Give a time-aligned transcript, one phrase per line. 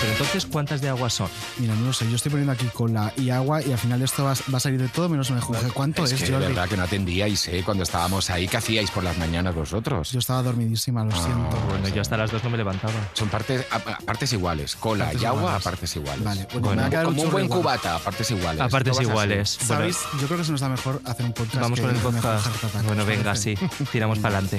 [0.00, 1.28] Pero entonces, ¿cuántas de agua son?
[1.58, 4.24] Mira, no lo sé, yo estoy poniendo aquí cola y agua y al final esto
[4.24, 5.70] va, va a salir de todo menos un enjuague.
[5.70, 6.46] ¿Cuánto es, es que Jordi?
[6.46, 7.62] verdad que no atendíais, ¿eh?
[7.64, 10.10] Cuando estábamos ahí, ¿qué hacíais por las mañanas vosotros?
[10.12, 11.56] Yo estaba dormidísima, lo Ah, siento.
[11.68, 12.92] Bueno, yo hasta las dos no me levantaba.
[13.12, 15.60] Son partes, a, a partes iguales, cola Partes y agua iguales.
[15.66, 16.24] a partes iguales.
[16.24, 17.60] Vale, bueno, Bueno, Como un buen igual.
[17.60, 18.60] cubata, a partes iguales.
[18.60, 19.58] A partes iguales.
[19.60, 19.98] Bueno, ¿Sabéis?
[20.20, 21.60] Yo creo que se nos da mejor hacer un podcast.
[21.60, 22.46] vamos con el podcast.
[22.86, 23.54] Bueno, ¿os venga, sí,
[23.92, 24.58] tiramos para adelante.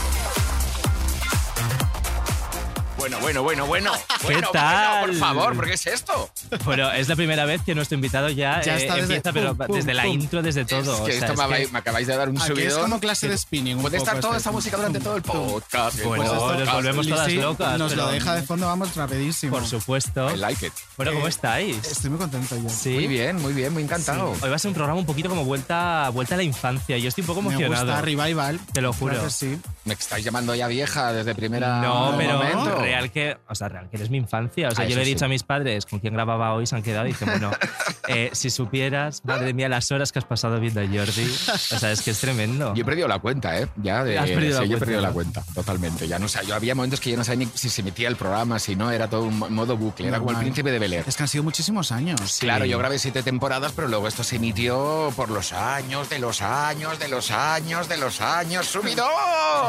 [3.01, 3.91] Bueno, bueno, bueno, bueno.
[4.21, 4.99] ¿Qué Bueno, tal?
[4.99, 6.29] bueno, por favor, ¿por qué es esto?
[6.65, 9.55] Bueno, es la primera vez que nuestro invitado ya, Ya eh, está desde- empieza, pero
[9.55, 10.11] pum, pum, desde la pum.
[10.13, 10.93] intro, desde todo.
[10.93, 12.99] Es o que sea, esto me, que- me acabáis de dar un Aquí es como
[12.99, 13.79] clase de spinning.
[13.81, 15.99] Puede estar toda esta música durante todo el podcast.
[16.03, 17.79] Bueno, Pues esto- nos volvemos todas locas.
[17.79, 19.57] Nos pero- lo deja de fondo, vamos rapidísimo.
[19.57, 20.29] Por supuesto.
[20.33, 20.73] I like it.
[20.95, 21.77] Bueno, ¿cómo Eh, estáis?
[21.87, 22.69] Estoy muy contento yo.
[22.69, 22.89] Sí.
[22.91, 24.35] Muy bien, muy bien, muy encantado.
[24.41, 26.97] Hoy va a ser un programa un poquito como vuelta, vuelta a la infancia.
[26.99, 27.85] Yo estoy un poco Me emocionado.
[27.87, 28.59] gusta Revival.
[28.71, 29.13] Te lo juro.
[29.13, 29.59] Claro que sí.
[29.85, 32.77] Me estáis llamando ya vieja desde primera No, pero momento.
[32.91, 34.67] Real que, o sea, real que eres mi infancia.
[34.69, 35.25] O sea, Ah, yo le he dicho sí.
[35.25, 37.51] a mis padres con quién grababa hoy, se han quedado y dicen, bueno,
[38.07, 41.23] eh, si supieras, madre mía, las horas que has pasado viendo a Jordi.
[41.25, 42.73] O sea, es que es tremendo.
[42.75, 43.67] Yo he perdido la cuenta, ¿eh?
[43.77, 45.07] Ya de, Has perdido la sí, yo he cuenta, perdido ¿no?
[45.07, 46.07] la cuenta, totalmente.
[46.07, 48.15] Ya no sé, yo había momentos que ya no sabía ni si se emitía el
[48.15, 50.93] programa, si no, era todo un mo- modo bucle, era como el príncipe de Bel
[50.93, 51.05] Air.
[51.07, 52.37] Es que han sido muchísimos años.
[52.39, 56.41] Claro, yo grabé siete temporadas, pero luego esto se emitió por los años, de los
[56.41, 58.65] años, de los años, de los años.
[58.67, 59.05] ¡Subido!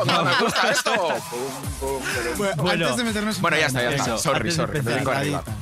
[0.06, 0.92] ¡No me gusta esto!
[1.30, 1.40] Pum,
[1.80, 2.36] pum, pum.
[2.38, 4.18] Bueno, Bueno, antes de meternos en Bueno, ya está, ya está.
[4.18, 4.78] Sorry, sorry.
[4.78, 5.44] Empezar, arriba.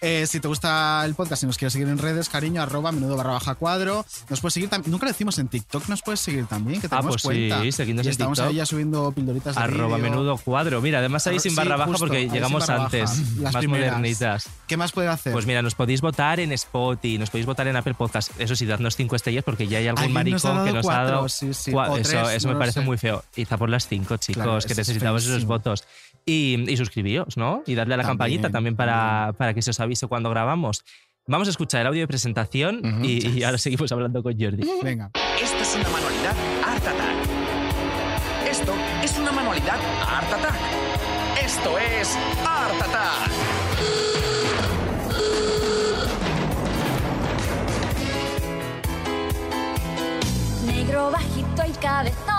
[0.00, 3.16] Eh, si te gusta el podcast y nos quieres seguir en redes, cariño, arroba menudo
[3.16, 4.04] barra baja cuadro.
[4.28, 4.90] Nos puedes seguir también.
[4.92, 7.58] Nunca lo decimos en TikTok, nos puedes seguir también, que Ah, pues sí, cuenta.
[7.72, 8.50] seguidnos y en estamos TikTok.
[8.50, 10.80] ahí ya subiendo pildoritas de Arroba menudo cuadro.
[10.80, 12.84] Mira, además ahí sin sí, barra baja justo, porque llegamos baja.
[12.84, 13.92] antes, Las más primeras.
[13.92, 14.48] modernitas.
[14.66, 15.32] ¿Qué más puede hacer?
[15.32, 18.30] Pues mira, nos podéis votar en Spotify, nos podéis votar en Apple Podcast.
[18.38, 21.28] Eso sí, dadnos cinco estrellas porque ya hay algún maricón que nos ha dado.
[21.28, 22.86] sí, sí, cua- o eso tres, eso no me parece sé.
[22.86, 23.24] muy feo.
[23.36, 25.84] Iza por las cinco, chicos, Claro, que necesitamos esos votos.
[26.28, 27.62] Y, y suscribíos, ¿no?
[27.66, 30.84] Y darle a la También, campanita también para, para que se os avise cuando grabamos.
[31.28, 33.04] Vamos a escuchar el audio de presentación Ujú.
[33.04, 34.68] y, y ahora seguimos hablando con Jordi.
[34.82, 35.10] Venga.
[35.40, 36.34] Esto es una manualidad
[36.66, 38.50] Art Attack.
[38.50, 40.56] Esto es una manualidad Art Attack.
[41.44, 43.30] Esto es Art Attack.
[50.66, 52.35] Negro bajito el cabezón.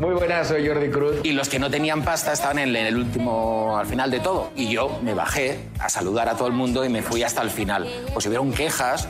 [0.00, 1.16] Muy buenas, soy Jordi Cruz.
[1.24, 4.52] Y los que no tenían pasta estaban en el último, al final de todo.
[4.54, 7.50] Y yo me bajé a saludar a todo el mundo y me fui hasta el
[7.50, 7.88] final.
[8.12, 9.08] Pues hubieron quejas.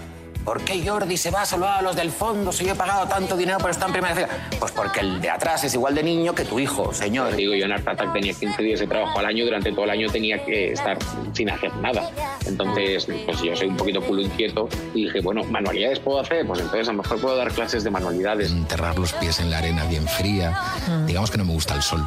[0.49, 3.07] ¿Por qué Jordi se va a saludar a los del fondo si yo he pagado
[3.07, 4.29] tanto dinero por estar en primera fila?
[4.59, 7.37] Pues porque el de atrás es igual de niño que tu hijo, señor.
[7.37, 9.91] Digo, yo en Art Attack tenía 15 días de trabajo al año, durante todo el
[9.91, 10.97] año tenía que estar
[11.35, 12.11] sin hacer nada.
[12.47, 16.47] Entonces, pues yo soy un poquito culo inquieto y dije, bueno, ¿manualidades puedo hacer?
[16.47, 18.51] Pues entonces a lo mejor puedo dar clases de manualidades.
[18.51, 20.59] Enterrar los pies en la arena bien fría.
[21.05, 22.03] Digamos que no me gusta el sol.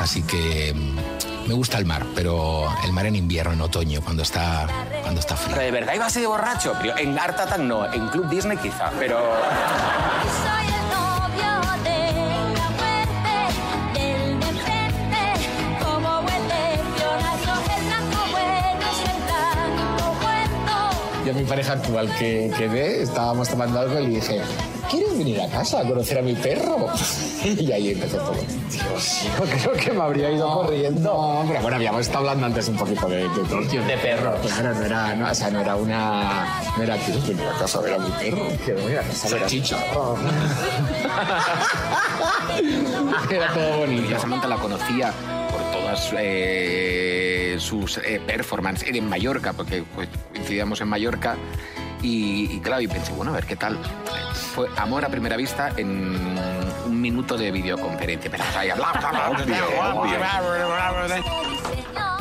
[0.00, 4.22] Así que mm, me gusta el mar, pero el mar en invierno, en otoño, cuando
[4.22, 4.66] está,
[5.02, 5.62] cuando está Pero frío.
[5.62, 6.74] de verdad iba así de borracho.
[6.80, 9.18] Pero En Art Attack no, en Club Disney quizá, pero...
[21.24, 24.40] Yo a mi pareja actual que quedé, estábamos tomando algo y le dije,
[24.90, 26.88] ¿quieres venir a casa a conocer a mi perro?
[27.44, 28.34] Y ahí empezó todo.
[28.70, 31.12] Dios, yo creo que me habría ido corriendo.
[31.12, 33.82] No, pero bueno, habíamos estado hablando antes un poquito de, de.
[33.86, 34.34] De perro.
[34.42, 36.60] Claro, no era, no, o sea, no era una...
[36.76, 38.46] No era, ¿quieres venir a casa a ver a mi perro?
[38.64, 39.76] Quiero venir a casa a ver a Salchicha.
[43.30, 44.10] Era todo bonito.
[44.10, 45.12] Yo Samantha la conocía
[45.50, 51.36] por todas eh, sus eh, performances en Mallorca, porque pues, coincidíamos en Mallorca.
[52.02, 53.78] Y, claro, y pensé, bueno, a ver qué tal.
[54.54, 56.16] Fue amor a primera vista en
[56.84, 58.28] un minuto de videoconferencia.
[61.94, 62.11] Bla.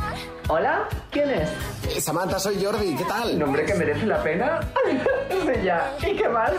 [0.48, 2.04] Hola, ¿quién es?
[2.04, 3.38] Samantha, soy Jordi, ¿qué tal?
[3.40, 4.60] ¿Nombre que merece la pena?
[5.42, 5.96] Sí, ya.
[6.08, 6.52] ¿Y qué más?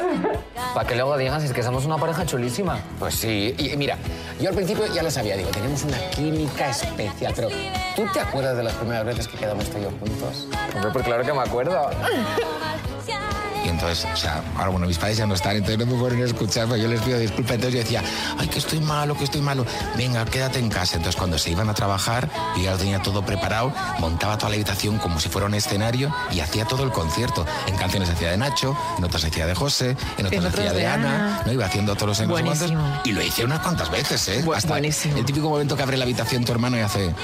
[0.75, 2.79] Para que luego digas, es que somos una pareja chulísima.
[2.99, 3.97] Pues sí, y mira,
[4.41, 7.49] yo al principio ya lo sabía, digo, tenemos una química especial, pero
[7.95, 10.49] ¿tú te acuerdas de las primeras veces que quedamos tú y yo juntos?
[10.75, 11.91] Hombre, pues claro que me acuerdo.
[13.65, 16.21] Y entonces, o sea, ahora bueno, mis padres ya no están, entonces no me pueden
[16.23, 17.55] escuchar, pues yo les pido disculpas.
[17.55, 18.03] Entonces yo decía,
[18.39, 19.65] ay, que estoy malo, que estoy malo.
[19.97, 20.97] Venga, quédate en casa.
[20.97, 24.57] Entonces cuando se iban a trabajar, yo ya lo tenía todo preparado, montaba toda la
[24.57, 27.47] habitación como si fuera un escenario y hacía todo el concierto.
[27.67, 30.87] En canciones hacía de Nacho, en otras hacía de José, en otras hacía de de
[30.87, 31.43] Ana, Ana.
[31.47, 31.53] ¿no?
[31.53, 32.29] Iba haciendo todos los.
[32.29, 33.01] Buenísimo.
[33.05, 34.43] Y lo hice unas cuantas veces, ¿eh?
[34.45, 35.17] Bu- Hasta buenísimo.
[35.17, 37.15] El típico momento que abre la habitación tu hermano y hace...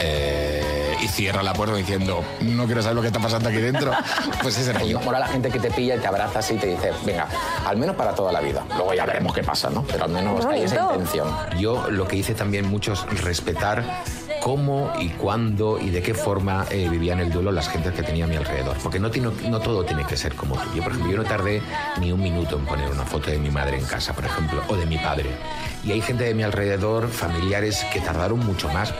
[0.00, 3.92] "Eh", y cierra la puerta diciendo, no quiero saber lo que está pasando aquí dentro.
[4.42, 5.00] Pues ese era yo.
[5.00, 7.26] Mola la gente que te pilla y te abraza así y te dice, venga,
[7.66, 8.64] al menos para toda la vida.
[8.76, 9.82] Luego ya veremos qué pasa, ¿no?
[9.82, 11.28] Pero al menos hay esa intención.
[11.58, 13.84] Yo lo que hice también mucho es respetar
[14.42, 18.24] cómo y cuándo y de qué forma eh, vivían el duelo las gentes que tenía
[18.24, 18.76] a mi alrededor.
[18.82, 20.68] Porque no, todo tiene que ser como tú.
[20.74, 21.62] Yo, por ejemplo, yo no tardé
[22.00, 24.76] ni un minuto en poner una foto de mi madre en casa, por ejemplo, o
[24.76, 25.30] de mi padre.
[25.84, 28.92] Y hay gente de mi alrededor, familiares, que tardaron mucho más.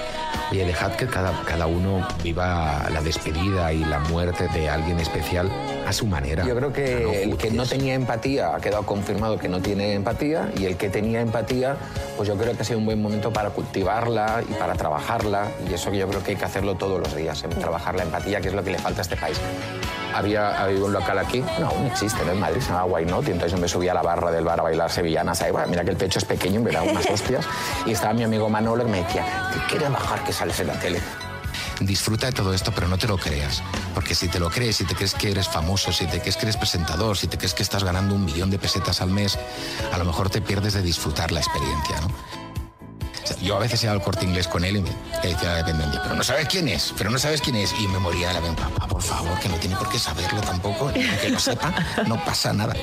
[0.50, 5.50] Oye, dejad que cada uno viva la despedida y la muerte de alguien especial
[5.88, 6.44] a su manera.
[6.44, 10.50] Yo creo que el que no tenía empatía ha quedado confirmado que no tiene empatía
[10.58, 11.76] y el que tenía empatía,
[12.16, 15.72] pues yo creo que ha sido un buen momento para cultivarla y para trabajarla y
[15.72, 18.40] eso que yo creo que hay que hacerlo todos los días, en trabajar la empatía,
[18.42, 19.40] que es lo que le falta a este país.
[20.14, 22.32] Había, había un local aquí, no, aún existe, ¿no?
[22.32, 24.44] en Madrid, se llama Why Not, y entonces yo me subí a la barra del
[24.44, 27.08] bar a bailar sevillanas, ahí, bueno, mira que el pecho es pequeño, me da unas
[27.08, 27.46] hostias,
[27.86, 30.74] y estaba mi amigo Manolo que me decía, ¿te quieres bajar que sales en la
[30.74, 31.00] tele?
[31.80, 33.62] Disfruta de todo esto, pero no te lo creas.
[33.94, 36.42] Porque si te lo crees, si te crees que eres famoso, si te crees que
[36.42, 39.38] eres presentador, si te crees que estás ganando un millón de pesetas al mes,
[39.92, 42.08] a lo mejor te pierdes de disfrutar la experiencia, ¿no?
[43.42, 44.90] Yo a veces iba al corte inglés con él y me
[45.22, 47.72] decía la dependiente, pero no sabes quién es, pero no sabes quién es.
[47.78, 50.86] Y me moría de la papá, por favor, que no tiene por qué saberlo tampoco,
[50.88, 51.72] aunque lo sepa,
[52.06, 52.74] no pasa nada.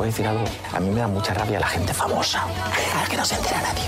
[0.00, 0.44] ¿Te puedo decir algo?
[0.72, 2.46] A mí me da mucha rabia la gente famosa,
[3.10, 3.82] que no se entera nadie,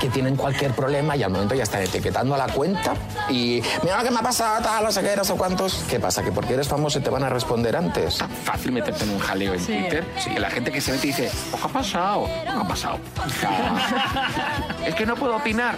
[0.00, 2.94] que tienen cualquier problema y al momento ya están etiquetando a la cuenta
[3.28, 5.84] y mira lo que me ha pasado, tal, no sé qué, no sé cuántos.
[5.88, 6.24] ¿Qué pasa?
[6.24, 8.18] ¿Que porque eres famoso te van a responder antes?
[8.42, 10.04] Fácil meterte en un jaleo en Twitter.
[10.18, 12.26] Sí, la gente que se mete y dice, "Oh, ¿qué ha pasado?
[12.42, 12.98] ¿Qué ha pasado?
[14.84, 15.76] Es que no puedo opinar.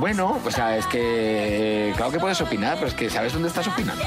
[0.00, 3.68] Bueno, o sea, es que claro que puedes opinar, pero es que ¿sabes dónde estás
[3.68, 4.02] opinando?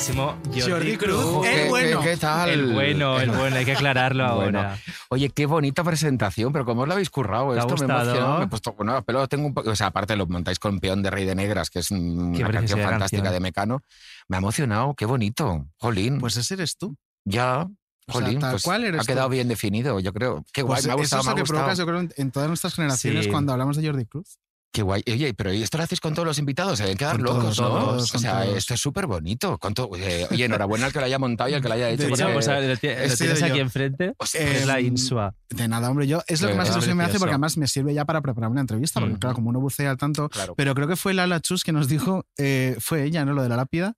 [0.00, 1.20] Queridísimo Jordi, Jordi Cruz.
[1.20, 2.00] Cruz, el ¿Qué- bueno.
[2.00, 2.48] qué- qué tal?
[2.48, 4.58] El bueno, el bueno, hay que aclararlo Bueno.
[4.60, 4.78] ahora.
[5.10, 7.52] Oye, qué bonita presentación, pero ¿cómo os lo habéis currado?
[7.52, 8.02] ¿Te ha Esto me gustado?
[8.10, 8.38] emociona.
[8.38, 11.02] Me he puesto, bueno, pero tengo un poco, o sea, aparte lo montáis con Peón
[11.02, 13.32] de Rey de Negras, que es una Qué canción fantástica canción.
[13.34, 13.82] de Mecano.
[14.28, 15.66] Me ha emocionado, qué bonito.
[15.76, 16.18] Jolín.
[16.18, 16.96] Pues ese eres tú.
[17.26, 19.32] ya, O sea, jolín, tal pues cual eres ha quedado tú.
[19.32, 20.42] bien definido, yo creo.
[20.54, 22.00] Qué guay, Pues me ha eso gustado, es me lo ha que provocas, yo creo,
[22.00, 23.30] en- en todas nuestras generaciones Sí.
[23.30, 24.38] cuando hablamos de Jordi Cruz.
[24.72, 25.02] Qué guay.
[25.10, 26.78] Oye, pero ¿y esto lo hacéis con todos los invitados?
[26.78, 27.86] Se deben quedar Con locos, todos, ¿no?
[27.86, 28.56] todos, o con sea, todos.
[28.56, 29.58] esto es súper bonito.
[29.58, 32.04] ¿Cuánto- eh, oye, enhorabuena al que lo haya montado y al que lo haya hecho.
[32.04, 34.04] De porque- Mira, pues, lo tienes aquí enfrente.
[34.34, 35.34] Eh, es la Insua.
[35.48, 37.92] De nada, hombre, yo es lo que más ilusión me hace porque además me sirve
[37.94, 39.18] ya para preparar una entrevista, porque Mm.
[39.18, 40.54] claro, como uno bucea al tanto, Claro.
[40.54, 43.32] pero creo que fue Lala Chus que nos dijo, eh, fue ella, ¿no?
[43.32, 43.94] Lo de la lápida,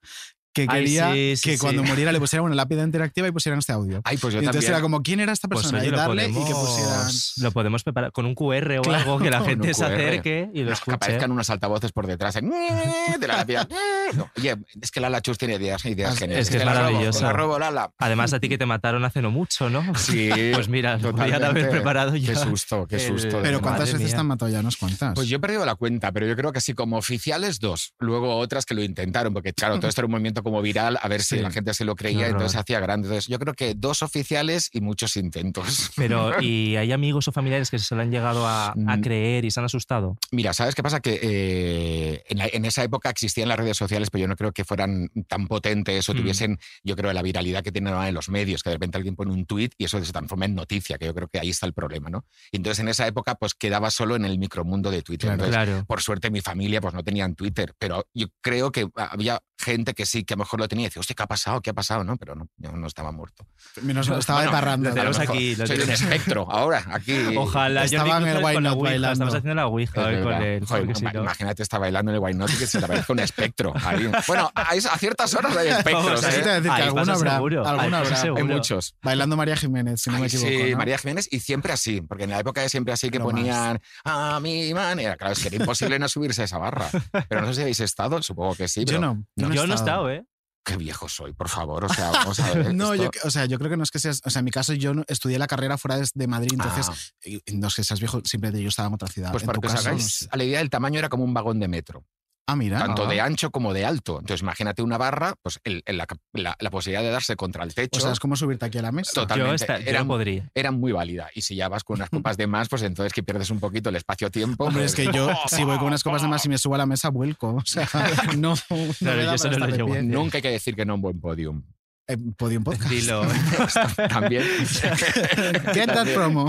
[0.53, 1.59] que Ay, quería sí, sí, que sí.
[1.61, 4.01] cuando muriera le pusieran una lápida interactiva y pusieran este audio.
[4.05, 4.73] Ay, pues yo Y entonces también.
[4.75, 5.79] era como, ¿quién era esta Pues persona?
[5.81, 7.11] oye, y lo darle y que podemos, pusieran...
[7.45, 10.61] lo podemos preparar con un QR o Claro, algo que la gente se acerque y
[10.61, 10.95] lo Que escuche.
[10.97, 12.37] aparezcan unos altavoces por detrás.
[12.37, 13.67] en- de la lápida.
[14.15, 16.51] No, Oye, es que Lala Chus tiene ideas, ideas Es geniales.
[16.51, 17.23] que es la robo, maravilloso.
[17.23, 17.91] la robo, Lala.
[17.99, 19.95] Además, a ti que te mataron hace no mucho, ¿no?
[19.95, 21.47] Sí, Pues mira, lo totalmente.
[21.47, 22.29] haber preparado ya.
[22.35, 23.39] Qué susto, qué susto.
[23.43, 23.61] Pero.
[23.61, 24.15] ¿cuántas Madre veces mía.
[24.15, 24.63] te han matado ya?
[24.63, 25.13] ¿Nos cuentas?
[25.15, 27.95] Pues yo he perdido la cuenta, pero yo creo que así como oficiales dos.
[27.99, 31.09] Luego otras que lo intentaron, porque claro, todo esto era un movimiento como viral, a
[31.09, 31.43] ver si Sí.
[31.43, 33.09] la gente se lo creía, entonces hacía grande.
[33.09, 35.91] Entonces yo creo que dos oficiales y muchos intentos.
[35.97, 39.01] Pero, ¿y hay amigos o familiares que se lo han llegado a, a Mm.
[39.01, 40.17] creer y se han asustado?
[40.31, 41.01] Mira, ¿sabes qué pasa?
[41.01, 44.53] Que eh, en, la- en esa época existían las redes sociales, pero yo no creo
[44.53, 46.17] que fueran tan potentes o Mm.
[46.17, 49.17] tuviesen, yo creo, la viralidad que tienen ahora en los medios, que de repente alguien
[49.17, 51.67] pone un tuit y eso se transforma en noticia, que yo creo que ahí está
[51.67, 52.25] el problema, ¿no?
[52.51, 55.29] Y entonces en esa época pues quedaba solo en el micromundo de Twitter.
[55.31, 55.45] Claro.
[55.45, 55.85] Entonces, Claro.
[55.87, 60.05] Por suerte mi familia pues no tenían Twitter, pero yo creo que había gente que
[60.07, 61.61] sí, que a lo mejor lo tenía y decía, hostia, ¿qué ha pasado?
[61.61, 62.05] ¿Qué ha pasado?
[62.05, 63.47] No, pero no, yo no estaba muerto.
[63.83, 64.89] Menos mal, estaba de Bueno, parranda.
[64.91, 67.37] lo tenemos A lo mejor aquí, lo Soy un espectro ahora, aquí.
[67.37, 67.85] Ojalá.
[67.85, 69.13] Estaba en el Why Not bailando.
[69.13, 70.65] Estamos haciendo la Ouija hoy con él.
[70.67, 73.21] Joder, no- Imagínate, está bailando en el Why Not y que se te aparezca un
[73.21, 73.73] espectro.
[73.85, 74.11] ahí.
[74.27, 76.23] Bueno, a, a ciertas horas hay espectros.
[76.25, 76.27] ¿eh?
[76.33, 77.35] te voy a decir que Ahí alguno pasa habrá.
[77.35, 78.17] seguro, pasa habrá.
[78.17, 78.43] seguro.
[78.43, 78.95] Hay muchos.
[79.03, 80.49] Bailando María Jiménez, si no me equivoco.
[80.49, 80.77] sí, ¿no?
[80.79, 83.27] María Jiménez y siempre así, porque en la época de siempre así que más.
[83.27, 85.17] ponían a mi manera.
[85.17, 86.89] Claro, es que era imposible no subirse a esa barra.
[87.29, 88.85] Pero no sé si habéis estado, supongo que sí.
[88.85, 89.25] Yo no.
[89.55, 90.25] Yo no he estado, ¿eh?
[90.65, 91.85] Qué viejo soy, por favor.
[91.85, 92.73] O sea, vamos a ver.
[92.75, 94.21] No, esto- yo, o sea, yo creo que no es que seas.
[94.25, 96.89] O sea, en mi caso, yo no- estudié la carrera fuera de, de Madrid, entonces
[96.89, 97.39] Ah.
[97.55, 99.33] no es que seas viejo, simplemente yo estaba en otra ciudad.
[99.33, 100.29] Pues en para tu que os caso, no hagáis sé.
[100.31, 102.05] a la idea, el tamaño era como un vagón de metro.
[102.47, 102.79] Ah, mira.
[102.81, 103.09] Tanto Ah.
[103.09, 104.19] de ancho como de alto.
[104.19, 107.73] Entonces, imagínate una barra, pues el- el- la, la- la posibilidad de darse contra el
[107.75, 107.99] techo.
[107.99, 109.13] O sea, es como subirte aquí a la mesa.
[109.15, 109.55] Totalmente.
[109.55, 110.51] esta- yo era, no podría.
[110.55, 111.29] era muy válida.
[111.35, 113.91] Y si ya vas con unas copas de más, pues entonces que pierdes un poquito
[113.91, 114.65] el espacio-tiempo.
[114.65, 116.75] Hombre, es pues- que yo, si voy con unas copas de más y me subo
[116.75, 117.55] a la mesa, vuelco.
[117.55, 117.89] O sea,
[118.37, 118.55] no.
[118.55, 118.57] no
[118.99, 120.03] Claro, me da yo no pie.
[120.03, 121.63] Nunca hay que decir que no a un buen podium.
[122.13, 122.91] Eh, Podium Podcast.
[122.91, 123.27] Dilo.
[124.09, 124.43] También.
[125.75, 126.49] Get that promo.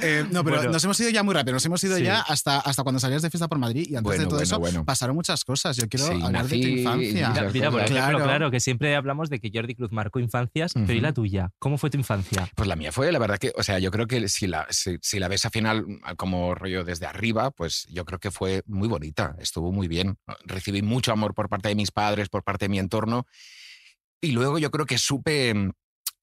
[0.00, 0.72] Eh, no, pero Bueno.
[0.72, 1.52] nos hemos ido ya muy rápido.
[1.52, 2.04] Nos hemos ido Sí.
[2.04, 3.82] ya hasta, hasta cuando salías de fiesta por Madrid.
[3.90, 4.84] Y antes Bueno, de todo bueno, eso bueno.
[4.86, 5.76] pasaron muchas cosas.
[5.76, 7.28] Yo quiero Sí, hablar de tu nací- infancia.
[7.28, 8.00] mira, Mira, por Claro.
[8.06, 8.50] ejemplo, claro.
[8.50, 11.50] que siempre hablamos de que Jordi Cruz marcó infancias, pero ¿y la tuya?
[11.58, 12.48] ¿Cómo fue tu infancia?
[12.56, 14.96] Pues la mía fue, la verdad que, o sea, yo creo que si la, si,
[15.02, 18.62] si la ves al final mm, como rollo desde arriba, pues yo creo que fue
[18.66, 20.16] muy bonita, estuvo muy bien.
[20.46, 23.26] Recibí mucho amor por parte de mis padres, por parte de mi entorno.
[24.22, 25.72] Y luego yo creo que supe, mm,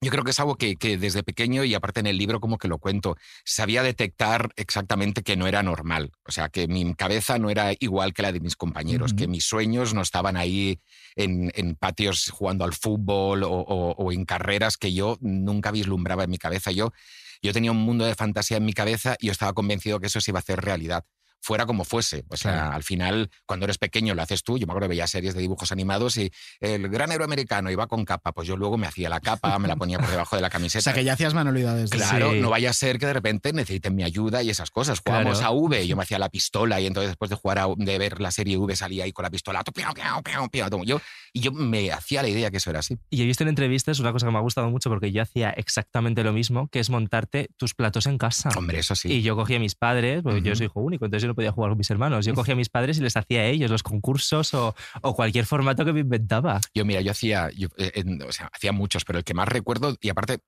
[0.01, 2.57] yo creo que es algo que, que desde pequeño y aparte en el libro como
[2.57, 6.11] que lo cuento, sabía detectar exactamente que no era normal.
[6.25, 9.43] O sea, que mi cabeza no era igual que la de mis compañeros, que mis
[9.43, 10.79] sueños no estaban ahí
[11.17, 16.23] en, en patios jugando al fútbol o, o- o en carreras que yo nunca vislumbraba
[16.23, 16.71] en mi cabeza.
[16.71, 16.93] Yo,
[17.41, 20.21] yo tenía un mundo de fantasía en mi cabeza y yo estaba convencido que eso
[20.21, 21.03] se iba a hacer realidad.
[21.41, 22.25] Fuera como fuese.
[22.29, 22.73] O sea, Claro.
[22.75, 24.57] al final, cuando eres pequeño, lo haces tú.
[24.57, 27.87] Yo me acuerdo que veía series de dibujos animados y el gran héroe americano iba
[27.87, 28.31] con capa.
[28.33, 30.51] Pues yo luego me hacía la capa, me la ponía por debajo de la O
[30.51, 30.81] camiseta.
[30.83, 31.89] sea, que ya hacías manualidades.
[31.89, 32.39] de- Claro, Sí.
[32.41, 34.99] no vaya a ser que de repente necesiten mi ayuda y esas cosas.
[35.05, 35.53] Jugábamos Claro.
[35.53, 38.19] a V, yo me hacía la pistola y entonces después de jugar a, de ver
[38.21, 39.63] la serie V salía ahí con la pistola.
[39.63, 40.83] piau.
[40.85, 41.01] Yo,
[41.33, 42.97] y yo me hacía la idea que eso era así.
[43.09, 45.51] Y he visto en entrevistas una cosa que me ha gustado mucho porque yo hacía
[45.51, 48.49] exactamente lo mismo, que es montarte tus platos en casa.
[48.57, 49.11] Hombre, eso sí.
[49.11, 51.51] Y yo cogía a mis padres, porque yo soy hijo único, entonces yo no podía
[51.51, 52.25] jugar con mis hermanos.
[52.25, 54.75] Yo cogía a mis padres y les hacía a ellos los concursos o,
[55.15, 56.59] cualquier formato que me inventaba.
[56.73, 60.09] Yo, mira, yo hacía, eh, o sea, hacía muchos, pero el que más recuerdo, y
[60.09, 60.39] aparte,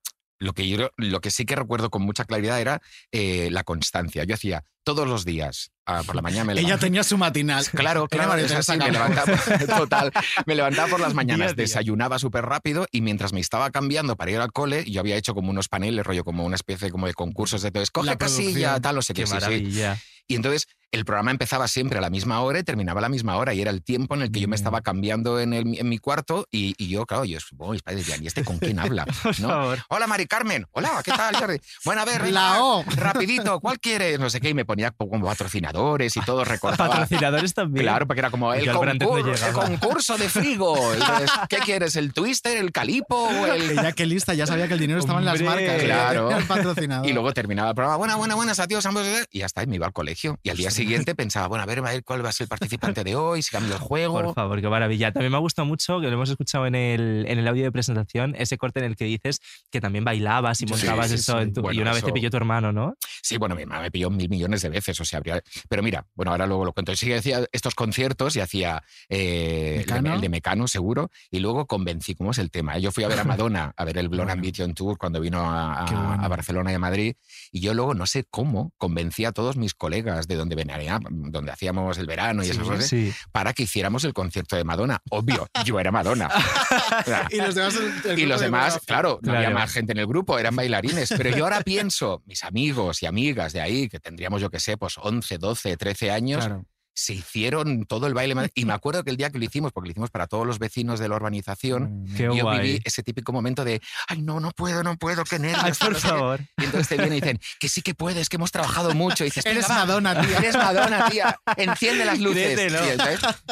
[0.42, 2.82] lo que, yo, lo que sí que recuerdo con mucha claridad era
[3.12, 4.24] eh, la constancia.
[4.24, 7.64] Yo hacía todos los días, ah, por la mañana me Ella tenía su matinal.
[7.70, 9.32] Claro, claro, es así, me levantaba,
[9.78, 10.12] total,
[10.44, 14.32] me levantaba por las mañanas, Día desayunaba súper rápido y mientras me estaba cambiando para
[14.32, 17.14] ir al cole, yo había hecho como unos paneles, rollo como una especie como de
[17.14, 19.82] concursos de todo, escoge La casilla, tal, no sé qué, Qué sí.
[20.26, 23.36] Y entonces el programa empezaba siempre a la misma hora y terminaba a la misma
[23.36, 23.54] hora.
[23.54, 25.98] Y era el tiempo en el que yo me estaba cambiando en, el- en mi
[25.98, 26.46] cuarto.
[26.50, 29.06] Y, y yo, claro, yo supongo mis padres decían, ¿y este con quién habla?
[29.40, 29.74] ¿No?
[29.88, 30.66] Hola, Mari Carmen.
[30.72, 31.56] Hola, ¿qué tal, Jordi?
[31.84, 32.84] Bueno, a ver, venga, La O.
[32.96, 34.20] rapidito, ¿cuál quieres?
[34.20, 34.50] No sé qué.
[34.50, 36.90] Y me ponía como patrocinadores y todo recortaba.
[36.90, 37.84] Patrocinadores también.
[37.86, 40.76] Claro, porque era como el, no concur- el concurso de frigo.
[40.92, 41.96] Entonces, ¿Qué quieres?
[41.96, 43.70] ¿El twister, el calipo el...?
[43.78, 45.82] Ella qué lista, ya sabía que el dinero estaba en las marcas.
[45.82, 46.28] Claro.
[46.28, 47.08] Era el patrocinador.
[47.08, 49.66] Y luego terminaba el programa, buenas, buenas, buenas, adiós, ambos, eh", y ya está, y
[49.66, 50.38] me iba al colegio.
[50.42, 50.81] Y al día siguiente
[51.16, 53.50] pensaba, bueno, a ver, a ver cuál va a ser el participante de hoy, si
[53.50, 54.20] cambio el juego.
[54.22, 55.12] Por favor, qué maravilla.
[55.12, 57.72] También me ha gustado mucho, que lo hemos escuchado en el, en el audio de
[57.72, 61.36] presentación, ese corte en el que dices que también bailabas y montabas sí, eso.
[61.38, 61.42] sí.
[61.42, 62.94] en tu- y Bueno, una vez te pilló tu hermano, ¿no?
[63.22, 65.40] Sí, bueno, mi mamá me pilló mil millones de veces, o sea, habría...
[65.68, 66.94] Pero mira, bueno, ahora luego lo cuento.
[66.96, 70.14] Sí que hacía estos conciertos y hacía eh, el, de, ¿Mecano?
[70.14, 72.78] el de Mecano, seguro, y luego convencí, ¿cómo es el tema?
[72.78, 74.32] Yo fui a ver a Madonna, a ver el Blonde Bueno.
[74.40, 76.22] Ambition Tour cuando vino a, a- Qué bueno.
[76.22, 77.14] a Barcelona y a Madrid,
[77.50, 80.71] y yo luego, no sé cómo, convencí a todos mis colegas de donde venía,
[81.10, 83.12] donde hacíamos el verano y esas cosas, Sí.
[83.32, 85.00] para que hiciéramos el concierto de Madonna.
[85.10, 86.28] Obvio, yo era Madonna.
[87.30, 87.74] Y los demás,
[88.16, 88.50] y los de
[88.86, 91.12] claro, no había más gente en el grupo, eran bailarines.
[91.16, 94.76] Pero yo ahora pienso, mis amigos y amigas de ahí, que tendríamos, yo que sé,
[94.76, 96.64] pues 11, 12, 13 años, Claro.
[96.94, 98.34] Se hicieron todo el baile.
[98.54, 100.58] Y me acuerdo que el día que lo hicimos, porque lo hicimos para todos los
[100.58, 102.60] vecinos de la urbanización, Qué yo guay.
[102.60, 105.62] viví ese típico momento de, ay, no, no puedo, no puedo, qué nervios.
[105.64, 106.08] Ay, por no sé qué".
[106.08, 106.40] favor.
[106.58, 109.24] Y entonces te vienen y dicen, que sí que puedes, que hemos trabajado mucho.
[109.24, 110.38] Y dices, Eres "Venga, va, Madonna, tía.
[110.38, 111.36] Eres Madonna, tía.
[111.56, 112.72] Enciende las luces.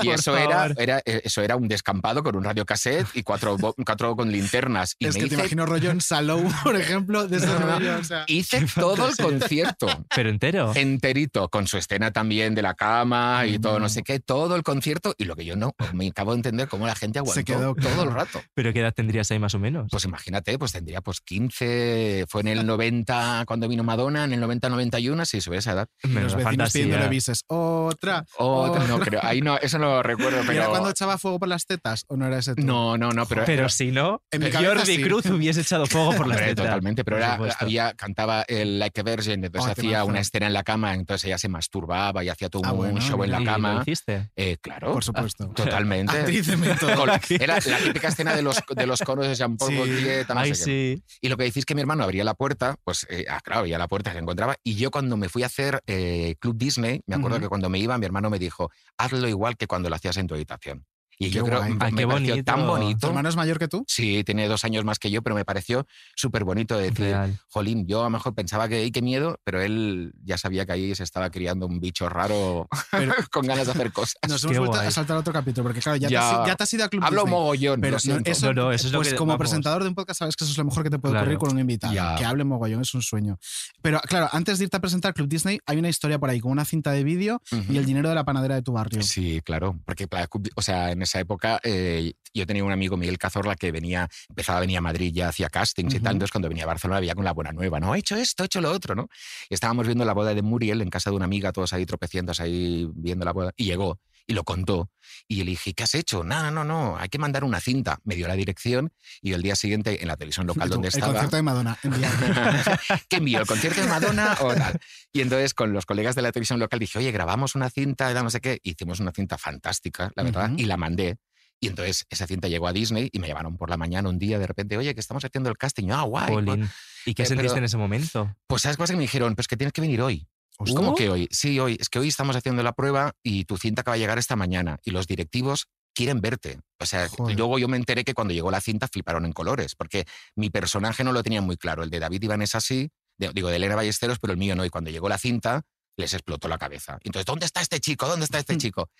[0.02, 4.16] Y, eso, era, era, eh, eso era un descampado con un radiocassette y cuatro, cuatro
[4.16, 4.96] con linternas.
[4.98, 7.66] Y Es me que te imagino rollo en Salou, por ejemplo, de ese No, no,
[7.78, 7.98] rollo.
[7.98, 9.86] O sea, hice todo el concierto.
[10.14, 10.72] Pero entero.
[10.74, 14.62] Enterito, con su escena también de la cama y todo, no sé qué, todo el
[14.62, 15.14] concierto.
[15.18, 17.74] Y lo que yo no me acabo de entender cómo la gente aguantó Se quedó,
[17.74, 18.02] todo claro.
[18.02, 18.40] el rato.
[18.54, 19.88] ¿Pero qué edad tendrías ahí más o menos?
[19.90, 24.42] Pues imagínate, pues tendría pues 15, fue en el 90 cuando vino Madonna, en el
[24.42, 25.88] 90-91, sí, sobre esa edad.
[26.02, 26.82] y los vecinos fantasía.
[26.84, 27.44] pidiéndole bises.
[27.48, 28.24] Otra.
[28.38, 30.70] Otra, no creo, ahí no, eso no lo recuerdo, ¿Y era pero...
[30.70, 32.04] cuando echaba fuego por las tetas?
[32.08, 32.62] ¿O no era ese tú?
[32.62, 33.44] No, no, no, pero...
[33.44, 35.02] Pero si no, En mi cabeza Jordi sí.
[35.02, 36.66] Cruz hubiese echado fuego por la Hombre, tetas.
[36.66, 40.52] totalmente, pero era, había, cantaba el Like a Virgin, entonces Oh, hacía una escena en
[40.54, 43.40] la cama, entonces ella se masturbaba y hacía todo Ah, un bueno, show en la.
[43.40, 43.78] ¿Y lo cama.
[43.82, 44.30] hiciste?
[44.36, 45.48] Eh, claro, Por supuesto.
[45.48, 46.12] totalmente.
[46.96, 47.10] Con-
[47.40, 49.76] Era la típica escena de los, de los conos de Jean-Paul Sí.
[49.76, 50.64] Gaultier, no Ay, sé qué.
[50.64, 51.04] sí.
[51.20, 53.78] Y lo que decís que mi hermano abría la puerta, pues, eh, ah, claro, abría
[53.78, 54.56] la puerta, se encontraba.
[54.62, 57.78] Y yo cuando me fui a hacer eh, Club Disney, me acuerdo que cuando me
[57.78, 60.84] iba, mi hermano me dijo, hazlo igual que cuando lo hacías en tu habitación.
[61.22, 61.72] Y Qué yo creo guay.
[61.74, 62.44] me pareció bonito.
[62.44, 62.98] tan bonito.
[63.00, 63.84] ¿Tu hermano es mayor que tú?
[63.86, 65.86] Sí, tiene dos años más que yo, pero me pareció
[66.16, 67.14] súper bonito de decir,
[67.50, 70.72] jolín, yo a lo mejor pensaba que, "Ay, qué miedo, pero él ya sabía que
[70.72, 72.66] ahí se estaba criando un bicho raro
[73.32, 74.14] con ganas de hacer cosas.
[74.26, 76.40] Nos hemos vuelto a saltar a otro capítulo, porque claro, ya, Te, Ya.
[76.40, 77.38] has, ya te has ido a Club Hablo Disney.
[77.38, 79.40] mogollón, Pero eso, No, no, eso es lo pues que- como vamos.
[79.40, 81.24] presentador de un podcast sabes que eso es lo mejor que te puede Claro.
[81.26, 81.92] ocurrir con un invitado.
[81.92, 82.14] Ya.
[82.16, 83.38] Que hable mogollón, es un sueño.
[83.82, 86.50] Pero claro, antes de irte a presentar Club Disney, hay una historia por ahí con
[86.50, 89.02] una cinta de vídeo y el dinero de la panadera de tu barrio.
[89.02, 90.08] Sí, claro, porque
[90.56, 94.58] o sea, en esa época eh, yo tenía un amigo, Miguel Cazorla, que venía, empezaba
[94.58, 97.14] a venir a Madrid, ya hacía castings y tal, entonces cuando venía a Barcelona veía
[97.14, 97.94] con la buena nueva, ¿no?
[97.94, 99.08] He hecho esto, he hecho lo otro, ¿no?
[99.48, 102.38] Y estábamos viendo la boda de Muriel en casa de una amiga, todos ahí tropecientos
[102.40, 103.98] ahí viendo la boda, y llegó
[104.30, 104.90] y lo contó.
[105.26, 106.22] Y le dije, ¿qué has hecho?
[106.22, 107.98] No, no, no, no, hay que mandar una cinta.
[108.04, 110.94] Me dio la dirección y el día siguiente en la televisión local Tú, donde el
[110.94, 111.12] estaba...
[111.12, 111.76] concierto de Madonna.
[113.08, 113.40] ¿Qué envió?
[113.40, 114.78] ¿El concierto de Madonna o tal?
[115.12, 118.30] Y entonces con los colegas de la televisión local dije, oye, grabamos una cinta, no
[118.30, 118.60] sé qué.
[118.62, 121.16] Hicimos una cinta fantástica, la verdad, y la mandé.
[121.62, 124.38] Y entonces esa cinta llegó a Disney y me llamaron por la mañana un día
[124.38, 125.90] de repente, oye, que estamos haciendo el casting.
[125.90, 126.28] Ah, guay.
[126.32, 126.58] Jolín.
[126.60, 126.70] pues".
[127.04, 128.34] ¿Y qué Eh, sentiste pero- en ese momento?
[128.46, 130.26] Pues sabes cosas que me dijeron, pues que tienes que venir hoy.
[130.74, 131.28] ¿Cómo que hoy?
[131.30, 131.76] Sí, hoy.
[131.80, 134.78] Es que hoy estamos haciendo la prueba y tu cinta acaba de llegar esta mañana
[134.84, 136.60] y los directivos quieren verte.
[136.78, 137.36] O sea, Joder.
[137.36, 141.02] luego yo me enteré que cuando llegó la cinta fliparon en colores, porque mi personaje
[141.04, 141.82] no lo tenía muy claro.
[141.82, 144.64] El de David Iván es así, de- digo, de Elena Ballesteros, pero el mío no.
[144.64, 145.62] Y cuando llegó la cinta,
[146.00, 146.98] les explotó la cabeza.
[147.04, 148.06] Entonces, ¿dónde está este chico?
[148.08, 148.90] ¿Dónde está este chico?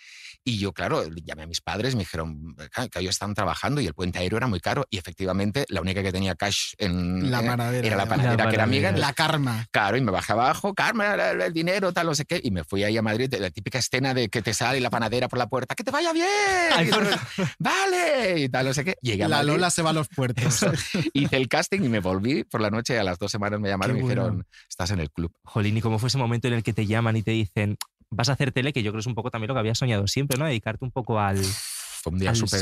[0.45, 3.87] Y yo, claro, llamé a mis padres, me dijeron "Claro, que ellos están trabajando y
[3.87, 4.87] el puente aéreo era muy caro.
[4.91, 8.49] Y efectivamente, la única que tenía cash en La eh, panadera, era la la panadera,
[8.49, 8.89] que era amiga.
[8.89, 9.07] panadera.
[9.09, 9.67] La karma.
[9.71, 12.41] Claro, y me bajé abajo, Carmen, el, dinero, tal, no sé qué.
[12.43, 15.29] Y me fui ahí a Madrid, la típica escena de que te sale la panadera
[15.29, 16.27] por la puerta, ¡que te vaya bien!
[16.73, 16.91] Ay, Y
[17.59, 18.97] vale, y tal, no sé qué.
[19.03, 20.65] Llegué a La Madrid, Lola se va a los puertos.
[21.13, 22.99] hice el casting y me volví por la noche.
[22.99, 24.45] A las dos semanas me llamaron Qué y me dijeron, bueno.
[24.69, 25.33] estás en el club.
[25.45, 27.77] Jolín, ¿y cómo fue ese momento en el que te llaman y te dicen,
[28.11, 28.73] vas a hacer tele?
[28.73, 30.45] Que yo creo que es un poco también lo que habías soñado siempre, ¿no?
[30.47, 31.43] Dedicarte un poco al.
[32.03, 32.61] Fue un día súper.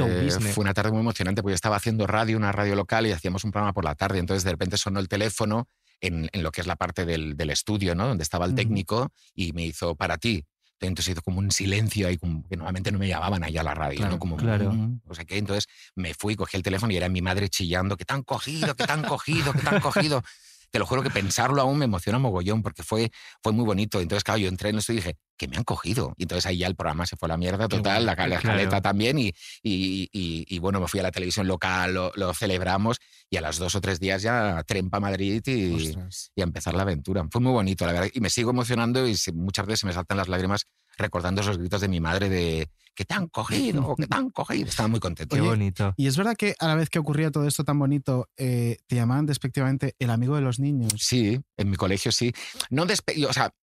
[0.52, 3.44] Fue una tarde muy emocionante porque yo estaba haciendo radio, una radio local y hacíamos
[3.44, 4.18] un programa por la tarde.
[4.18, 5.68] Entonces de repente sonó el teléfono
[6.00, 8.08] en, en lo que es la parte del, del estudio, ¿no?
[8.08, 10.44] Donde estaba el técnico y me hizo para ti.
[10.80, 13.74] Entonces hizo como un silencio ahí, como que normalmente no me llamaban allá a la
[13.74, 14.18] radio, Claro, ¿no?
[14.20, 14.72] Como, claro.
[14.72, 15.36] "Mm", o sea qué.
[15.38, 15.66] Entonces
[15.96, 18.84] me fui, cogí el teléfono y era mi madre chillando, que te han cogido, que
[18.86, 20.22] te han cogido, que te han cogido.
[20.70, 23.10] Te lo juro que pensarlo aún me emociona mogollón porque fue,
[23.42, 24.00] fue muy bonito.
[24.00, 26.14] Entonces, claro, yo entré en esto y dije, que me han cogido.
[26.16, 28.34] Y entonces ahí ya el programa se fue a la mierda total, la, la Claro.
[28.34, 29.18] escaleta también.
[29.18, 29.28] Y,
[29.62, 32.98] y, y- y, bueno, me fui a la televisión local, lo, lo celebramos
[33.30, 37.24] y a los dos o tres días ya trempa Madrid y, a empezar la aventura.
[37.30, 38.10] Fue muy bonito, la verdad.
[38.12, 40.66] Y me sigo emocionando y muchas veces se me saltan las lágrimas
[40.98, 44.66] recordando esos gritos de mi madre de que te han cogido, que te han cogido.
[44.68, 45.36] Estaba muy contento.
[45.36, 45.94] Qué Oye, bonito.
[45.96, 48.96] Y es verdad que a la vez que ocurría todo esto tan bonito, eh, te
[48.96, 50.92] llamaban despectivamente el amigo de los niños.
[50.98, 52.32] Sí, en mi colegio sí.
[52.70, 53.54] No despe- o sea,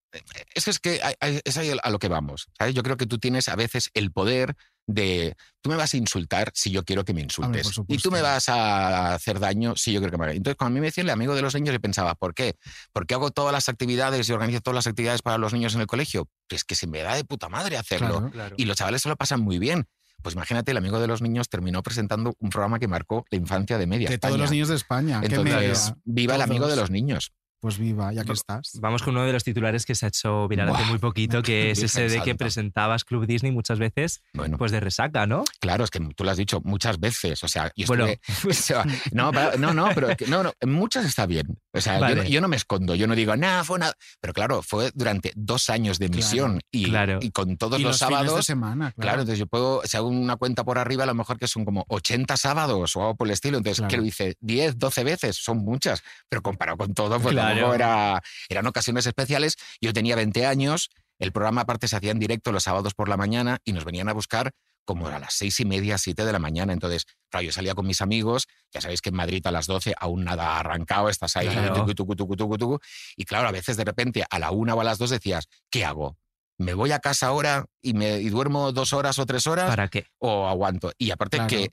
[0.54, 1.00] eso es que
[1.44, 2.48] es ahí a lo que vamos.
[2.58, 2.74] ¿sabes?
[2.74, 4.54] Yo creo que tú tienes a veces el poder
[4.88, 7.72] de tú me vas a insultar si yo quiero que me insultes.
[7.88, 10.36] y tú me vas a hacer daño si yo quiero que me hagas.
[10.36, 12.54] Entonces, cuando a mí me decían el amigo de los niños, yo pensaba, ¿por qué?
[12.92, 15.80] ¿Por qué hago todas las actividades y organizo todas las actividades para los niños en
[15.80, 16.28] el colegio?
[16.48, 18.30] Pues que se me da de puta madre hacerlo.
[18.30, 18.54] Claro.
[18.58, 19.86] Y los chavales se lo pasan muy bien.
[20.22, 23.78] Pues imagínate, el amigo de los niños terminó presentando un programa que marcó la infancia
[23.78, 24.42] de media De todos España.
[24.44, 25.20] los niños de España.
[25.20, 25.96] qué Entonces, media.
[26.04, 26.80] viva el amigo de Todos.
[26.82, 27.32] los niños.
[27.60, 28.72] Pues viva, ya que estás.
[28.80, 31.70] Vamos con uno de los titulares que se ha hecho viral hace muy poquito, que
[31.70, 34.58] es ese de que presentabas Club Disney muchas veces Bueno.
[34.58, 35.42] pues de resaca, ¿no?
[35.60, 37.42] Claro, es que tú lo has dicho muchas veces.
[37.42, 38.06] O sea, yo Bueno.
[38.48, 41.58] estuve- no, no, no, pero no, muchas está bien.
[41.76, 42.14] O sea, yo, Vale.
[42.16, 43.94] no, yo no me escondo, yo no digo, nada, fue nada.
[44.20, 47.18] Pero claro, fue durante dos años de emisión y, Claro.
[47.20, 48.46] y con todos Y los, los fines de sábados.
[48.46, 48.94] semana, claro.
[49.06, 51.64] Claro, entonces yo puedo, si hago una cuenta por arriba, a lo mejor que son
[51.64, 53.58] como 80 sábados o algo por el estilo.
[53.58, 53.90] Entonces, Claro.
[53.90, 57.54] que lo hice 10, 12 veces, son muchas, pero comparado con todo, pues Claro.
[57.54, 59.56] tampoco era, eran ocasiones especiales.
[59.80, 63.16] Yo tenía 20 años, el programa aparte se hacía en directo los sábados por la
[63.16, 64.52] mañana y nos venían a buscar
[64.86, 66.72] como a las seis y media, siete de la mañana.
[66.72, 69.94] Entonces, claro, yo salía con mis amigos, ya sabéis que en Madrid a las 12
[69.98, 71.74] aún nada arrancado, estás ahí, Claro.
[71.74, 72.78] tucu, tucu, tucu, tucu, tucu.
[73.16, 75.84] y claro, a veces de repente a la una o a las dos decías, ¿qué
[75.84, 76.16] hago?
[76.58, 79.68] ¿Me voy a casa ahora y, me, y duermo dos horas o tres horas?
[79.68, 80.06] ¿Para qué?
[80.18, 80.90] o aguanto.
[80.96, 81.50] Y aparte Claro.
[81.50, 81.68] que,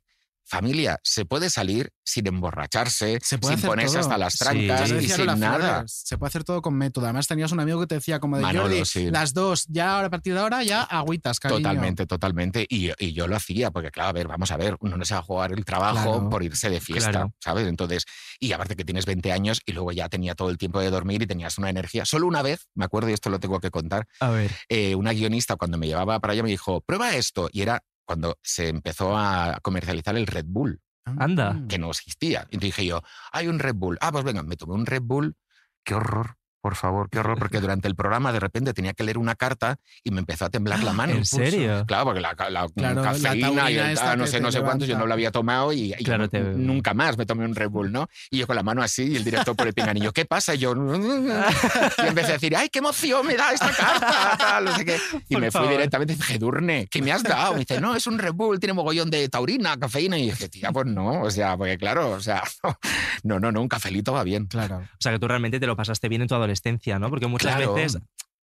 [0.46, 4.02] familia, se puede salir sin emborracharse, Se puede sin ponerse todo.
[4.02, 4.40] hasta las Sí.
[4.40, 5.58] trancas Ya y sin nada.
[5.78, 7.06] Flores, Se puede hacer todo con método.
[7.06, 9.10] Además, tenías un amigo que te decía, como de Manolo, Jordi, sí.
[9.10, 11.60] las dos, ya ahora, a partir de ahora, ya agüitas, cariño.
[11.62, 12.66] Totalmente, totalmente.
[12.70, 15.14] Y, y yo lo hacía, porque claro, a ver, vamos a ver, uno no se
[15.14, 16.30] va a jugar el trabajo Claro.
[16.30, 17.34] por irse de fiesta, Claro.
[17.40, 17.68] ¿sabes?
[17.68, 18.06] Entonces,
[18.40, 21.22] y aparte que tienes 20 años y luego ya tenía todo el tiempo de dormir
[21.22, 22.06] y tenías una energía.
[22.06, 24.52] Solo una vez, me acuerdo, y esto lo tengo que contar, A ver.
[24.70, 27.50] eh, una guionista cuando me llevaba para allá me dijo, prueba esto.
[27.52, 30.82] Y era cuando se empezó a comercializar el Red Bull.
[31.06, 31.62] Anda.
[31.68, 32.48] que no existía.
[32.50, 33.98] Y entonces dije yo, hay un Red Bull.
[34.00, 35.36] Ah, pues venga, me tomé un Red Bull.
[35.84, 36.38] Qué horror.
[36.64, 39.76] Por favor, qué horror, porque durante el programa de repente tenía que leer una carta
[40.02, 41.12] y me empezó a temblar la mano.
[41.14, 41.84] ¿En serio?
[41.86, 44.88] Claro, porque la, la Claro, la cafeína y taurina el no sé, no sé cuántos,
[44.88, 47.70] yo no lo había tomado y, y Claro, te- nunca más me tomé un Red
[47.70, 48.08] Bull, ¿no?
[48.32, 50.56] Y yo con la mano así y el director por el pinganillo, ¿qué pasa?
[50.56, 54.38] Y yo, y empecé a decir, ¡ay, qué emoción me da esta carta!
[54.38, 54.98] Tal, no sé qué.
[55.30, 55.72] Y Por me fui favor.
[55.72, 57.54] directamente y dije, Edurne, ¿qué me has dado?
[57.54, 60.18] Me dice, no, es un Red Bull, tiene mogollón de taurina, cafeína.
[60.18, 62.44] Y dije, tía, pues no, o sea, porque claro, o sea,
[63.24, 64.46] no, no, no, un cafelito va bien.
[64.48, 64.78] Claro.
[64.78, 66.53] O sea, que tú realmente te lo pasaste bien en tu adolescencia,
[67.00, 67.10] ¿no?
[67.10, 67.74] Porque muchas Claro.
[67.74, 68.02] veces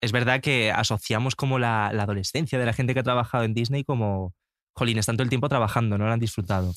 [0.01, 3.53] es verdad que asociamos como la, la adolescencia de la gente que ha trabajado en
[3.53, 4.33] Disney como,
[4.73, 6.73] jolín, están todo el tiempo trabajando, no lo han disfrutado.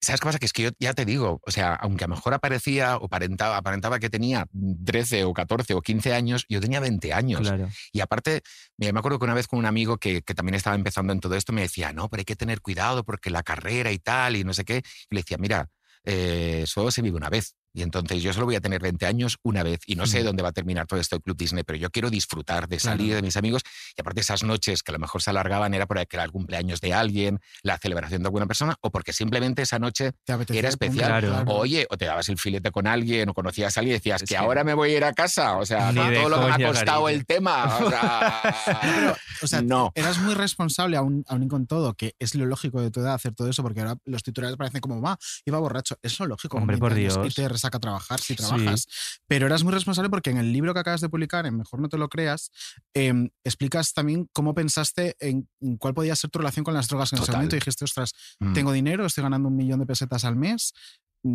[0.00, 0.38] ¿Sabes qué pasa?
[0.38, 3.06] Que es que yo ya te digo, o sea, aunque a lo mejor aparecía o
[3.06, 4.46] aparentaba, aparentaba que tenía
[4.84, 7.40] 13 o 14 o 15 años, yo tenía 20 años.
[7.40, 7.68] Claro.
[7.92, 8.42] Y aparte,
[8.76, 11.18] mira, me acuerdo que una vez con un amigo que, que también estaba empezando en
[11.18, 14.36] todo esto me decía, no, pero hay que tener cuidado porque la carrera y tal,
[14.36, 14.82] y no sé qué.
[15.10, 15.68] Y le decía, mira,
[16.04, 17.56] eh, solo se vive una vez.
[17.74, 20.42] Y entonces yo solo voy a tener 20 años una vez y no sé dónde
[20.42, 23.16] va a terminar todo esto de Club Disney, pero yo quiero disfrutar de salir Claro.
[23.16, 23.62] de mis amigos
[23.96, 26.80] y aparte esas noches que a lo mejor se alargaban era porque era el cumpleaños
[26.80, 31.22] de alguien, la celebración de alguna persona o porque simplemente esa noche era especial.
[31.22, 31.44] Claro.
[31.52, 34.22] O, Oye, o te dabas el filete con alguien o conocías a alguien y decías
[34.22, 35.56] Es que que- ahora me voy a ir a casa.
[35.58, 37.08] O sea, todo lo que me ha costado cariño.
[37.08, 37.78] el tema.
[37.78, 38.42] O sea,
[38.82, 39.92] Pero, o sea, no.
[39.94, 43.34] eras muy responsable aún, aún con todo, que es lo lógico de tu edad hacer
[43.34, 45.96] todo eso, porque ahora los titulares parecen como, va, iba borracho.
[46.02, 46.56] Es lo lógico.
[46.56, 47.18] Hombre, 20 por Dios.
[47.26, 48.86] Y te resaca a trabajar si trabajas.
[49.26, 51.88] Pero eras muy responsable porque en el libro que acabas de publicar, en Mejor no
[51.88, 52.50] te lo creas,
[52.94, 57.12] em, explicas también cómo pensaste en, en cuál podía ser tu relación con las drogas
[57.12, 57.36] en ese Total.
[57.40, 57.56] momento.
[57.56, 58.52] Y dijiste, ostras, Mm.
[58.54, 60.72] tengo dinero, estoy ganando un millón de pesetas al mes.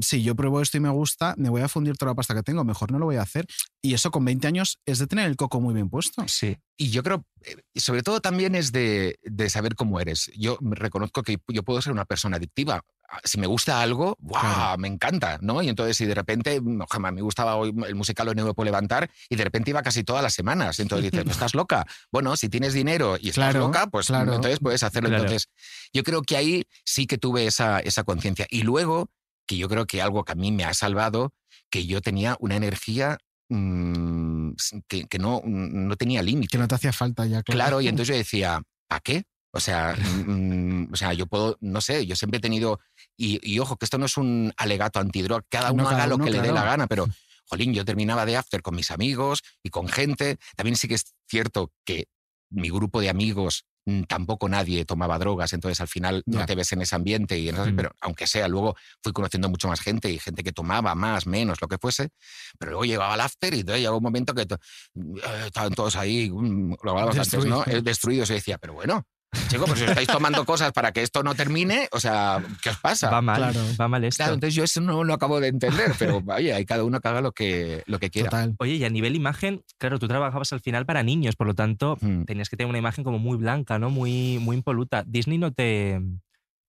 [0.02, 2.44] Si yo pruebo esto y me gusta, me voy a fundir toda la pasta que
[2.44, 2.64] tengo.
[2.64, 3.46] Mejor no lo voy a hacer.
[3.82, 6.24] Y eso con 20 años es de tener el coco muy bien puesto.
[6.28, 6.58] Sí.
[6.78, 10.32] Y yo creo, eh, sobre todo también es de, de saber cómo eres.
[10.38, 12.82] Yo me reconozco que yo puedo ser una persona adictiva.
[13.10, 14.42] Ah, Si me gusta algo, ¡guau!
[14.42, 14.78] Claro.
[14.80, 15.62] Me encanta, ¿no?
[15.62, 18.54] Y entonces, si de repente, mm, ojalá, me gustaba hoy el musical Hoy no me
[18.54, 20.80] puedo levantar, y de repente iba casi todas las semanas.
[20.80, 21.86] Y entonces dices, ¿no estás loca?
[22.12, 24.34] Bueno, si tienes dinero y estás Claro, loca, pues claro.
[24.34, 25.10] entonces puedes hacerlo.
[25.10, 25.26] Claro.
[25.26, 25.50] Entonces,
[25.94, 28.48] yo creo que ahí sí que tuve esa, esa conciencia.
[28.50, 29.10] Y luego,
[29.46, 31.34] que yo creo que algo que a mí me ha salvado,
[31.70, 33.18] que yo tenía una energía
[33.50, 34.52] mm,
[34.88, 36.52] que, que no, no tenía límite.
[36.52, 37.58] Que no te hacía falta ya, claro.
[37.58, 39.24] Claro, y entonces yo decía, ¿para qué?
[39.56, 42.80] O sea, mm, o sea, yo puedo, no sé, yo siempre he tenido,
[43.16, 46.08] y, y ojo, que esto no es un alegato antidroga, cada No, uno cada haga
[46.08, 47.08] lo que le dé la gana, pero,
[47.48, 50.38] jolín, yo terminaba de after con mis amigos y con gente.
[50.56, 52.08] También sí que es cierto que
[52.50, 53.73] mi grupo de amigos mm,
[54.08, 57.56] tampoco nadie tomaba drogas, entonces al final no te ves en ese ambiente, y en
[57.56, 57.76] ese- Mm.
[57.76, 61.60] pero aunque sea, luego fui conociendo mucho más gente y gente que tomaba más, menos,
[61.62, 62.10] lo que fuese,
[62.58, 64.56] pero luego llegaba al after y entonces llegaba un momento que to-
[64.96, 67.58] eh, estaban todos ahí, mm, lo hablábamos antes, ¿no?
[67.58, 67.68] Destruidos.
[67.68, 68.30] Eh, Destruidos.
[68.30, 69.06] Y decía, pero bueno,
[69.50, 72.78] chicos, pues si estáis tomando cosas para que esto no termine, o sea, ¿qué os
[72.78, 73.10] pasa?
[73.10, 73.60] Va mal, Claro.
[73.80, 74.18] va mal esto.
[74.24, 77.08] Claro, entonces yo eso no lo acabo de entender, pero oye, hay cada uno que
[77.08, 78.30] haga lo que, lo que quiera.
[78.30, 78.56] Total.
[78.60, 81.98] Oye, y a nivel imagen, claro, tú trabajabas al final para niños, por lo tanto,
[82.02, 82.24] Mm.
[82.26, 83.90] tenías que tener una imagen como muy blanca, ¿no?
[83.90, 85.04] Muy, muy impoluta.
[85.06, 86.02] Disney no te,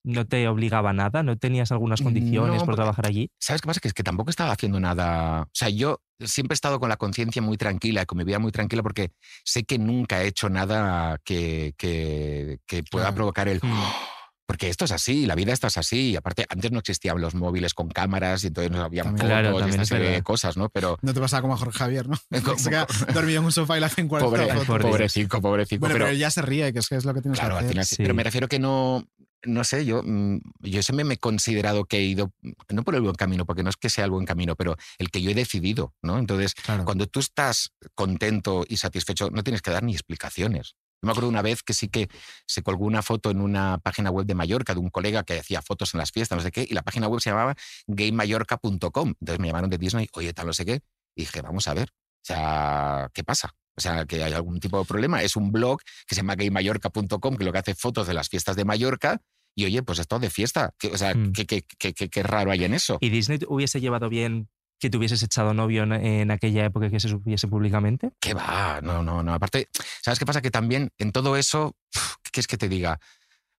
[0.05, 3.31] no te obligaba a nada, ¿no tenías algunas condiciones No, por trabajar allí?
[3.40, 3.81] ¿Sabes qué pasa?
[3.81, 5.43] Que es que tampoco estaba haciendo nada.
[5.43, 8.38] O sea, yo siempre he estado con la conciencia muy tranquila y con mi vida
[8.38, 9.11] muy tranquila porque
[9.45, 13.17] sé que nunca he hecho nada que, que, que pueda Claro.
[13.17, 13.59] provocar el.
[13.62, 13.73] Mm.
[14.47, 16.11] Porque esto es así, la vida esta es así.
[16.11, 19.59] Y aparte, antes no existían los móviles con cámaras y entonces no había fotos Claro,
[19.67, 20.69] y esta es serie de cosas, ¿no?
[20.69, 20.99] Pero.
[21.01, 22.19] No te pasaba como a Jorge Javier, ¿no?
[23.14, 24.31] Dormido en un sofá y le hacen 40
[24.67, 25.81] Pobre, pobrecito, pobrecito.
[25.81, 27.61] Bueno, pero, pero ya se ríe, que es, que es lo que tienes Claro, que
[27.61, 27.71] hacer.
[27.71, 27.85] final.
[27.87, 27.97] Sí.
[27.97, 29.07] Pero me refiero que no,
[29.47, 32.33] no sé, yo, mm, yo siempre me he considerado que he ido,
[32.71, 35.11] no por el buen camino, porque no es que sea el buen camino, pero el
[35.11, 36.19] que yo he decidido, ¿no?
[36.19, 36.85] Entonces, Claro.
[36.85, 40.75] cuando tú estás contento y satisfecho, no tienes que dar ni explicaciones.
[41.03, 42.09] Yo me acuerdo una vez que sí que
[42.47, 45.61] se colgó una foto en una página web de Mallorca de un colega que hacía
[45.61, 47.55] fotos en las fiestas, no sé qué, y la página web se llamaba
[47.87, 49.09] gamemallorca.com.
[49.21, 50.81] Entonces me llamaron de Disney, oye, tal, no sé qué,
[51.15, 51.91] y dije, vamos a ver,
[52.25, 53.55] o sea, ¿qué pasa?
[53.77, 55.23] O sea, que hay algún tipo de problema.
[55.23, 58.57] Es un blog que se llama gaymallorca.com, que lo que hace fotos de las fiestas
[58.57, 59.21] de Mallorca,
[59.57, 60.71] y oye, pues esto de fiesta.
[60.79, 61.33] Que, o sea, Mm.
[61.33, 62.99] ¿qué, qué, qué, qué- qué raro hay en eso?
[63.01, 64.49] ¿Y Disney hubiese llevado bien
[64.81, 68.13] que te hubieses echado novio en, en aquella época que se supiese públicamente?
[68.21, 68.81] ¿Qué va?
[68.83, 69.35] No, no, no.
[69.35, 69.69] Aparte,
[70.03, 70.41] ¿sabes qué pasa?
[70.43, 71.77] Que también en todo eso,
[72.23, 72.99] ¿qué quieres que te diga?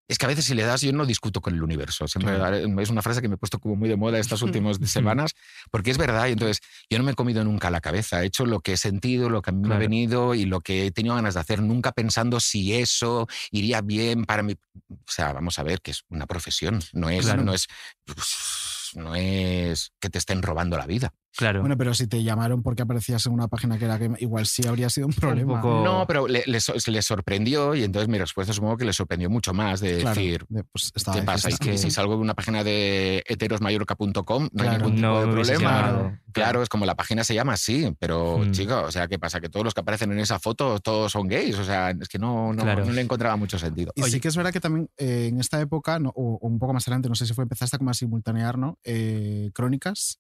[0.08, 2.08] Es que a veces si le das, yo no discuto con el universo.
[2.08, 2.38] Siempre
[2.84, 5.34] es una frase que me he puesto como muy de moda estas últimas semanas,
[5.72, 6.28] porque es verdad.
[6.28, 8.22] Y entonces, yo no me he comido nunca la cabeza.
[8.22, 10.62] He hecho lo que he sentido, lo que a mí me ha venido y lo
[10.62, 14.56] que he tenido ganas de hacer, nunca pensando si eso iría bien para mí.
[14.90, 16.82] O sea, vamos a ver que es una profesión.
[16.94, 17.44] No es, Claro.
[17.44, 17.68] no es,
[18.94, 21.14] no es que te estén robando la vida.
[21.38, 21.60] Claro.
[21.62, 24.66] Bueno, pero si te llamaron porque aparecías en una página que era que igual sí
[24.68, 25.62] habría sido un problema.
[25.62, 29.54] No, pero le, le le sorprendió y entonces mi respuesta supongo que le sorprendió mucho
[29.54, 31.50] más de Claro, decir, de, pues, ¿qué pasa?
[31.50, 31.66] Y fiesta.
[31.66, 36.20] que si salgo de una página de heterosmallorca.com no hay ningún tipo No de problema.
[36.32, 38.52] Claro, es como la página se llama así, pero Mm.
[38.52, 39.40] chico, o sea, ¿qué pasa?
[39.40, 42.20] Que todos los que aparecen en esa foto todos son gays, o sea, es que
[42.20, 42.86] no, no, Claro.
[42.86, 43.92] no le encontraba mucho sentido.
[43.96, 46.60] Y sí que es verdad que también eh, en esta época, no, o, o un
[46.60, 48.78] poco más adelante, no sé si fue, empezaste como a simultanear, ¿no?
[48.84, 50.20] Eh, crónicas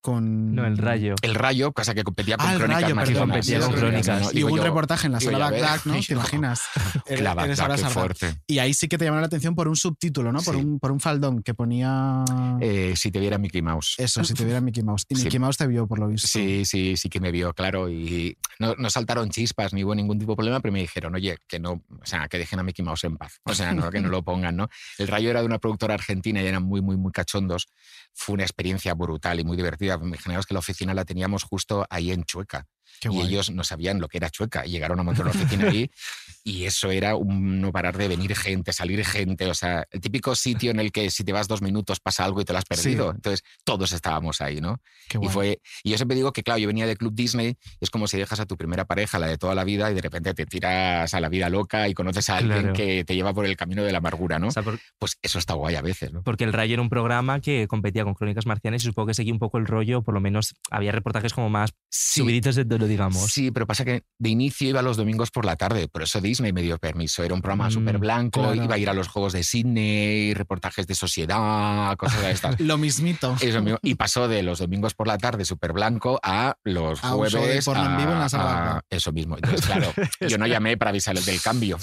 [0.00, 0.54] con...
[0.54, 1.14] No, el rayo.
[1.22, 3.28] El rayo, cosa que competía con Ah, el Crónicas rayo, perdón.
[3.28, 4.34] competía con Crónicas.
[4.34, 5.94] Y hubo un reportaje en la sala Backdack, ¿no?
[6.00, 6.62] ¿Te imaginas?
[7.06, 7.90] Eres- La Sarda.
[7.90, 8.34] fuerte.
[8.46, 10.40] Y ahí sí que te llamaron la atención por un subtítulo, ¿no?
[10.42, 10.60] Por, Sí.
[10.60, 12.24] un, por un faldón que ponía...
[12.60, 13.94] Eh, si te viera Mickey Mouse.
[13.98, 15.04] Eso, si te viera Mickey Mouse.
[15.08, 15.24] Y Sí.
[15.24, 16.26] Mickey Mouse te vio, por lo visto.
[16.28, 17.88] Sí, sí, sí que me vio, claro.
[17.90, 21.36] Y no, no saltaron chispas ni hubo ningún tipo de problema, pero me dijeron, oye,
[21.46, 23.40] que no, o sea, que dejen a Mickey Mouse en paz.
[23.44, 24.68] O sea, no, que no lo pongan, ¿no?
[24.98, 27.68] El rayo era de una productora argentina y eran muy, muy, muy cachondos.
[28.14, 29.98] Fue una experiencia brutal y muy divertida.
[30.00, 32.66] Imaginaos que la oficina la teníamos justo ahí en Chueca.
[33.00, 33.28] Qué y guay.
[33.28, 35.90] ellos no sabían lo que era Chueca y llegaron a montar una oficina ahí
[36.44, 40.34] y eso era un no parar de venir gente, salir gente, o sea, el típico
[40.34, 42.64] sitio en el que si te vas dos minutos pasa algo y te lo has
[42.64, 43.10] perdido.
[43.14, 44.80] Entonces todos estábamos ahí, ¿no?
[45.08, 47.84] Qué Y fue y yo siempre digo que claro, yo venía de Club Disney, y
[47.84, 50.00] es como si dejas a tu primera pareja, la de toda la vida y de
[50.02, 52.72] repente te tiras a la vida loca y conoces a alguien Claro.
[52.74, 54.48] que te lleva por el camino de la amargura, ¿no?
[54.48, 56.22] O sea, por- Pues eso está guay a veces, ¿no?
[56.22, 59.32] porque el Rayo era un programa que competía con Crónicas Marcianas y supongo que seguía
[59.32, 62.20] un poco el rollo, por lo menos había reportajes como más Sí.
[62.20, 63.32] subiditos de tono, digamos.
[63.32, 66.52] Sí, pero pasa que de inicio iba los domingos por la tarde, por eso Disney
[66.52, 67.22] me dio permiso.
[67.24, 68.54] Era un programa Mm, súper blanco, claro.
[68.62, 72.60] iba a ir a los juegos de Sydney, reportajes de sociedad, cosas de estas.
[72.60, 73.34] Lo mismito.
[73.40, 73.78] Eso mismo.
[73.82, 77.40] Y pasó de los domingos por la tarde súper blanco a los A un show
[77.46, 77.66] de jueves.
[77.68, 78.84] en vivo en la sala a- Backdack.
[78.90, 79.36] Eso mismo.
[79.36, 79.92] Entonces, claro,
[80.28, 81.78] yo no llamé para avisarles del cambio.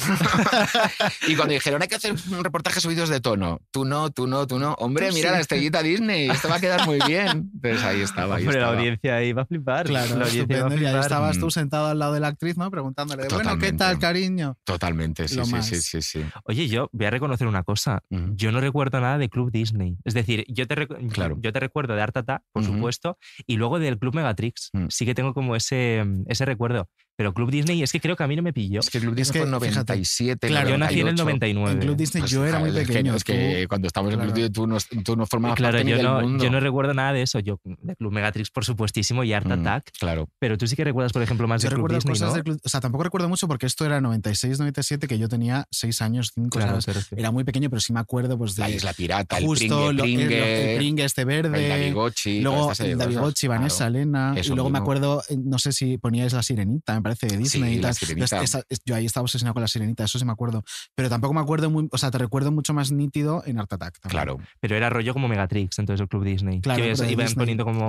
[1.27, 4.45] y cuando dijeron hay que hacer un reportaje subidos de tono, tú no, tú no,
[4.47, 4.73] tú no.
[4.79, 5.35] Hombre, Tú mira sí.
[5.35, 7.49] la estrellita Disney, esto va a quedar muy bien.
[7.55, 8.35] Entonces ahí estaba.
[8.35, 9.85] Ahí Hombre, la audiencia iba a flipar.
[9.87, 10.96] Claro, la audiencia iba a estupendo.
[11.01, 11.51] Estabas tú Mm.
[11.51, 12.69] sentado al lado de la actriz, ¿no?
[12.71, 13.77] Preguntándole, bueno, ¿qué Totalmente.
[13.77, 14.57] tal, cariño?
[14.63, 16.25] Totalmente, sí, sí, sí, sí, sí.
[16.45, 18.01] Oye, yo voy a reconocer una cosa.
[18.09, 19.97] Yo no recuerdo nada de Club Disney.
[20.03, 21.37] Es decir, yo te, Claro.
[21.39, 24.69] yo te recuerdo de Art Attack, por supuesto, y luego del Club Megatrix.
[24.73, 24.85] Mm.
[24.89, 26.89] Sí que tengo como ese, ese recuerdo.
[27.17, 28.79] Pero Club Disney es que creo que a mí no me pilló.
[28.79, 31.15] Es que Club Es Disney que, fue en fíjate, 97, claro, yo nací en el
[31.15, 31.59] 98.
[31.59, 31.71] 99.
[31.73, 33.15] En Club Disney Pues, yo era muy joder, es que- pequeño.
[33.15, 34.33] Es que, tú- cuando estábamos en claro.
[34.33, 36.43] Club Disney tú no, tú no formabas Claro, parte ni yo del no, mundo.
[36.43, 37.39] yo no recuerdo nada de eso.
[37.39, 39.91] Yo de Club Megatrix, por supuestísimo, y Art Mm, Attack.
[39.99, 40.29] Claro.
[40.39, 42.35] Pero tú sí que recuerdas, por ejemplo, más Yo de Club Disney, cosas ¿no?
[42.35, 45.65] de Club- O sea, tampoco recuerdo mucho porque esto era 96, 97, que yo tenía
[45.71, 48.69] 6 años, 5, Claro, que- Era muy pequeño, pero sí me acuerdo pues, de La
[48.69, 51.63] Isla Pirata, el justo Pringue, lo- el- Pringue, el Pringue este verde.
[51.63, 53.95] el Davigochi, Luego el Davigochi, Vanessa, claro.
[53.95, 54.33] Elena.
[54.37, 57.37] Eso y luego me acuerdo, eh, no sé si poníais la sirenita, me parece, de
[57.37, 58.63] Disney Sí, y tal.
[58.85, 60.63] Yo ahí estaba obsesionado con la sirenita, eso sí me acuerdo.
[60.95, 61.87] Pero tampoco me acuerdo muy.
[61.91, 63.99] O sea, te recuerdo mucho más nítido en Art Attack.
[63.99, 64.11] también.
[64.23, 64.39] Claro.
[64.59, 66.61] Pero era rollo como Megatrix, entonces el Club Disney.
[66.61, 67.35] Claro, que iban Disney.
[67.35, 67.87] poniendo como.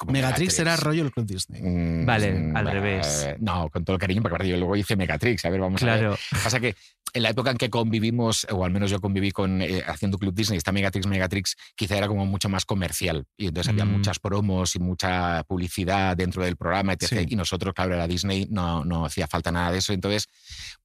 [0.00, 1.60] Como Megatrix era rollo el Club Disney.
[1.60, 3.28] Mm, Vale, al eh, revés.
[3.38, 5.44] No, con todo el cariño, porque aparte yo luego hice Megatrix.
[5.44, 6.10] A ver, vamos a Claro.
[6.12, 6.18] ver.
[6.42, 6.74] Pasa que
[7.12, 10.32] en la época en que convivimos, o al menos yo conviví con eh, haciendo Club
[10.32, 13.26] Disney, esta Megatrix, Megatrix, quizá era como mucho más comercial.
[13.36, 13.92] Y entonces había Mm.
[13.92, 17.06] muchas promos y mucha publicidad dentro del programa, etc.
[17.08, 17.26] Sí.
[17.28, 19.92] Y nosotros, claro, era Disney, no, no hacía falta nada de eso.
[19.92, 20.28] Entonces,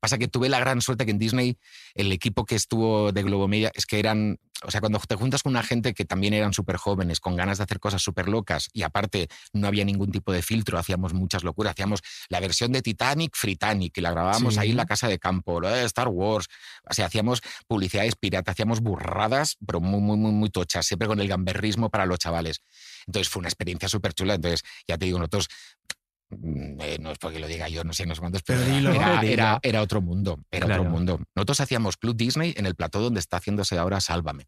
[0.01, 1.57] pasa que tuve la gran suerte que en Disney
[1.95, 5.51] el equipo que estuvo de Globomedia es que eran, o sea, cuando te juntas con
[5.51, 8.83] una gente que también eran súper jóvenes, con ganas de hacer cosas súper locas, y
[8.83, 13.35] aparte no había ningún tipo de filtro, hacíamos muchas locuras, hacíamos la versión de Titanic,
[13.35, 14.59] Fritanic, y la grabábamos Sí.
[14.59, 16.47] ahí en la casa de campo, lo de Star Wars,
[16.89, 21.19] o sea, hacíamos publicidades pirata, hacíamos burradas, pero muy, muy, muy, muy tochas, siempre con
[21.21, 22.61] el gamberrismo para los chavales.
[23.07, 25.47] Entonces fue una experiencia súper chula, entonces ya te digo, nosotros...
[26.29, 28.73] mm, eh, no es porque lo diga yo, no sé, no sé cuántos, pero, era-
[28.75, 28.91] dilo.
[28.93, 29.33] era, Dilo.
[29.33, 31.19] era- era otro mundo, era otro mundo.
[31.35, 34.45] Nosotros hacíamos Club Disney en el plató donde está haciéndose ahora Sálvame.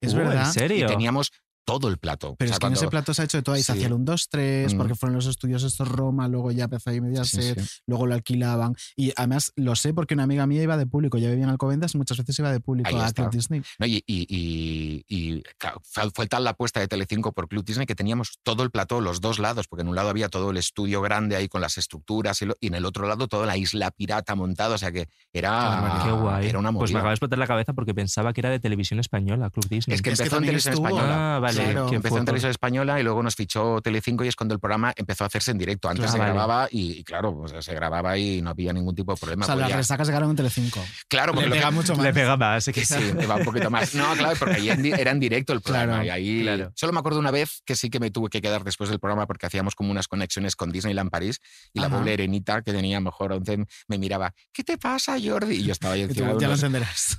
[0.00, 0.46] Es Uh, verdad.
[0.46, 0.86] ¿En serio?
[0.86, 1.30] Y teníamos
[1.64, 2.34] todo el plato.
[2.38, 3.54] Pero O sea, es que en ese plato se ha hecho de todo.
[3.54, 3.78] Ahí se Sí.
[3.78, 4.76] hacía el 1, 2, 3, Mm.
[4.78, 7.80] porque fueron los estudios estos Roma, luego ya empezó ahí Sí, Mediaset, sí.
[7.86, 8.74] luego lo alquilaban.
[8.96, 11.94] Y además lo sé porque una amiga mía iba de público, ya vivía en Alcobendas,
[11.94, 13.22] muchas veces iba de público Ahí a está.
[13.22, 13.62] Club Disney.
[13.78, 17.86] No, y, y- y- y, claro, fue, tal la apuesta de Telecinco por Club Disney
[17.86, 20.56] que teníamos todo el plató, los dos lados, porque en un lado había todo el
[20.56, 23.56] estudio grande ahí con las estructuras y, lo- y en el otro lado toda la
[23.56, 26.46] isla pirata montada, o sea que era, Qué guay.
[26.48, 26.98] era una pues me movida.
[26.98, 29.94] acaba de explotar la cabeza porque pensaba que era de televisión española, Club Disney.
[29.94, 30.88] Es que Es que empezó en televisión estuvo.
[30.88, 31.36] española.
[31.36, 31.49] Ah, vale.
[31.56, 31.86] Claro.
[31.90, 34.54] que empezó fue en por- televisión española y luego nos fichó Telecinco y es cuando
[34.54, 35.88] el programa empezó a hacerse en directo.
[35.88, 36.32] Antes Claro, se vale.
[36.32, 39.44] grababa y, y claro, pues se grababa y no había ningún tipo de problema.
[39.44, 40.84] O sea, pues las resacas llegaron en Telecinco.
[41.08, 42.04] Claro, porque Le lo que- pega mucho más.
[42.06, 42.64] Le pega más.
[42.66, 43.94] que sí, me va un poquito más.
[43.94, 45.92] No, claro, porque ahí en di- era en directo el programa.
[46.02, 46.72] Claro, y ahí claro.
[46.74, 49.26] Solo me acuerdo una vez que sí que me tuve que quedar después del programa
[49.26, 51.38] porque hacíamos como unas conexiones con Disneyland París
[51.72, 51.98] y la Ajá.
[51.98, 55.56] pobre Erenita, que tenía mejor 11, me miraba, ¿qué te pasa, Jordi?
[55.56, 57.18] Y yo estaba ahí encima ya lo entenderás.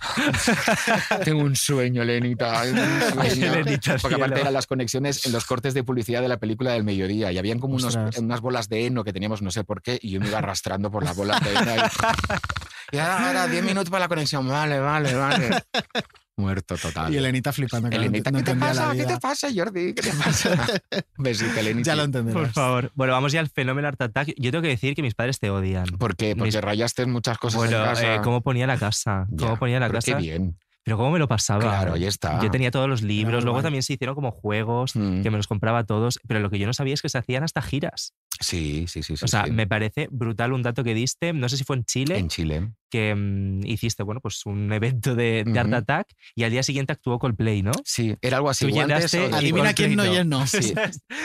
[1.25, 2.61] Tengo un sueño, Elenita.
[2.63, 3.51] tengo un sueño".
[4.01, 4.15] Porque.
[4.25, 7.37] Aparte eran las conexiones en los cortes de publicidad de la película del mediodía y
[7.37, 10.19] habían como unos- unas bolas de heno que teníamos no sé por qué y yo
[10.19, 11.75] me iba arrastrando por las bolas de heno.
[11.75, 11.79] Y,
[12.95, 14.47] y ahora, ahora, 10 minutos para la conexión.
[14.47, 15.49] Vale, vale, vale.
[16.37, 17.13] Muerto total.
[17.13, 17.89] Y Elenita flipando.
[17.89, 18.91] Elenita, no ¿qué te pasa?
[18.93, 19.93] ¿Qué te pasa, Jordi?
[19.93, 20.55] ¿Qué te pasa?
[21.17, 21.91] Besito, Elenita.
[21.91, 22.41] Ya lo entenderás.
[22.41, 22.91] Por favor.
[22.95, 24.29] Bueno, vamos ya al fenómeno Art Attack.
[24.37, 25.85] Yo tengo que decir que mis padres te odian.
[25.99, 26.35] ¿Por qué?
[26.35, 28.15] Porque Mis- rayaste muchas cosas Bueno, en casa.
[28.15, 29.27] eh, cómo ponía la casa.
[29.37, 30.13] Cómo Ya, ponía la casa.
[30.13, 30.57] Qué bien.
[30.83, 31.61] Pero cómo me lo pasaba.
[31.61, 32.41] Claro, ahí está.
[32.41, 33.63] Yo tenía todos los libros, luego guay.
[33.63, 35.21] también se hicieron como juegos, Mm.
[35.21, 37.43] que me los compraba todos, pero lo que yo no sabía es que se hacían
[37.43, 38.13] hasta giras.
[38.41, 39.15] Sí, sí, sí.
[39.17, 39.51] sí o sea, sí.
[39.51, 42.71] me parece brutal un dato que diste, no sé si fue en Chile, En Chile.
[42.89, 45.77] que mm, hiciste, bueno, pues un evento de, de Art Ujú.
[45.77, 47.71] Attack y al día siguiente actuó Coldplay, ¿no?
[47.85, 48.65] Sí, era algo así.
[48.67, 50.45] Tú guantes llenaste o- Adivina quién no llenó.
[50.47, 50.73] Sí.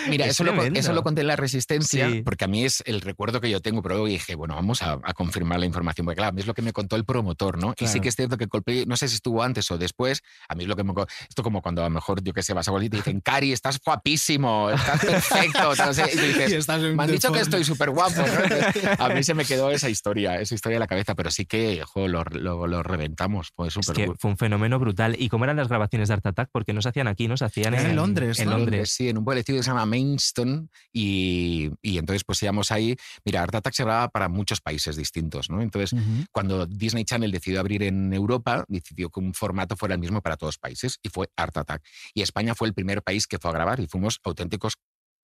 [0.09, 2.23] Mira, Es eso lo, eso lo conté en la resistencia, Sí.
[2.23, 4.99] porque a mí es el recuerdo que yo tengo, pero luego dije, bueno, vamos a,
[5.03, 7.59] a confirmar la información, porque claro, a mí es lo que me contó el promotor,
[7.59, 7.73] ¿no?
[7.79, 8.03] Y sí Claro.
[8.03, 10.69] que es cierto que Coldplay, no sé si estuvo antes o después, a mí es
[10.69, 10.93] lo que me...
[11.29, 13.21] Esto como cuando a lo mejor, yo que sé, vas a Wall y te dicen,
[13.21, 17.65] Cari, estás guapísimo, estás perfecto, sé, y dices, Y estás en han dicho que estoy
[17.65, 18.25] súper guapo, ¿no?
[19.05, 21.83] A mí se me quedó esa historia, esa historia en la cabeza, pero sí que,
[21.85, 24.17] jo, lo, lo- lo reventamos, pues Es que cool.
[24.19, 25.17] fue un fenómeno brutal.
[25.19, 26.51] ¿Y cómo eran las grabaciones de Art Attack?
[26.53, 28.59] Porque no se hacían aquí, no se hacían en, en Londres, En ¿no?
[28.59, 28.91] Londres.
[28.93, 32.97] Sí, en un pueblecito que se llama Mainston y, y entonces pues íbamos ahí.
[33.25, 35.63] Mira, Art Attack se graba para muchos países distintos, ¿no?
[35.63, 36.25] Entonces, Ujú.
[36.33, 40.37] cuando Disney Channel decidió abrir en Europa, decidió que un formato fuera el mismo para
[40.37, 41.83] todos los países y fue Art Attack.
[42.15, 44.75] Y España fue el primer país que fue a grabar y fuimos auténticos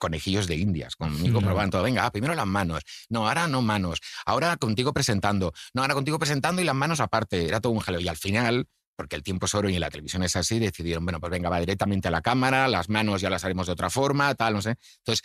[0.03, 4.57] conejillos de indias, conmigo probando todo, venga, primero las manos, no, ahora no manos, ahora
[4.57, 8.01] contigo presentando, no, ahora contigo presentando y las manos aparte, era todo un jaleo.
[8.01, 11.21] Y al final, porque el tiempo es oro y la televisión es así, decidieron, bueno,
[11.21, 14.35] pues venga, va directamente a la cámara, las manos ya las haremos de otra forma,
[14.35, 14.75] tal, no sé.
[14.99, 15.25] Entonces,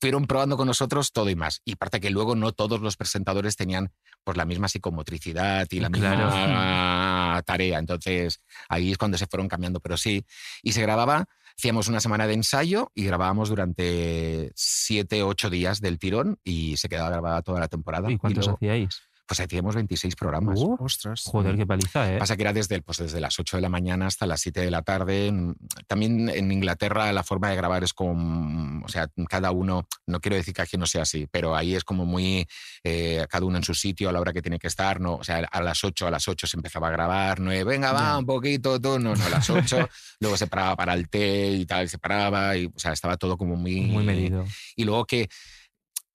[0.00, 1.62] fueron probando con nosotros todo y más.
[1.64, 3.92] Y aparte que luego no todos los presentadores tenían
[4.26, 6.26] pues la misma psicomotricidad y la Claro.
[6.26, 7.78] misma tarea.
[7.78, 10.24] Entonces, ahí es cuando se fueron cambiando, pero sí.
[10.64, 16.00] Y se grababa, hacíamos una semana de ensayo y grabábamos durante siete, ocho días del
[16.00, 18.10] tirón y se quedaba grabada toda la temporada.
[18.10, 19.00] ¿Y cuántos luego, hacíais?
[19.26, 20.58] Pues hacíamos 26 programas.
[20.60, 21.22] Uh, Ostras.
[21.24, 22.18] joder, qué paliza, ¿eh?
[22.18, 24.70] Pasa que era desde, pues desde las 8 de la mañana hasta las 7 de
[24.70, 25.32] la tarde.
[25.32, 25.54] Mm,
[25.88, 30.36] También en Inglaterra la forma de grabar es como, o sea, cada uno, no quiero
[30.36, 32.46] decir que aquí no sea así, pero ahí es como muy,
[32.84, 35.00] eh, cada uno en su sitio a la hora que tiene que estar.
[35.00, 37.92] No, o sea, a las 8, a las 8 se empezaba a grabar, 9, venga,
[37.92, 39.88] va, un poquito, tú, no, no, a las 8,
[40.20, 43.36] luego se paraba para el té y tal, se paraba, y, o sea, estaba todo
[43.36, 43.80] como muy...
[43.82, 44.44] Muy medido.
[44.76, 45.28] Y luego que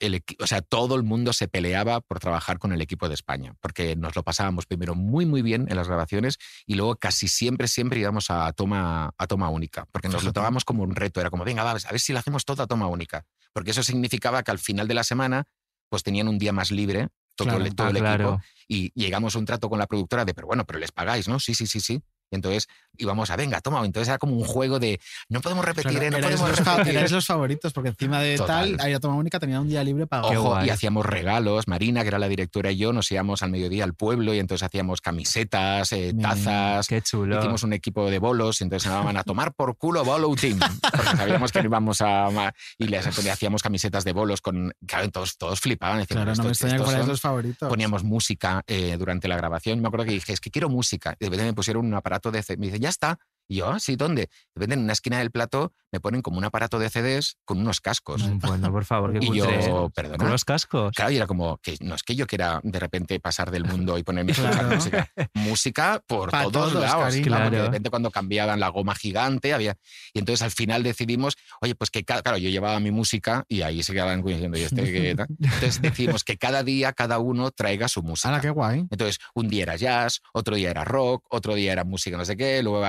[0.01, 3.53] el o sea, todo el mundo se peleaba por trabajar con el equipo de España,
[3.61, 7.67] porque nos lo pasábamos primero muy, muy bien en las grabaciones y luego casi siempre,
[7.67, 11.29] siempre íbamos a toma, a toma única, porque nos lo tomábamos como un reto, era
[11.29, 14.51] como, venga, a ver si lo hacemos todo a toma única, porque eso significaba que
[14.51, 15.45] al final de la semana
[15.89, 17.65] pues tenían un día más libre todo, Claro.
[17.65, 18.13] el, todo Ah, el claro.
[18.33, 21.27] equipo y llegamos a un trato con la productora de, pero bueno, pero les pagáis,
[21.27, 21.39] ¿no?
[21.39, 22.01] Sí, sí, sí, sí.
[22.31, 22.67] Y entonces
[22.97, 23.83] íbamos a, venga, toma.
[23.85, 26.11] Entonces era como un juego de, no podemos repetir, Claro, ¿eh?
[26.11, 26.95] no podemos los, repetir.
[26.95, 28.77] erais los favoritos, porque encima de Total.
[28.77, 30.67] tal, Aira Toma Única tenía un día libre para Ojo, guay.
[30.67, 31.67] y hacíamos regalos.
[31.67, 34.63] Marina, que era la directora, y yo nos íbamos al mediodía al pueblo y entonces
[34.65, 36.87] hacíamos camisetas, eh, tazas.
[36.87, 37.39] Qué chulo.
[37.39, 40.59] Hicimos un equipo de bolos y entonces se llamaban a tomar por culo Bolo Team.
[40.91, 42.53] Porque sabíamos que no íbamos a.
[42.77, 44.73] Y les hacíamos camisetas de bolos con.
[44.85, 46.05] Claro, todos, todos flipaban.
[46.05, 47.09] Claro, "Bueno, no me extraña fuerais son-".
[47.09, 47.67] los favoritos.
[47.69, 49.81] Poníamos música eh, durante la grabación.
[49.81, 51.15] Me acuerdo que dije, es que quiero música.
[51.19, 52.20] Y de repente me pusieron un aparato
[52.57, 53.17] Me dice, ya está.
[53.51, 54.21] Y yo, "Ah, sí, ¿dónde?
[54.21, 57.59] De repente en una esquina del plato me ponen como un aparato de CDs con
[57.59, 58.23] unos cascos.
[58.39, 59.89] Bueno, por favor, qué Y yo, ¿eh?
[59.93, 60.17] perdona.
[60.17, 60.93] Con los cascos.
[60.95, 63.97] Claro, y era como que no es que yo quiera de repente pasar del mundo
[63.97, 64.75] y ponerme Claro.
[64.75, 65.09] música.
[65.33, 67.03] Música por todos, todos, lados.
[67.03, 67.25] cariño.
[67.25, 69.75] Claro, porque de repente cuando cambiaban la goma gigante había.
[70.13, 73.63] Y entonces al final decidimos, oye, pues que ca- claro, yo llevaba mi música y
[73.63, 75.27] ahí se quedaban diciendo, ¿y este qué tal?".
[75.39, 78.29] Entonces decidimos que cada día cada uno traiga su música.
[78.29, 78.79] ¡Hala, qué guay!
[78.89, 82.37] Entonces, un día era jazz, otro día era rock, otro día era música no sé
[82.37, 82.79] qué, luego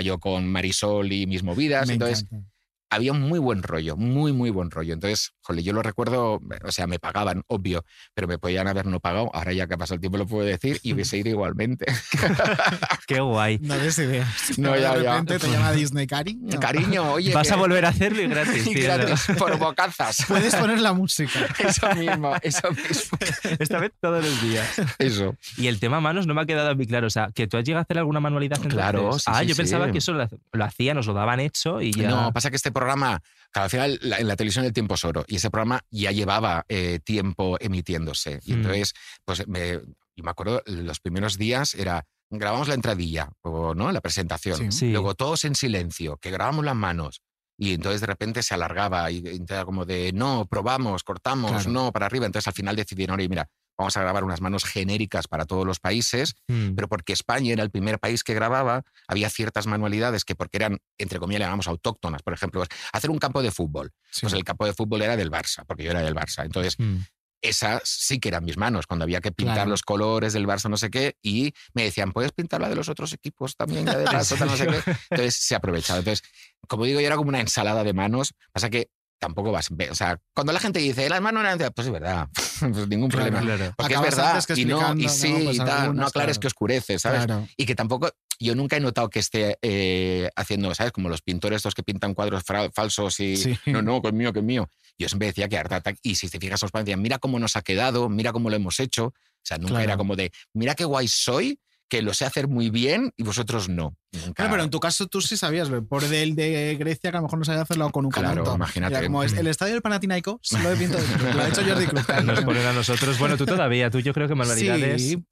[0.00, 1.86] llegaba yo con Marisol y mis movidas.
[1.86, 2.48] Me entonces, encanta.
[2.90, 4.94] Había un muy buen rollo, muy, muy buen rollo.
[4.94, 9.00] Entonces, jole, yo lo recuerdo, o sea, me pagaban, obvio, pero me podían haber no
[9.00, 9.30] pagado.
[9.34, 11.86] Ahora ya que ha pasado el tiempo lo puedo decir y hubiese ido igualmente.
[13.06, 13.58] Qué guay.
[13.60, 14.28] No des ideas.
[14.58, 15.12] No, de ya, ya.
[15.20, 16.58] repente te llama Disney, cariño.
[16.60, 17.32] Cariño, oye.
[17.32, 20.24] Vas que- a volver a hacerlo y gratis, y gratis, por bocazas.
[20.26, 21.46] Puedes poner la música.
[21.58, 23.18] Eso mismo, eso mismo.
[23.58, 24.66] Esta vez todos los días.
[24.98, 25.36] Eso.
[25.56, 27.06] Y el tema manos no me ha quedado muy claro.
[27.06, 28.58] O sea, que tú has llegado a hacer alguna manualidad?
[28.68, 29.58] Claro, sí, Ah, sí, yo sí.
[29.62, 32.08] pensaba que eso lo, lo hacían, nos lo daban hecho y ya.
[32.08, 33.20] No, pasa que este programa,
[33.54, 36.64] al final la- en la televisión el tiempo es oro y ese programa ya llevaba
[36.68, 38.40] eh, tiempo emitiéndose.
[38.44, 38.56] Y Mm.
[38.56, 39.72] entonces, pues me,
[40.16, 44.72] yo me acuerdo, los primeros días era, grabamos la entradilla, o no, la presentación, Sí.
[44.72, 44.90] Sí.
[44.92, 47.22] luego todos en silencio, que grabamos las manos.
[47.60, 51.70] Y entonces de repente se alargaba y y era como de, no, probamos, cortamos, Claro.
[51.70, 52.26] no, para arriba.
[52.26, 55.78] Entonces al final decidieron, oye, mira, vamos a grabar unas manos genéricas para todos los
[55.78, 56.74] países, Mm.
[56.74, 60.78] pero porque España era el primer país que grababa, había ciertas manualidades que porque eran,
[60.98, 62.22] entre comillas, le llamamos autóctonas.
[62.22, 63.92] Por ejemplo, hacer un campo de fútbol.
[64.20, 66.44] Pues el campo de fútbol era del Barça, porque yo era del Barça.
[66.44, 66.96] Entonces, Mm.
[67.40, 69.70] esas sí que eran mis manos, cuando había que pintar Claro.
[69.70, 72.88] los colores del Barça, no sé qué, y me decían, ¿puedes pintar la de los
[72.88, 73.86] otros equipos también?
[73.86, 74.82] Ya de ¿En paso, tal, no sé qué.
[75.10, 76.00] Entonces se aprovechaba.
[76.00, 76.26] Entonces,
[76.66, 78.34] como digo, yo era como una ensalada de manos.
[78.52, 79.68] Pasa que tampoco vas.
[79.70, 81.58] O sea, cuando la gente dice, las manos eran.
[81.58, 82.28] de-", Pues es verdad.
[82.72, 83.56] Pues ningún Claro, problema.
[83.56, 83.74] claro.
[83.76, 84.44] Porque Acabas es verdad.
[84.44, 85.44] que y no, y sí, ¿no?
[85.44, 85.66] Pues y tal.
[85.68, 86.40] No algunas, aclares claro.
[86.40, 87.24] que oscurece, ¿sabes?
[87.26, 87.48] Claro.
[87.56, 88.10] Y que tampoco.
[88.40, 90.92] Yo nunca he notado que esté eh, haciendo, ¿sabes?
[90.92, 92.42] Como los pintores estos que pintan cuadros
[92.72, 93.36] falsos y.
[93.36, 93.58] Sí.
[93.66, 94.68] No, no, que es mío, que es mío.
[94.98, 97.38] Yo siempre decía que Art Attack, y si te fijas, los padres decían, mira cómo
[97.38, 99.06] nos ha quedado, mira cómo lo hemos hecho.
[99.06, 99.84] O sea, nunca Claro.
[99.84, 103.68] era como de, mira qué guay soy, que lo sé hacer muy bien y vosotros
[103.68, 103.94] no.
[104.12, 104.32] Nunca.
[104.34, 107.20] Claro, pero en tu caso tú sí sabías, el pobre del de Grecia, que a
[107.20, 108.94] lo mejor no sabía hacerlo con un Claro, imagínate.
[108.94, 112.06] Era como es el estadio del Panathinaikos, lo he pintado, lo ha hecho Jordi Cruz.
[112.24, 113.18] Nos ponen a nosotros.
[113.18, 115.02] Bueno, tú todavía, tú yo creo que manualidades.
[115.02, 115.24] Sí,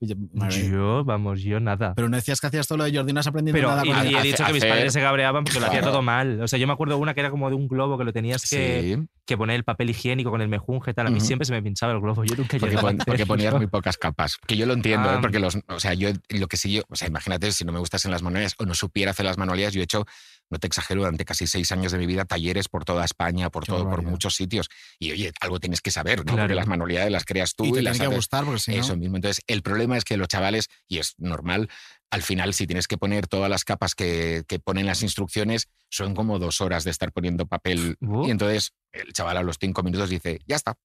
[0.71, 1.95] Yo, vamos, yo nada.
[1.95, 3.91] Pero no decías que hacías todo lo de Jordi, no has aprendido Pero nada y,
[3.93, 4.17] con y él.
[4.17, 6.43] he dicho que mis padres se cabreaban porque lo hacía todo mal.
[6.43, 8.43] O sea, yo me acuerdo una que era como de un globo que lo tenías
[8.49, 9.09] que, Sí.
[9.25, 11.07] que poner el papel higiénico con el mejunje y tal.
[11.07, 12.25] A mí siempre se me pinchaba el globo.
[12.25, 14.37] Yo nunca Porque, llegué a pon- porque ponías muy pocas capas.
[14.47, 15.15] Que yo lo entiendo, Ah.
[15.15, 15.19] ¿eh?
[15.21, 17.79] porque los, o sea, yo lo que sí yo, o sea, imagínate si no me
[17.79, 20.05] gustasen las manualidades o no supiera hacer las manualidades, yo he hecho,
[20.51, 23.65] no te exagero, durante casi seis años de mi vida, talleres por toda España, por
[23.65, 24.69] Qué todo, por muchos sitios.
[24.99, 26.25] Y oye, algo tienes que saber, ¿no?
[26.25, 26.43] Claro.
[26.43, 28.61] Porque las manualidades las creas tú y y, te las tiene que haces- gustar, porque
[28.61, 28.81] si no...
[28.81, 29.17] Eso mismo.
[29.17, 31.69] Entonces, el problema es que los chavales, y es normal,
[32.11, 36.15] al final, si tienes que poner todas las capas que, que ponen las instrucciones, son
[36.15, 37.97] como dos horas de estar poniendo papel.
[38.01, 38.27] Uh.
[38.27, 40.77] Y entonces el chaval a los cinco minutos dice, ya está.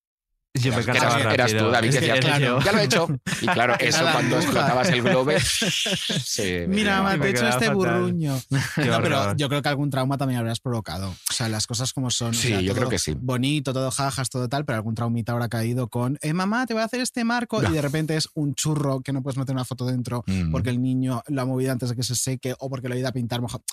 [0.54, 3.08] Yo me Eras- eras, tú, David, Es que era claro, ya lo he hecho.
[3.42, 5.38] Y claro, eso cuando explotabas el globe.
[6.68, 7.76] Mira, Me te he hecho este fatal.
[7.76, 8.40] burruño.
[8.78, 11.10] No, pero yo creo que algún trauma también habrás provocado.
[11.10, 12.32] O sea, las cosas como son.
[12.32, 13.16] o Sí, sea, yo todo creo que sí.
[13.18, 16.82] Bonito, todo jajas, todo tal, pero algún traumita habrá caído con, eh, mamá, te voy
[16.82, 17.62] a hacer este marco.
[17.64, 20.52] Y de repente es un churro que no puedes meter una foto dentro Mm.
[20.52, 22.98] porque el niño lo ha movido antes de que se seque o porque lo ha
[22.98, 23.64] ido a pintar mojado.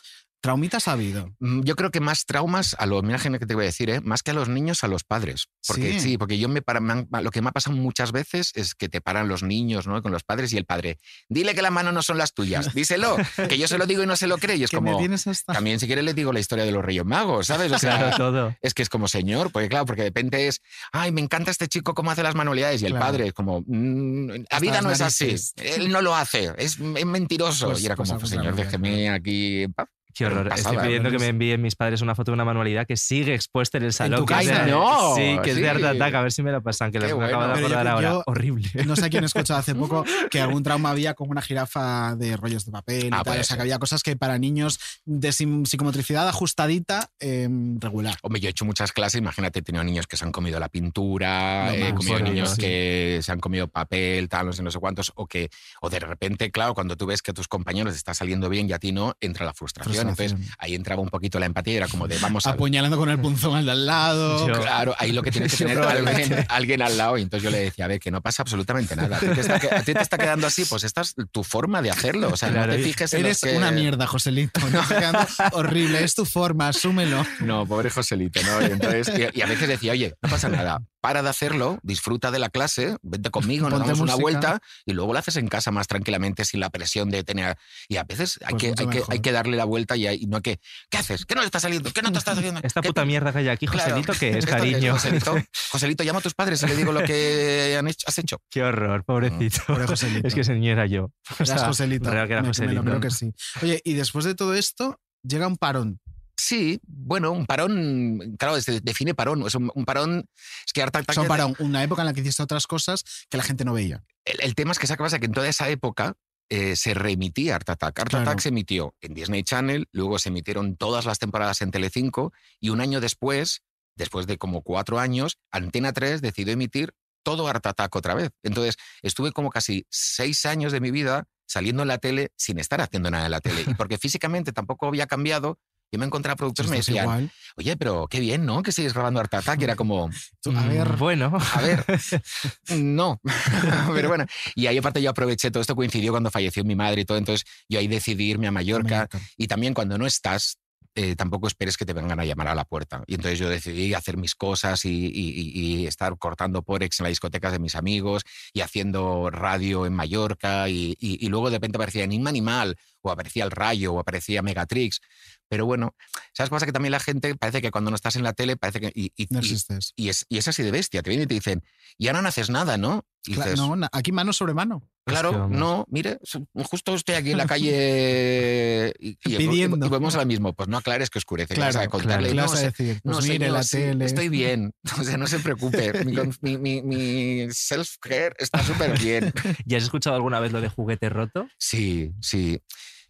[0.41, 1.35] Traumitas ha habido.
[1.41, 4.01] Mm, Yo creo que más traumas a los, mira que te voy a decir, ¿eh?
[4.01, 5.49] más que a los niños, a los padres.
[5.67, 6.01] Porque Sí.
[6.01, 8.75] sí, porque yo me, para- me han- lo que me ha pasado muchas veces es
[8.77, 10.01] que te paran los niños ¿no?
[10.01, 13.17] con los padres y el padre, dile que las manos no son las tuyas, díselo,
[13.49, 14.57] que yo se lo digo y no se lo cree.
[14.57, 15.53] Y es como, hasta...
[15.53, 17.73] también si quieres le digo la historia de los Reyes Magos, ¿sabes?
[17.73, 18.55] O sea, todo.
[18.63, 20.61] es que es como señor, porque claro, porque de repente es,
[20.93, 23.07] ay, me encanta este chico cómo hace las manualidades y el Claro.
[23.07, 27.07] padre es como, "Mm, la vida no es así, él no lo hace, es, es
[27.07, 27.67] mentiroso.
[27.67, 29.63] Pues- y era pues como, algo pues, señor, déjeme aquí.
[29.65, 29.89] en paz".
[30.19, 30.49] Qué horror.
[30.49, 33.35] Pasada, Estoy pidiendo que me envíen mis padres una foto de una manualidad que sigue
[33.35, 34.21] expuesta en el salón.
[34.21, 34.65] tu que es casa?
[34.65, 35.15] de- ¡No!
[35.15, 36.15] Sí, que es de Art Attack.
[36.15, 37.61] A ver si me la pasan, que las me acabo de bueno.
[37.61, 38.09] Yo- acordar ahora.
[38.11, 38.69] yo- Horrible.
[38.85, 42.65] No sé quién escuchó hace poco que algún trauma había con una jirafa de rollos
[42.67, 43.39] de papel y Ah, tal.
[43.41, 47.49] O sea, que había cosas que para niños de psicomotricidad ajustadita, eh,
[47.79, 48.17] regular.
[48.23, 50.69] Hombre, yo he hecho muchas clases, imagínate, he tenido niños que se han comido la
[50.69, 55.13] pintura, he comido niños que se han comido papel, tal, no sé, no sé cuántos,
[55.15, 55.51] o que,
[55.81, 58.73] o de repente, claro, cuando tú ves que a tus compañeros está saliendo bien y
[58.73, 59.93] a ti no, entra la frustración.
[59.95, 60.08] Frustración.
[60.11, 62.51] Entonces, ahí entraba un poquito la empatía y era como de vamos a.
[62.51, 64.47] Apuñalando con el punzón al de al lado.
[64.49, 67.19] Yo- Claro, ahí lo que tienes que tener alguien, alguien al lado.
[67.19, 69.17] Y entonces yo le decía, a ver, que no pasa absolutamente nada.
[69.17, 71.45] A ti te está, que- a ti te está quedando así, pues esta es tu
[71.45, 72.29] forma de hacerlo.
[72.33, 74.61] O sea, Claro, no te fijes en Eres que- una mierda, Joselito.
[74.73, 76.05] No está quedando horrible.
[76.05, 77.25] Es tu forma, asúmelo.
[77.41, 78.63] No, pobre Joselito, ¿no?
[78.63, 82.31] Y, entonces, y, y a veces decía, oye, no pasa nada, para de hacerlo, disfruta
[82.31, 85.71] de la clase, vente conmigo, nos damos una vuelta y luego lo haces en casa
[85.71, 87.57] más tranquilamente sin la presión de tener...
[87.89, 90.19] Y a veces hay, Pues que, hay, que, hay que darle la vuelta y, hay-
[90.23, 90.61] y no hay que...
[90.91, 91.25] ¿Qué haces?
[91.25, 91.93] ¿Qué no te está saliendo?
[91.93, 92.61] ¿Qué no te está saliendo?
[92.65, 93.91] Esta ¿Qué puta te- mierda que hay aquí, Claro.
[93.91, 94.93] Joselito, que es ¿Esto qué cariño.
[94.95, 95.37] Joselito,
[95.73, 98.39] Joselito, llama a tus padres y le digo lo que han hecho- has hecho.
[98.51, 99.61] Qué horror, pobrecito.
[99.67, 100.27] Pobre Joselito.
[100.27, 101.13] Es que ese niño era yo.
[101.39, 102.11] O sea, Joselito.
[102.11, 102.83] real que era Me- me Joselito.
[102.83, 103.33] lo creo que sí.
[103.63, 106.01] Oye, y después de todo esto, llega un parón.
[106.41, 109.45] Sí, bueno, un parón, claro, se define parón.
[109.47, 110.25] Es un, un parón,
[110.65, 112.21] es que Art Attack O sea, un es de- parón, una época en la que
[112.21, 114.05] hiciste otras cosas que la gente no veía.
[114.25, 115.19] El, el tema es que ¿sabes qué pasa?
[115.19, 116.15] Que en toda esa época
[116.49, 117.99] eh, se reemitía Art Attack.
[117.99, 118.23] Art Claro.
[118.31, 122.71] Attack se emitió en Disney Channel, luego se emitieron todas las temporadas en Telecinco y
[122.71, 123.63] un año después,
[123.97, 128.31] después de como cuatro años, Antena 3 decidió emitir todo Art Attack otra vez.
[128.45, 132.81] Entonces estuve como casi seis años de mi vida saliendo en la tele sin estar
[132.81, 133.65] haciendo nada en la tele.
[133.67, 135.59] Y porque físicamente tampoco había cambiado,
[135.91, 137.31] yo me encontraba productores que me decían, igual.
[137.57, 138.63] oye, pero qué bien, ¿no?
[138.63, 139.61] Que sigues grabando Art Attack.
[139.61, 140.11] Y era como,
[140.43, 141.33] Tú, a Mm, ver, Bueno.
[141.55, 141.85] a ver,
[142.71, 143.21] no.
[143.95, 147.05] Pero bueno, y ahí aparte yo aproveché, todo esto coincidió cuando falleció mi madre y
[147.05, 149.09] todo, entonces yo ahí decidí irme a Mallorca.
[149.37, 150.59] Y también cuando no estás,
[150.95, 153.03] eh, tampoco esperes que te vengan a llamar a la puerta.
[153.07, 157.05] Y entonces yo decidí hacer mis cosas y, y- y- y estar cortando porex en
[157.05, 158.23] las discotecas de mis amigos
[158.53, 163.11] y haciendo radio en Mallorca y, y- y luego de repente aparecía Enigma Animal o
[163.13, 165.01] aparecía El Rayo o aparecía Megatrix.
[165.49, 165.95] Pero bueno,
[166.35, 166.67] ¿sabes qué pasa?
[166.67, 168.93] Que también la gente parece que cuando no estás en la tele parece que...
[168.95, 169.93] Y, y- No y- existes.
[169.97, 171.03] y es, y es así de bestia.
[171.03, 171.63] Te vienen y te dicen,
[171.97, 173.05] y ahora no haces nada, ¿no?
[173.25, 174.89] Y Cla- dices, no, aquí mano sobre mano.
[175.05, 176.19] Claro, no, mire,
[176.65, 179.87] justo estoy aquí en la calle y, y- y- Pidiendo.
[179.87, 180.53] y vamos a lo mismo.
[180.53, 181.55] Pues no aclares que oscurece.
[181.55, 182.31] ¿qué Claro, vas a contarle?
[182.31, 182.31] claro.
[182.31, 183.01] ¿Qué No, vas a decir?
[183.05, 184.05] no, Pues mire señor, la sí, tele.
[184.05, 184.73] Estoy bien.
[185.01, 186.05] O sea, no se preocupe.
[186.05, 189.33] Mi, mi, mi- mi self-care está súper bien.
[189.67, 191.49] ¿Ya has escuchado alguna vez lo de juguete roto?
[191.59, 192.61] Sí, sí.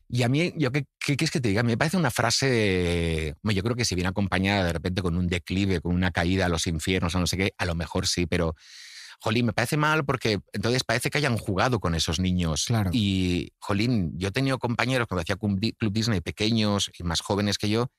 [0.09, 1.63] Y a mí, yo, ¿qué, quieres que te diga?
[1.63, 5.81] Me parece una frase, yo creo que si viene acompañada de repente con un declive,
[5.81, 8.55] con una caída a los infiernos o no sé qué, a lo mejor sí, pero,
[9.21, 12.65] jolín, me parece mal porque entonces parece que hayan jugado con esos niños.
[12.67, 12.91] Claro.
[12.93, 17.69] Y, jolín, yo he tenido compañeros cuando hacía Club Disney pequeños y más jóvenes que
[17.69, 17.91] yo,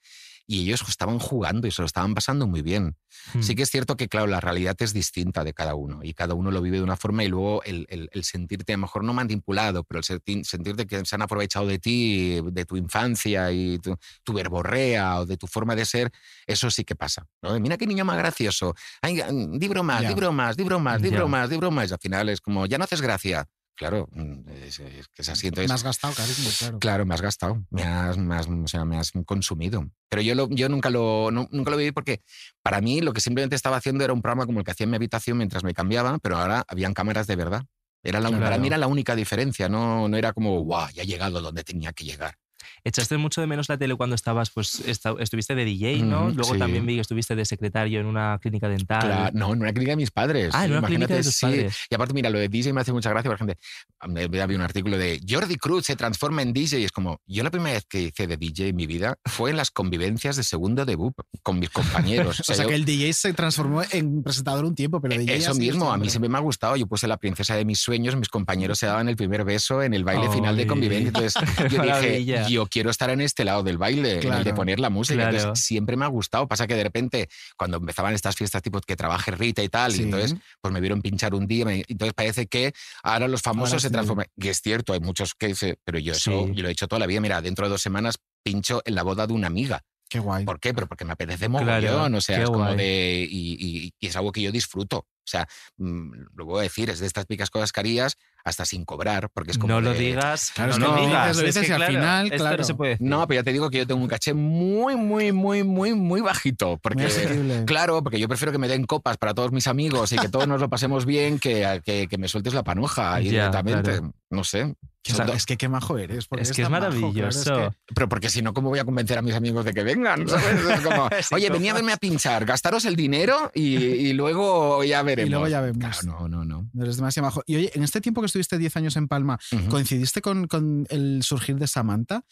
[0.52, 2.96] y ellos estaban jugando y se lo estaban pasando muy bien.
[3.36, 3.42] Hmm.
[3.44, 6.34] Sí que es cierto que, claro, la realidad es distinta de cada uno y cada
[6.34, 9.04] uno lo vive de una forma y luego el, el- el sentirte, a lo mejor
[9.04, 13.52] no manipulado, pero el senti- sentirte que se han aprovechado de ti, de tu infancia
[13.52, 16.12] y tu, tu verborrea o de tu forma de ser,
[16.48, 17.28] eso sí que pasa.
[17.44, 17.60] ¿no?
[17.60, 18.74] Mira qué niño más gracioso.
[19.04, 20.08] Ay, mm, di bromas, Ya.
[20.10, 21.16] di bromas, di bromas, di Ya.
[21.18, 21.90] bromas, di bromas.
[21.92, 23.46] Y al final es como, ya no haces gracia.
[23.80, 25.48] Claro, mm, es, es que es así.
[25.48, 26.80] Entonces, Me has gastado cariño, claro.
[26.80, 29.90] Claro, me has gastado, me has, me has- o sea, me has consumido.
[30.10, 32.22] Pero yo, lo, yo nunca, lo, nunca lo viví porque
[32.62, 34.90] para mí lo que simplemente estaba haciendo era un programa como el que hacía en
[34.90, 37.64] mi habitación mientras me cambiaba, pero ahora habían cámaras de verdad.
[38.04, 38.62] Era la, Para Claro.
[38.62, 41.94] mí era la única diferencia, no, no era como, guau, ya he llegado donde tenía
[41.94, 42.36] que llegar.
[42.84, 46.26] ¿Echaste mucho de menos la tele cuando estabas, pues, esta- estuviste de DJ, ¿no?
[46.28, 46.60] Ujú, Luego sí.
[46.60, 49.00] también vi que estuviste de secretario en una clínica dental.
[49.02, 50.52] Claro, no, en una clínica de mis padres.
[50.54, 51.46] Ah, en una clínica de Imagínate, tus sí.
[51.46, 51.76] padres.
[51.90, 53.56] Y aparte, mira, lo de DJ me hace mucha gracia, por ejemplo,
[54.00, 57.52] había un artículo de Jordi Cruz se transforma en DJ y es como, yo la
[57.52, 60.86] primera vez que hice de DJ en mi vida fue en las convivencias de segundo
[60.86, 62.40] debut con mis compañeros.
[62.50, 65.54] O sea, yo- que el DJ se transformó en presentador un tiempo, pero DJ Eso
[65.56, 66.30] mismo, a mí siempre.
[66.30, 66.76] me ha gustado.
[66.76, 69.94] Yo puse la princesa de mis sueños, mis compañeros se daban el primer beso en
[69.94, 71.08] el baile final de convivencia.
[71.10, 71.34] Entonces
[71.72, 72.46] yo dije.
[72.60, 75.16] Yo quiero estar en este lado del baile, en el de Claro, poner la música.
[75.16, 75.38] claro.
[75.38, 76.48] Entonces siempre me ha gustado.
[76.48, 80.02] Pasa que de repente, cuando empezaban estas fiestas tipo que trabaje Rita y tal, Sí.
[80.02, 83.74] y entonces pues me vieron pinchar un día, me- entonces parece que ahora los famosos
[83.74, 83.94] Ahora se sí.
[83.94, 84.28] transforman.
[84.36, 86.54] Y es cierto, hay muchos que dicen, pero yo eso Sí.
[86.56, 87.22] yo lo he hecho toda la vida.
[87.22, 89.82] Mira, dentro de dos semanas pincho en la boda de una amiga.
[90.10, 90.44] Qué guay.
[90.44, 90.74] ¿Por qué?
[90.74, 92.78] Pero porque me apetece Claro, mogollón, o sea, es como guay.
[92.78, 93.28] de...
[93.30, 95.06] Y, y- y es algo que yo disfruto.
[95.30, 98.66] O sea, mm, lo voy a decir, es de estas picas cosas que harías hasta
[98.66, 101.28] sin cobrar, porque es como no lo digas, Claro, no, lo lo digas.
[101.28, 102.58] dices, lo es dices que, y al claro, final, claro.
[102.58, 102.98] no se puede.
[103.00, 106.22] No, pero ya te digo que yo tengo un caché muy, muy, muy, muy, muy
[106.22, 106.80] bajito.
[106.82, 107.04] Porque,
[107.38, 110.30] Muy claro, porque yo prefiero que me den copas para todos mis amigos y que
[110.30, 113.92] todos nos lo pasemos bien que, que, que me sueltes la panoja directamente.
[113.92, 114.14] claro.
[114.32, 114.76] No sé.
[115.12, 116.28] O sea, es que qué majo eres.
[116.28, 117.40] porque Es que es tan majo, claro, maravilloso.
[117.40, 119.82] es que- Pero porque si no, ¿cómo voy a convencer a mis amigos de que
[119.84, 120.28] vengan?
[120.30, 120.64] ¿sabes?
[120.66, 124.84] Es como, Sí, Oye, venía a verme a pinchar, gastaros el dinero y, y luego
[124.84, 125.80] ya Y luego ya vemos.
[125.80, 126.70] Claro, no, no, no.
[126.82, 127.44] Eres demasiado majo.
[127.46, 129.40] Y oye, en este tiempo que estuviste 10 años en Palma.
[129.70, 132.24] ¿coincidiste con, con el surgir de Samantha?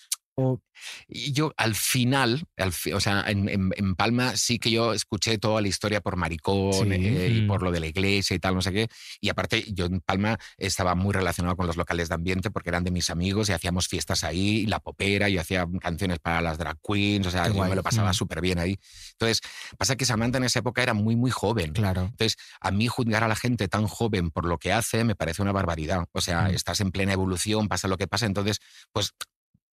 [1.10, 5.40] Yo al final, al fi- o sea, en, en- en Palma sí que yo escuché
[5.40, 6.82] toda la historia por maricón Sí.
[6.92, 7.48] eh, y Mm.
[7.48, 8.88] por lo de la iglesia y tal, no sé qué.
[9.20, 12.84] Y aparte, yo en Palma estaba muy relacionado con los locales de ambiente porque eran
[12.84, 16.58] de mis amigos y hacíamos fiestas ahí, y la popera, y hacía canciones para las
[16.60, 18.14] drag queens, o sea, yo me lo pasaba Mm.
[18.14, 18.78] súper bien ahí.
[19.14, 19.42] Entonces,
[19.78, 21.74] pasa que Samantha en esa época era muy, muy joven.
[21.74, 22.02] claro.
[22.02, 25.42] Entonces, a mí juzgar a la gente tan joven por lo que hace me parece
[25.42, 26.06] una barbaridad.
[26.12, 26.56] O sea, Mm.
[26.56, 28.60] estás en plena evolución, pasa lo que pasa, entonces,
[28.92, 29.14] pues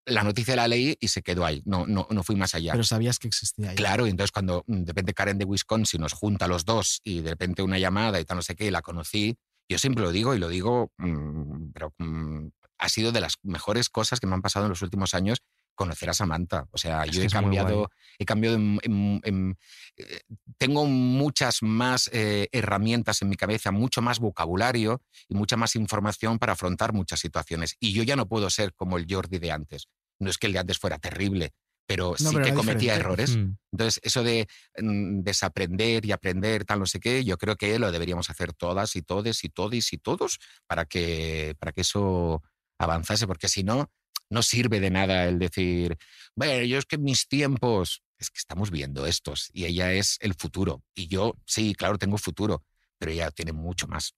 [0.07, 2.73] la noticia la leí y se quedó ahí, no, no, no fui más allá.
[2.73, 3.77] Pero sabías que existía ahí.
[3.77, 7.01] Claro, y entonces cuando mm, de repente Karen de Wisconsin nos junta a los dos
[7.05, 9.37] y de repente una llamada y tal, no sé qué, y la conocí,
[9.69, 12.49] yo siempre lo digo y lo digo, mm, pero mm,
[12.79, 15.39] ha sido de las mejores cosas que me han pasado en los últimos años
[15.75, 16.66] conocer a Samantha.
[16.70, 19.59] O sea, Es yo he cambiado, he cambiado en- en- en-
[19.97, 20.20] eh,
[20.59, 26.39] tengo muchas más eh, herramientas en mi cabeza, mucho más vocabulario y mucha más información
[26.39, 27.77] para afrontar muchas situaciones.
[27.81, 29.89] Y yo ya no puedo ser como el Jordi de antes.
[30.18, 31.53] No es que el de antes fuera terrible,
[31.87, 33.01] pero No, sí pero que cometía diferente.
[33.25, 33.37] errores.
[33.37, 33.57] Mm.
[33.72, 34.47] Entonces, eso de
[34.81, 38.95] mm, desaprender y aprender, tal, no sé qué, yo creo que lo deberíamos hacer todas
[38.97, 42.43] y todes y todes y todos para que, para que eso
[42.79, 43.91] avanzase, porque si no,
[44.35, 45.97] no sirve de nada el decir,
[46.37, 50.35] bueno, yo es que mis tiempos, es que estamos viendo estos y ella es el
[50.35, 50.82] futuro.
[50.95, 52.62] Y yo, sí, claro, tengo futuro,
[52.99, 54.14] pero ella tiene mucho más.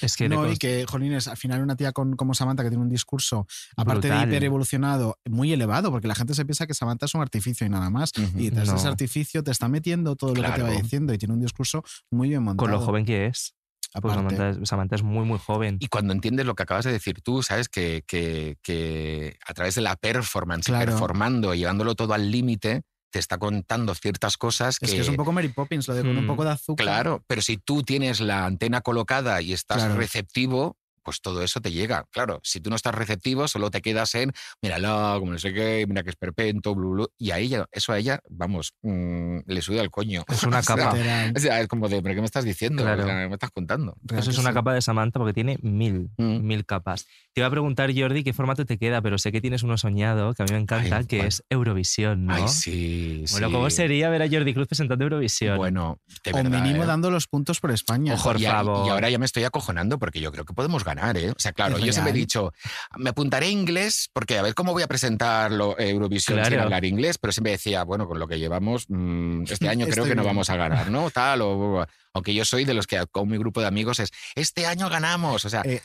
[0.00, 2.82] Es que No, y que, Jolines, al final una tía con, como Samantha que tiene
[2.84, 3.46] un discurso,
[3.76, 4.28] aparte Brutal.
[4.28, 7.66] de hiper evolucionado, muy elevado, porque la gente se piensa que Samantha es un artificio
[7.66, 8.12] y nada más.
[8.36, 8.76] Y tras No.
[8.76, 11.82] ese artificio te está metiendo todo lo que te va diciendo y tiene un discurso
[12.10, 12.64] muy bien montado.
[12.66, 13.54] con lo joven que es.
[13.92, 14.36] Pues Aparte.
[14.36, 15.76] Samantha, es- Samantha es muy, muy joven.
[15.80, 19.74] Y cuando entiendes lo que acabas de decir tú, sabes que, que- que a través
[19.74, 20.86] de la performance, y Claro.
[20.92, 22.82] performando, llevándolo todo al límite,
[23.12, 24.86] te está contando ciertas cosas que...
[24.86, 26.84] Es que es un poco Mary Poppins, lo de con un Mm, poco de azúcar.
[26.86, 29.96] Claro, pero si tú tienes la antena colocada y estás Claro.
[29.96, 32.04] receptivo, pues todo eso te llega.
[32.10, 34.32] Claro, si tú no estás receptivo, solo te quedas en,
[34.62, 37.92] mírala, como no sé qué, mira que es perpento, blu, blu", y a ella, eso
[37.92, 40.24] a ella, vamos, mm, le sube al coño.
[40.28, 40.96] Es una O sea, capa.
[41.36, 42.82] O sea, es como de, ¿pero qué me estás diciendo?
[42.82, 43.02] Claro.
[43.02, 43.96] O sea, ¿qué me estás contando?
[44.16, 44.54] Eso es una sí.
[44.54, 46.40] capa de Samantha porque tiene mil, Mm.
[46.46, 47.06] mil capas.
[47.32, 50.34] Te iba a preguntar, Jordi, qué formato te queda, pero sé que tienes uno soñado,
[50.34, 52.34] que a mí me encanta, Ay, que es Eurovisión, ¿no?
[52.34, 53.52] Ay, sí, Bueno, sí.
[53.52, 55.56] ¿cómo sería ver a Jordi Cruz presentando Eurovisión?
[55.56, 56.86] Bueno, de O verdad, mínimo ¿eh?
[56.86, 58.14] dando los puntos por España.
[58.14, 58.86] Ojo, Por y, a- favor.
[58.86, 61.30] y ahora ya me estoy acojonando porque yo creo que podemos ganar, ¿eh?
[61.30, 62.52] O sea, claro, Es yo siempre he dicho,
[62.96, 66.84] me apuntaré a inglés porque a ver cómo voy a presentar lo- Eurovisión sin hablar
[66.84, 70.24] inglés, pero siempre decía, bueno, con lo que llevamos, mm, este año creo que no
[70.24, 71.10] vamos a ganar, ¿no?
[71.10, 74.66] Tal, o, aunque yo soy de los que con mi grupo de amigos es, este
[74.66, 75.80] año ganamos, o sea, Eh,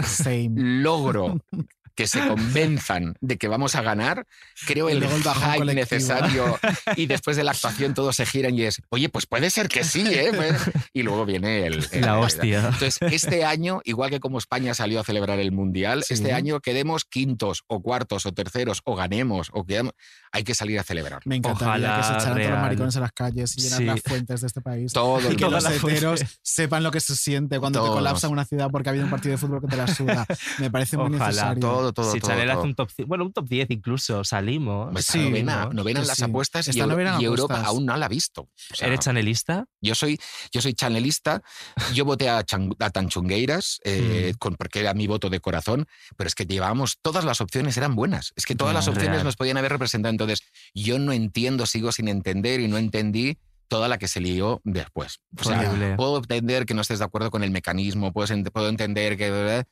[0.56, 1.38] logro
[1.96, 4.26] que se convenzan de que vamos a ganar,
[4.68, 6.60] creo el, el hype necesario
[6.96, 9.84] y después de la actuación todos se giran y es, oye, pues puede ser que
[9.84, 10.32] sí, ¿eh?
[10.36, 10.62] Pues-
[10.94, 11.86] Y luego viene el...
[11.92, 12.60] el- La hostia.
[12.60, 16.14] Entonces, este año, igual que como España salió a celebrar el Mundial, Sí.
[16.16, 19.94] este año quedemos quintos o cuartos o terceros o ganemos o quedemos,
[20.32, 21.22] hay que salir a celebrar.
[21.26, 22.62] Me encantaría Ojalá que se echaran todos los real.
[22.62, 23.86] maricones a las calles y llenar Sí.
[23.86, 24.92] las fuentes de este país.
[24.94, 27.96] Todo y el que los heteros sepan lo que se siente cuando te Todos.
[27.98, 30.26] colapsa una ciudad porque ha habido un partido de fútbol que te la suda.
[30.60, 31.28] Me parece muy Ojalá.
[31.28, 31.62] necesario.
[31.62, 32.60] Todo, todo, si todo, Chanel todo.
[32.60, 34.90] hace un top 10, bueno, un top 10 incluso, salimos.
[34.92, 35.74] Pues Sí, novena, ¿no?
[35.74, 36.24] novena en las sí.
[36.24, 37.68] apuestas y, Euro- y Europa apuestas.
[37.68, 38.42] aún no la ha visto.
[38.42, 39.66] O sea, ¿Eres chanelista?
[39.82, 40.20] Yo soy,
[40.52, 41.42] yo soy chanelista,
[41.94, 44.38] yo voté a, Chan- a Tanchungueiras, eh, Mm.
[44.38, 45.86] con, porque era mi voto de corazón,
[46.18, 49.24] pero es que llevábamos, todas las opciones eran buenas, es que todas las opciones Real.
[49.24, 50.42] nos podían haber representado, entonces
[50.74, 55.20] yo no entiendo, sigo sin entender y no entendí toda la que se lió después.
[55.40, 59.66] O sea, puedo entender que no estés de acuerdo con el mecanismo, puedo entender que...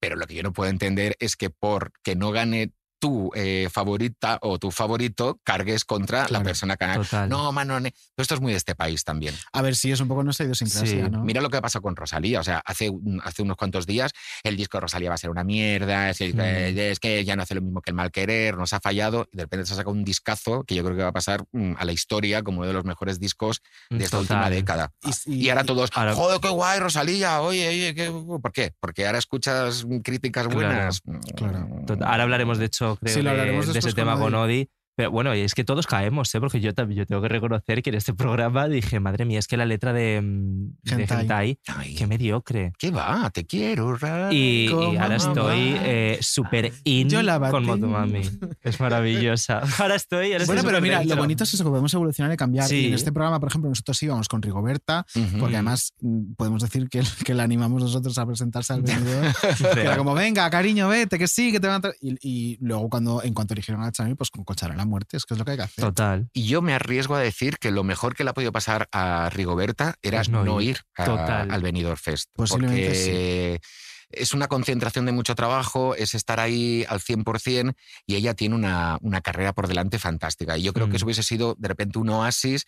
[0.00, 3.68] Pero lo que yo no puedo entender es que por que no gane tu eh,
[3.72, 6.86] favorita o tu favorito, cargues contra la persona que.
[6.86, 7.28] Total.
[7.28, 7.78] No, mano,
[8.16, 9.34] esto es muy de este país también.
[9.52, 11.24] A ver si es un poco nuestra idiosincrasia, Sí, ¿no?
[11.24, 12.40] Mira lo que pasa con Rosalía.
[12.40, 12.90] O sea, hace,
[13.24, 14.12] hace unos cuantos días
[14.44, 16.78] el disco de Rosalía va a ser una mierda, es que, Mm.
[16.78, 19.36] es que ya no hace lo mismo que el mal querer, nos ha fallado, y
[19.38, 21.72] de repente se ha sacado un discazo que yo creo que va a pasar mm,
[21.78, 24.92] a la historia como uno de los mejores discos de esta última década.
[25.26, 28.10] Y- Y, ahora todos, ahora- joder, qué guay, Rosalía, oye, oye, ¿qué?
[28.10, 28.72] ¿por qué?
[28.78, 31.00] Porque ahora escuchas críticas buenas.
[31.36, 31.68] claro.
[32.04, 33.36] Ahora hablaremos, de hecho, creo, Sí, lo de-
[33.72, 34.68] de, ese tema con con Odi.
[35.00, 36.40] Pero bueno, es que todos caemos, ¿eh?
[36.40, 39.56] porque yo, yo tengo que reconocer que en este programa dije, madre mía, es que
[39.56, 41.58] la letra de, mm, de Hentai.
[41.96, 42.74] Qué mediocre.
[42.78, 43.30] ¿Qué va?
[43.30, 44.30] Te quiero, Ra.
[44.30, 48.20] Y, y ahora estoy eh, súper in Yo la con Motomami.
[48.60, 49.62] Es maravillosa.
[49.78, 50.32] Ahora estoy.
[50.32, 51.16] Ahora Bueno, estoy pero mira, superdentro.
[51.16, 52.68] lo bonito es eso, que podemos evolucionar y cambiar.
[52.68, 52.76] Sí.
[52.80, 55.38] Y en este programa, por ejemplo, nosotros íbamos con Rigoberta, Ujú.
[55.38, 59.24] porque además mm, podemos decir que, que la animamos nosotros a presentarse al venidor.
[59.74, 61.88] que era como, venga, cariño, vete, que sí, que te van a...
[61.88, 61.94] tra-".
[62.02, 65.24] Y, y luego, cuando en cuanto eligieron a Chanel, pues con Cocharán la muerte, es
[65.24, 65.84] que es lo que hay que hacer.
[65.84, 66.28] Total.
[66.32, 69.30] Y yo me arriesgo a decir que lo mejor que le ha podido pasar a
[69.30, 70.70] Rigoberta era no no, ir.
[70.70, 71.50] ir, a- Total.
[71.50, 72.30] al Benidorm Fest.
[72.34, 73.60] Posiblemente porque
[74.12, 77.74] es una concentración de mucho trabajo, es estar ahí al 100%
[78.06, 80.58] y ella tiene una, una carrera por delante fantástica.
[80.58, 80.90] Y yo creo Mm.
[80.90, 82.64] que eso hubiese sido de repente un oasis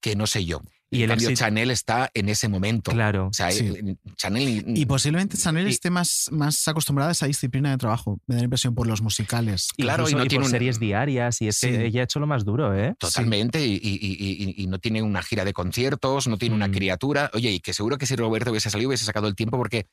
[0.00, 0.62] que no sé yo.
[0.90, 2.92] Y en el cambio, éxito- Chanel está en ese momento.
[2.92, 3.26] Claro.
[3.26, 3.66] O sea, Sí.
[3.66, 4.62] eh, Chanel...
[4.66, 8.40] Y posiblemente Chanel Y- esté más, más acostumbrada a esa disciplina de trabajo, me da
[8.42, 9.68] la impresión, por los musicales.
[9.76, 11.42] Claro, y no tiene por un- series diarias.
[11.42, 11.68] Y es Sí.
[11.68, 12.94] que ella ha hecho lo más duro, ¿eh?
[12.98, 16.68] Totalmente, y, y- y- y- y no tiene una gira de conciertos, no tiene una
[16.68, 16.72] Mm.
[16.72, 17.30] criatura.
[17.34, 19.86] Oye, y que seguro que si Roberto hubiese salido hubiese sacado el tiempo, porque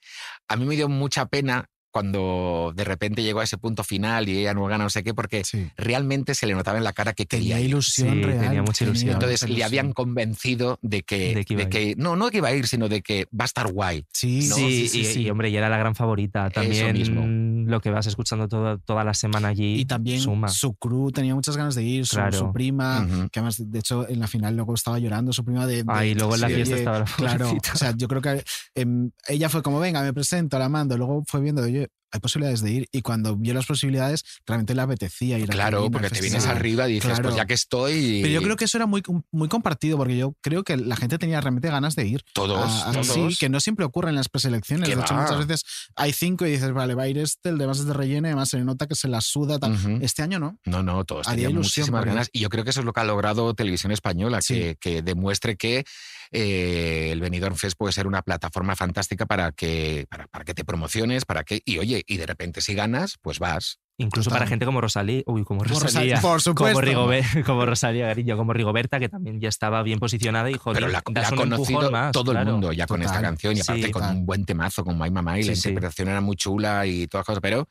[0.47, 4.39] a mí me dio mucha pena cuando de repente llegó a ese punto final y
[4.39, 5.69] ella no gana no sé qué, porque Sí.
[5.77, 7.67] realmente se le notaba en la cara que quería Tenía ir.
[7.69, 8.39] ilusión Sí, real.
[8.41, 9.11] tenía mucha ilusión.
[9.13, 9.67] Entonces mucha le ilusión.
[9.67, 11.97] habían convencido de que, De que iba a ir.
[11.99, 14.05] no, no de que iba a ir, sino de que va a estar guay.
[14.11, 15.21] Sí, No, sí, sí, sí, y, sí.
[15.21, 16.49] y, hombre, y era la gran favorita.
[16.49, 17.23] También mismo.
[17.69, 20.47] lo que vas escuchando toda, toda la semana allí Y también suma.
[20.49, 22.37] su crew tenía muchas ganas de ir, su, Claro.
[22.37, 23.29] su prima, Ujú.
[23.29, 25.77] que además, de hecho, en la final luego estaba llorando, su prima de...
[25.77, 28.21] de- Ah, y luego en la fiesta oye, estaba la Claro, o sea, yo creo
[28.21, 28.43] que
[28.75, 32.61] em, ella fue como, venga, me presento, la mando, luego fue viendo, oye, hay posibilidades
[32.61, 36.01] de ir, y cuando vio las posibilidades, realmente le apetecía ir a Claro, Berlín, al
[36.03, 37.23] porque te vienes arriba y dices, Claro.
[37.23, 38.19] pues ya que estoy.
[38.21, 41.17] Pero yo creo que eso era muy, muy compartido, porque yo creo que la gente
[41.17, 42.23] tenía realmente ganas de ir.
[42.33, 43.07] Todos, a- a- todos.
[43.07, 44.87] Sí, que no siempre ocurre en las preselecciones.
[44.87, 45.65] De hecho, muchas veces
[45.95, 48.49] hay cinco y dices, vale, va a ir este, el demás es de relleno, además
[48.49, 49.57] se nota que se la suda.
[49.57, 49.75] tal.
[50.03, 50.59] Este año no.
[50.65, 52.29] No, no, todos ilusión muchísimas ganas.
[52.31, 54.53] Y yo creo que eso es lo que ha logrado Televisión Española, Sí.
[54.53, 55.83] que, que demuestre que
[56.31, 60.63] eh, el Benidorm Fest puede ser una plataforma fantástica para que, para, para que te
[60.65, 63.79] promociones, para que, y oye, y de repente si ganas, pues vas.
[63.97, 64.39] Incluso Total.
[64.39, 66.79] para gente como Rosalía, uy, como Rosalía, Rosa- por supuesto.
[66.79, 70.77] como, Rigober- como Rosalía Garillo, como Rigoberta, que también ya estaba bien posicionada y joder,
[70.81, 72.47] Pero la, la ha conocido más, todo claro.
[72.47, 73.29] el mundo ya con esta Total.
[73.29, 74.17] canción y aparte Sí, con total.
[74.17, 75.69] un buen temazo como My Mamá y la Sí, sí.
[75.69, 77.67] interpretación era muy chula y todas las cosas, pero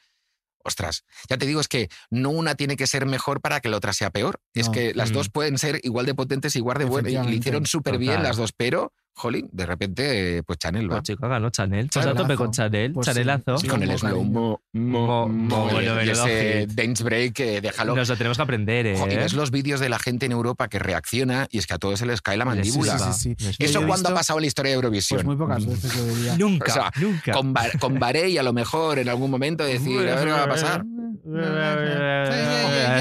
[0.64, 3.76] ostras, ya te digo, es que no una tiene que ser mejor para que la
[3.76, 4.40] otra sea peor.
[4.54, 4.72] Es No.
[4.72, 5.14] que las Mm.
[5.14, 8.36] dos pueden ser igual de potentes, igual de buenas y le hicieron súper bien las
[8.36, 10.96] dos, pero, jolín, de repente, eh, pues Chanel va.
[10.96, 11.88] Pues chico, ganó Chanel.
[11.92, 13.06] Pues a tope con Chanel, Pues.
[13.06, 13.58] Chanelazo.
[13.58, 17.60] Sí, con el slow mo, mo, Mo- mo, y- y menudo ese dance break que
[17.60, 17.94] déjalo.
[17.94, 18.96] Nos lo tenemos que aprender, ¿eh?
[18.98, 21.74] Jo, y ves los vídeos de la gente en Europa que reacciona y es que
[21.74, 23.12] a todos se les cae la mandíbula.
[23.12, 25.18] sí, ¿Eso cuándo ha pasado en la historia de Eurovisión?
[25.18, 26.36] Pues muy pocas veces yo diría.
[26.38, 27.32] Nunca, O sea, nunca.
[27.32, 30.44] Con, Bar- con Barey a lo mejor en algún momento decir, a ver qué va
[30.44, 30.84] a pasar.
[31.24, 32.98] Eh,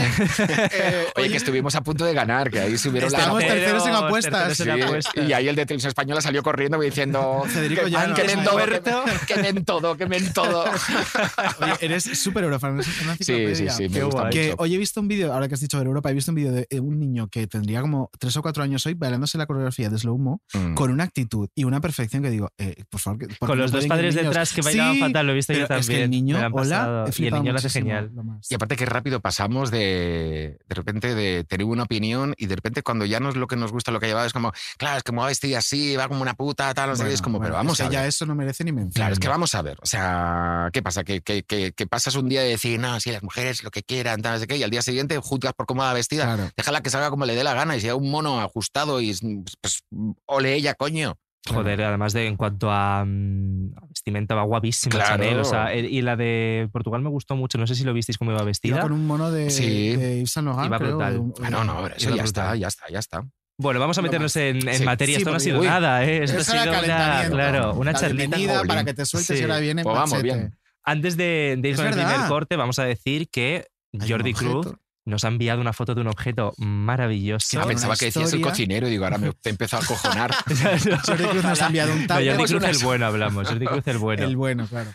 [1.16, 3.54] Oye, que estuvimos a punto de ganar, que ahí subieron la Estábamos nota.
[3.56, 4.42] terceros en apuestas.
[4.42, 5.28] Sí, terceros en apuestas.
[5.28, 8.20] y ahí el de Televisión Española salió corriendo diciendo Federico que, Llanos.
[8.20, 9.04] que men todo, Roberto.
[9.28, 10.66] que, men todo, que men todo.
[11.62, 12.84] Oye, eres súper eurofan, una
[13.20, 14.30] Sí, sí, sí, me gusta.
[14.30, 14.56] Que mucho.
[14.60, 16.52] hoy he visto un vídeo, ahora que has dicho de Europa, he visto un vídeo
[16.52, 19.90] de eh, un niño que tendría como tres o cuatro años hoy bailándose la coreografía
[19.90, 20.74] de Slow Mo Mm.
[20.76, 23.72] con una actitud y una perfección que digo, eh, por favor, ¿por Con no los
[23.72, 24.28] dos padres niños?
[24.30, 26.50] detrás que bailaban Sí, fatal, lo he visto yo pero Es que el también, niño,
[26.52, 28.11] hola, Y el niño lo hace genial.
[28.14, 28.52] Lo más.
[28.52, 32.84] Y aparte qué rápido pasamos de de repente de tener una opinión y de repente
[32.84, 34.98] cuando ya no es lo que nos gusta lo que ha llevado es como, claro,
[34.98, 37.22] es que me va vestida así, va como una puta, tal, no sé Bueno, es
[37.22, 38.04] como, bueno, pero vamos es a que ver.
[38.04, 38.92] ya eso no merece ni mención.
[38.94, 39.78] Claro, es que vamos a ver.
[39.82, 41.04] O sea, ¿qué pasa?
[41.04, 43.84] Que, que, que, que pasas un día de decir, no, sí, las mujeres lo que
[43.84, 46.24] quieran, tal, no sé qué, y al día siguiente juzgas por cómo va vestida.
[46.24, 46.50] Claro.
[46.56, 49.14] Déjala que salga como le dé la gana y sea un mono ajustado y
[49.62, 49.84] pues
[50.26, 51.18] ole ella, coño.
[51.48, 55.10] Joder, además de en cuanto a, mm, a vestimenta va guapísima Claro.
[55.24, 55.40] Chanel.
[55.40, 57.58] O sea, eh, y la de Portugal me gustó mucho.
[57.58, 58.76] No sé si lo visteis cómo iba vestida.
[58.76, 59.96] Iba con un mono de, Sí.
[59.96, 61.20] de Yves Saint Laurent, Iba creo, brutal.
[61.20, 63.24] un- Ah, no, no, pero eso ya está, ya está, ya está.
[63.58, 64.84] Bueno, vamos a meternos en, en Sí.
[64.84, 65.16] materia.
[65.16, 66.24] Sí, Esto no ha sido uy, nada, ¿eh?
[66.24, 66.82] Esto ha sido una,
[67.30, 68.38] claro, una La charlita.
[68.68, 69.42] para que te sueltes Sí.
[69.42, 70.58] y ahora viene Pues vamos, bien.
[70.84, 74.66] Antes de, de ir Es con el primer corte, vamos a decir que Jordi Cruz
[74.66, 74.80] objeto.
[75.12, 77.62] Nos ha enviado una foto de un objeto maravilloso.
[77.62, 80.34] Ah, pensaba que decías el cocinero y digo, ahora me empezó a cojonar.
[81.06, 82.38] Jordi Cruz nos ha enviado un No, tablet.
[82.38, 83.48] Jordi Cruz el bueno hablamos.
[83.48, 84.24] Jordi Cruz el bueno.
[84.32, 84.92] El bueno, claro.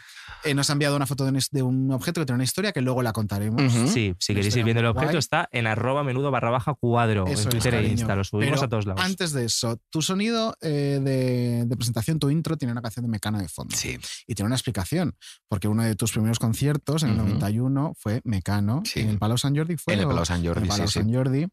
[0.47, 2.73] Eh, nos ha enviado una foto de un, de un objeto que tiene una historia
[2.73, 3.61] que luego la contaremos.
[3.63, 3.89] Ujú.
[3.89, 5.19] Sí, si queréis ir viendo el objeto, guay.
[5.19, 7.93] está en arroba menudo barra baja cuadro Eso en es, Twitter e cariño.
[7.93, 8.17] Insta.
[8.17, 9.05] Lo subimos Pero a todos lados.
[9.05, 13.11] Antes de eso, tu sonido eh, de, de presentación, tu intro, tiene una canción de
[13.11, 13.77] Mecano de fondo.
[13.77, 13.99] Sí.
[14.27, 15.15] Y tiene una explicación,
[15.49, 17.25] porque uno de tus primeros conciertos en el Ujú.
[17.29, 19.01] 91 fue Mecano, Sí.
[19.01, 19.95] en el Palau Sant Jordi fue.
[19.95, 20.99] En el o- Palau Sant en el Jordi, Palau sí, sí.
[21.01, 21.47] Sant Jordi.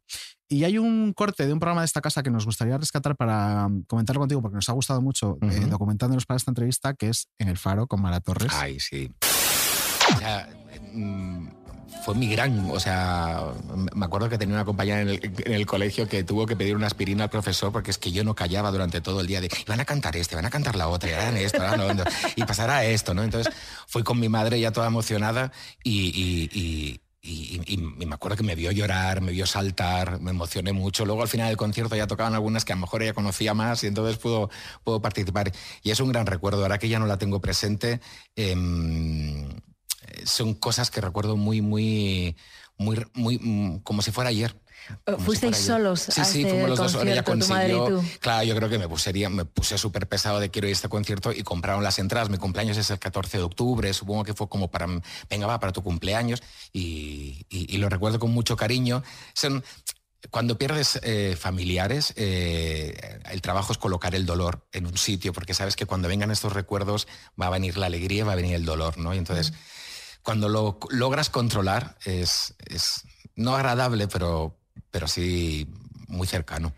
[0.54, 3.66] Y hay un corte de un programa de esta casa que nos gustaría rescatar para
[3.66, 7.28] um, comentarlo contigo, porque nos ha gustado mucho eh, documentándonos para esta entrevista, que es
[7.40, 8.52] En el Faro con Mara Torres.
[8.54, 9.12] Ay, sí.
[10.16, 10.48] O sea,
[10.94, 11.48] mm,
[12.06, 13.46] fue mi gran, o sea,
[13.96, 16.76] me acuerdo que tenía una compañera en el, en el colegio que tuvo que pedir
[16.76, 19.50] una aspirina al profesor porque es que yo no callaba durante todo el día de,
[19.68, 22.06] van a cantar este, van a cantar la otra, y harán esto, harán lo otro",
[22.36, 23.24] y pasará esto, ¿no?
[23.24, 23.52] Entonces
[23.88, 25.52] fui con mi madre ya toda emocionada
[25.84, 30.74] y, y- y- y- me acuerdo que me vio llorar, me vio saltar, me emocioné
[30.74, 31.06] mucho.
[31.06, 33.84] Luego al final del concierto ya tocaban algunas que a lo mejor ella conocía más
[33.84, 34.50] y entonces pudo,
[35.02, 35.52] participar.
[35.84, 36.62] Y es un gran recuerdo.
[36.64, 38.02] Ahora que ya no la tengo presente,
[38.36, 39.50] em,
[40.26, 42.36] son cosas que recuerdo muy, muy,
[42.78, 44.60] muy, muy, como si fuera ayer.
[45.20, 47.04] ¿Fuisteis solos Sí, a sí, este fuimos los dos.
[47.04, 48.02] Ella concierto, tu y consiguió.
[48.02, 48.20] tú?
[48.20, 50.90] Claro, yo creo que me, pusería, me puse súper pesado de quiero ir a este
[50.90, 52.30] concierto y compraron las entradas.
[52.30, 54.88] Mi cumpleaños es el 14 de octubre, supongo que fue como para,
[55.30, 56.42] venga, va, para tu cumpleaños.
[56.72, 59.04] Y, y- y lo recuerdo con mucho cariño.
[59.34, 59.64] Son,
[60.32, 65.54] cuando pierdes eh, familiares, eh, el trabajo es colocar el dolor en un sitio, porque
[65.54, 67.08] sabes que cuando vengan estos recuerdos
[67.42, 69.14] va a venir la alegría, va a venir el dolor, ¿no?
[69.14, 69.52] Y entonces,
[70.22, 73.04] cuando lo logras controlar, es, es
[73.36, 74.58] no agradable, pero,
[74.92, 75.68] pero sí
[76.08, 76.74] muy cercano.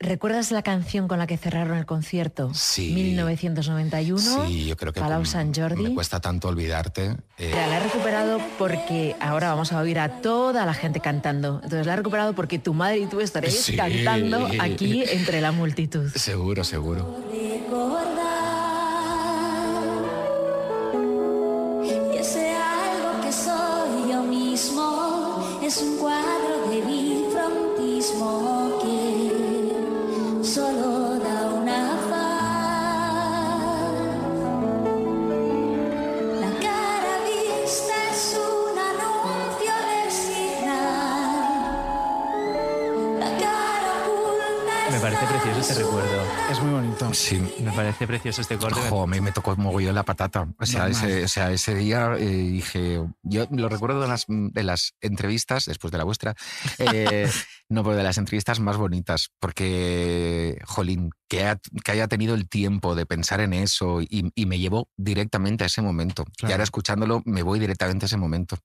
[0.00, 2.52] ¿Recuerdas la canción con la que cerraron el concierto?
[2.52, 2.92] Sí.
[2.92, 4.46] 1991.
[4.48, 5.82] Sí, yo creo que Palau Sant Jordi.
[5.82, 7.16] me cuesta tanto olvidarte.
[7.38, 11.60] eh, Mira, la he recuperado porque ahora vamos a oír a toda la gente cantando.
[11.62, 13.76] Entonces la he recuperado porque tu madre y tú estaréis Sí.
[13.76, 16.10] cantando aquí entre la multitud.
[16.14, 17.22] seguro, seguro.
[21.84, 26.53] Y ese algo que soy yo mismo es un cuadro
[28.12, 28.53] de
[45.68, 46.22] este recuerdo.
[46.50, 47.14] Es muy bonito.
[47.14, 47.40] Sí.
[47.60, 48.80] Me parece precioso este corte.
[48.88, 50.46] Jo, me, me tocó mogollón la patata.
[50.58, 53.00] O sea, ese, o sea, ese día eh, dije.
[53.22, 56.34] Yo lo recuerdo de las, de las entrevistas, después de la vuestra.
[56.78, 57.30] eh,
[57.68, 59.30] no, pero de las entrevistas más bonitas.
[59.40, 64.46] Porque, jolín, que, ha- que haya tenido el tiempo de pensar en eso y, y
[64.46, 66.24] me llevó directamente a ese momento.
[66.42, 68.56] Y ahora escuchándolo, me voy directamente a ese momento.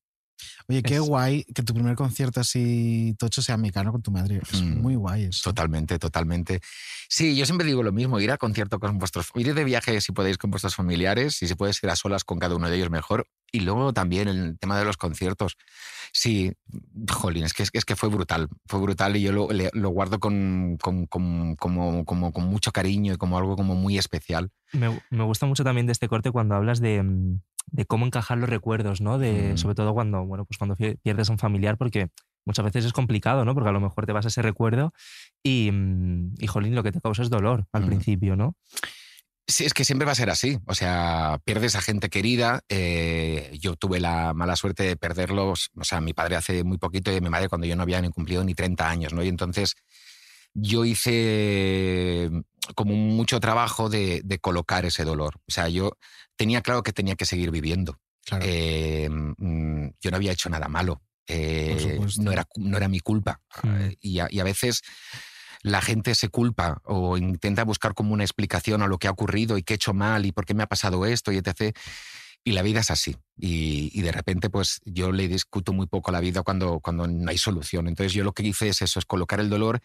[0.67, 4.41] Oye, qué Es- guay que tu primer concierto así tocho sea mexicano con tu madre.
[4.51, 4.81] Es Mm.
[4.81, 5.41] muy guay eso.
[5.43, 6.61] Totalmente, totalmente.
[7.09, 10.11] Sí, yo siempre digo lo mismo, ir a concierto con vuestros, ir de viaje si
[10.11, 12.89] podéis con vuestros familiares y si puedes ir a solas con cada uno de ellos
[12.89, 13.27] mejor.
[13.51, 15.55] Y luego también el tema de los conciertos.
[16.13, 16.53] Sí,
[17.11, 20.19] jolín, es que, es que fue brutal, fue brutal y yo lo, le- lo guardo
[20.19, 24.51] con, con- con- como, como, con mucho cariño y como algo como muy especial.
[24.73, 28.37] Me, me gusta mucho también de este corte cuando hablas de, mm, de cómo encajar
[28.37, 29.17] los recuerdos, ¿no?
[29.17, 29.57] De, Mm.
[29.57, 32.09] Sobre todo cuando, bueno, pues cuando pierdes a un familiar, porque
[32.45, 33.53] muchas veces es complicado, ¿no?
[33.53, 34.93] Porque a lo mejor te vas a ese recuerdo
[35.43, 37.87] y, mm, y jolín, lo que te causa es dolor al Mm.
[37.87, 38.55] principio, ¿no?
[39.47, 40.59] Sí, es que siempre va a ser así.
[40.67, 42.61] O sea, pierdes a gente querida.
[42.69, 45.71] eh, yo tuve la mala suerte de perderlos.
[45.75, 48.09] O sea, mi padre hace muy poquito y mi madre cuando yo no había ni
[48.09, 49.23] cumplido ni 30 años, ¿no?
[49.23, 49.75] Y entonces
[50.53, 52.29] yo hice
[52.75, 55.35] como mucho trabajo de, de colocar ese dolor.
[55.47, 55.93] O sea, yo
[56.39, 57.99] tenía claro que tenía que seguir viviendo.
[58.41, 61.01] Eh, mm, yo no había hecho nada malo.
[61.27, 63.41] Eh, no, era, no era mi culpa.
[63.63, 64.81] Eh, Y, a, y a veces
[65.63, 69.57] la gente se culpa o intenta buscar como una explicación a lo que ha ocurrido
[69.57, 71.75] y qué he hecho mal y por qué me ha pasado esto y etc.
[72.45, 73.17] Y la vida es así.
[73.37, 77.05] Y, y de repente, pues yo le discuto muy poco a la vida cuando, cuando
[77.05, 77.89] no hay solución.
[77.89, 79.81] Entonces yo lo que hice es eso, es colocar el dolor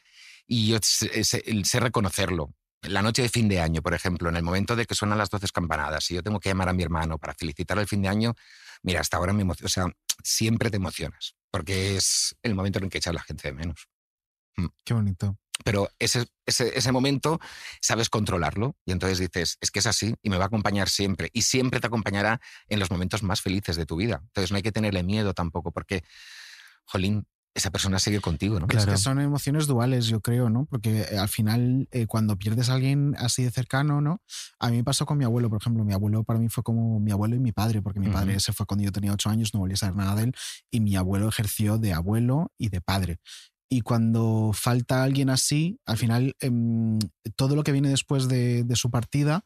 [0.47, 2.51] y yo sé, sé- sé reconocerlo.
[2.89, 5.30] La noche de fin de año, por ejemplo, en el momento de que suenan las
[5.30, 8.09] 12 campanadas y yo tengo que llamar a mi hermano para felicitar el fin de
[8.09, 8.35] año,
[8.82, 9.66] mira, hasta ahora me emociona.
[9.66, 9.87] O sea,
[10.22, 13.89] siempre te emocionas porque es el momento en el que echas la gente de menos.
[14.57, 14.66] Mm.
[14.85, 15.39] Qué bonito.
[15.62, 17.39] Pero ese, ese, ese momento
[17.80, 21.30] sabes controlarlo y entonces dices, es que es así y me va a acompañar siempre
[21.32, 24.20] y siempre te acompañará en los momentos más felices de tu vida.
[24.24, 26.03] Entonces no hay que tenerle miedo tampoco porque,
[26.85, 28.67] jolín, esa persona sigue contigo, ¿no?
[28.69, 30.67] Es que son emociones duales, yo creo, ¿no?
[30.67, 34.21] Porque eh, al final, eh, cuando pierdes a alguien así de cercano, ¿no?
[34.59, 35.85] A mí me pasó con mi abuelo, por ejemplo.
[35.85, 38.41] Mi abuelo para mí fue como mi abuelo y mi padre, porque mi padre Ujú.
[38.41, 40.35] se fue cuando yo tenía ocho años, no volví a saber nada de él,
[40.71, 43.19] y mi abuelo ejerció de abuelo y de padre.
[43.69, 46.99] Y cuando falta alguien así, al final em,
[47.37, 49.45] todo lo que viene después de, de su partida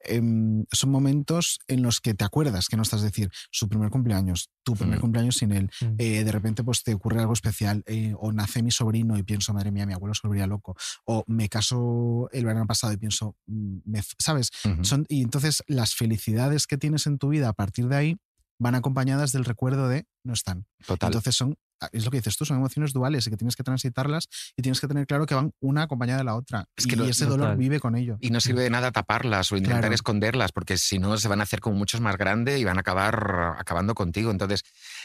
[0.00, 3.90] em, son momentos en los que te acuerdas que no estás, es decir, su primer
[3.90, 5.00] cumpleaños, tu primer Mm.
[5.00, 5.94] cumpleaños sin él, Mm.
[5.98, 9.52] eh, de repente pues te ocurre algo especial, eh, o nace mi sobrino y pienso,
[9.52, 13.36] madre mía, mi abuelo se volvería loco, o me caso el verano pasado y pienso,
[13.46, 14.50] mm, me ¿sabes?
[14.82, 18.16] Son, y entonces las felicidades que tienes en tu vida a partir de ahí
[18.60, 20.66] van acompañadas del recuerdo de no están.
[20.86, 21.08] Total.
[21.08, 21.56] Entonces son,
[21.92, 24.80] es lo que dices tú, son emociones duales y que tienes que transitarlas y tienes
[24.80, 26.64] que tener claro que van una acompañada de la otra.
[26.76, 28.18] Es que y ese dolor vive con ello.
[28.20, 29.94] Y no sirve de nada taparlas o intentar Claro.
[29.94, 32.80] esconderlas, porque si no se van a hacer como muchos más grandes y van a
[32.80, 34.30] acabar acabando contigo.
[34.30, 34.62] Entonces,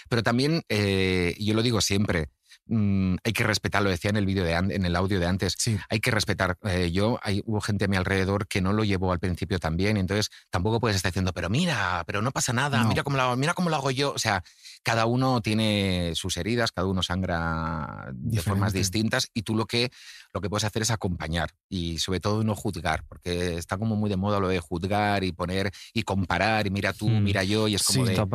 [0.09, 2.29] pero también, eh, yo lo digo siempre,
[2.67, 5.55] mm, hay que respetar, lo decía en el vídeo de en el audio de antes,
[5.89, 6.57] hay que respetar.
[6.63, 9.97] eh, yo, hay, hubo gente a mi alrededor que no lo llevó al principio también,
[9.97, 12.89] entonces tampoco puedes estar diciendo, pero mira, pero no pasa nada, No.
[12.89, 14.13] mira cómo lo hago, mira cómo lo hago yo.
[14.13, 14.43] O sea,
[14.83, 19.91] cada uno tiene sus heridas, cada uno sangra de formas distintas y tú lo que,
[20.33, 24.09] lo que puedes hacer es acompañar y sobre todo no juzgar, porque está como muy
[24.09, 27.23] de moda lo de juzgar y poner y comparar y mira tú, Mm.
[27.23, 28.27] mira yo y es como Sí, de...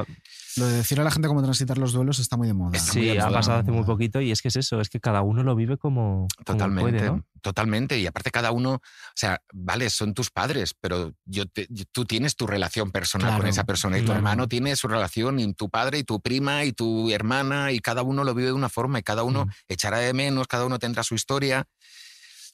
[0.56, 2.78] Lo de decir a la gente cómo transitar los duelos está muy de moda.
[2.78, 5.42] Sí, ha pasado hace muy poquito y es que es eso, es que cada uno
[5.42, 7.24] lo vive como, como Totalmente, puede, ¿no?
[7.40, 7.98] totalmente.
[7.98, 8.80] Y aparte cada uno, o
[9.14, 13.46] sea, vale, son tus padres, pero yo te- yo- tú tienes tu relación personal con
[13.46, 16.72] esa persona y tu hermano tiene su relación y tu padre y tu prima y
[16.72, 19.50] tu hermana y cada uno lo vive de una forma y cada uno Mm.
[19.68, 21.64] echará de menos, cada uno tendrá su historia.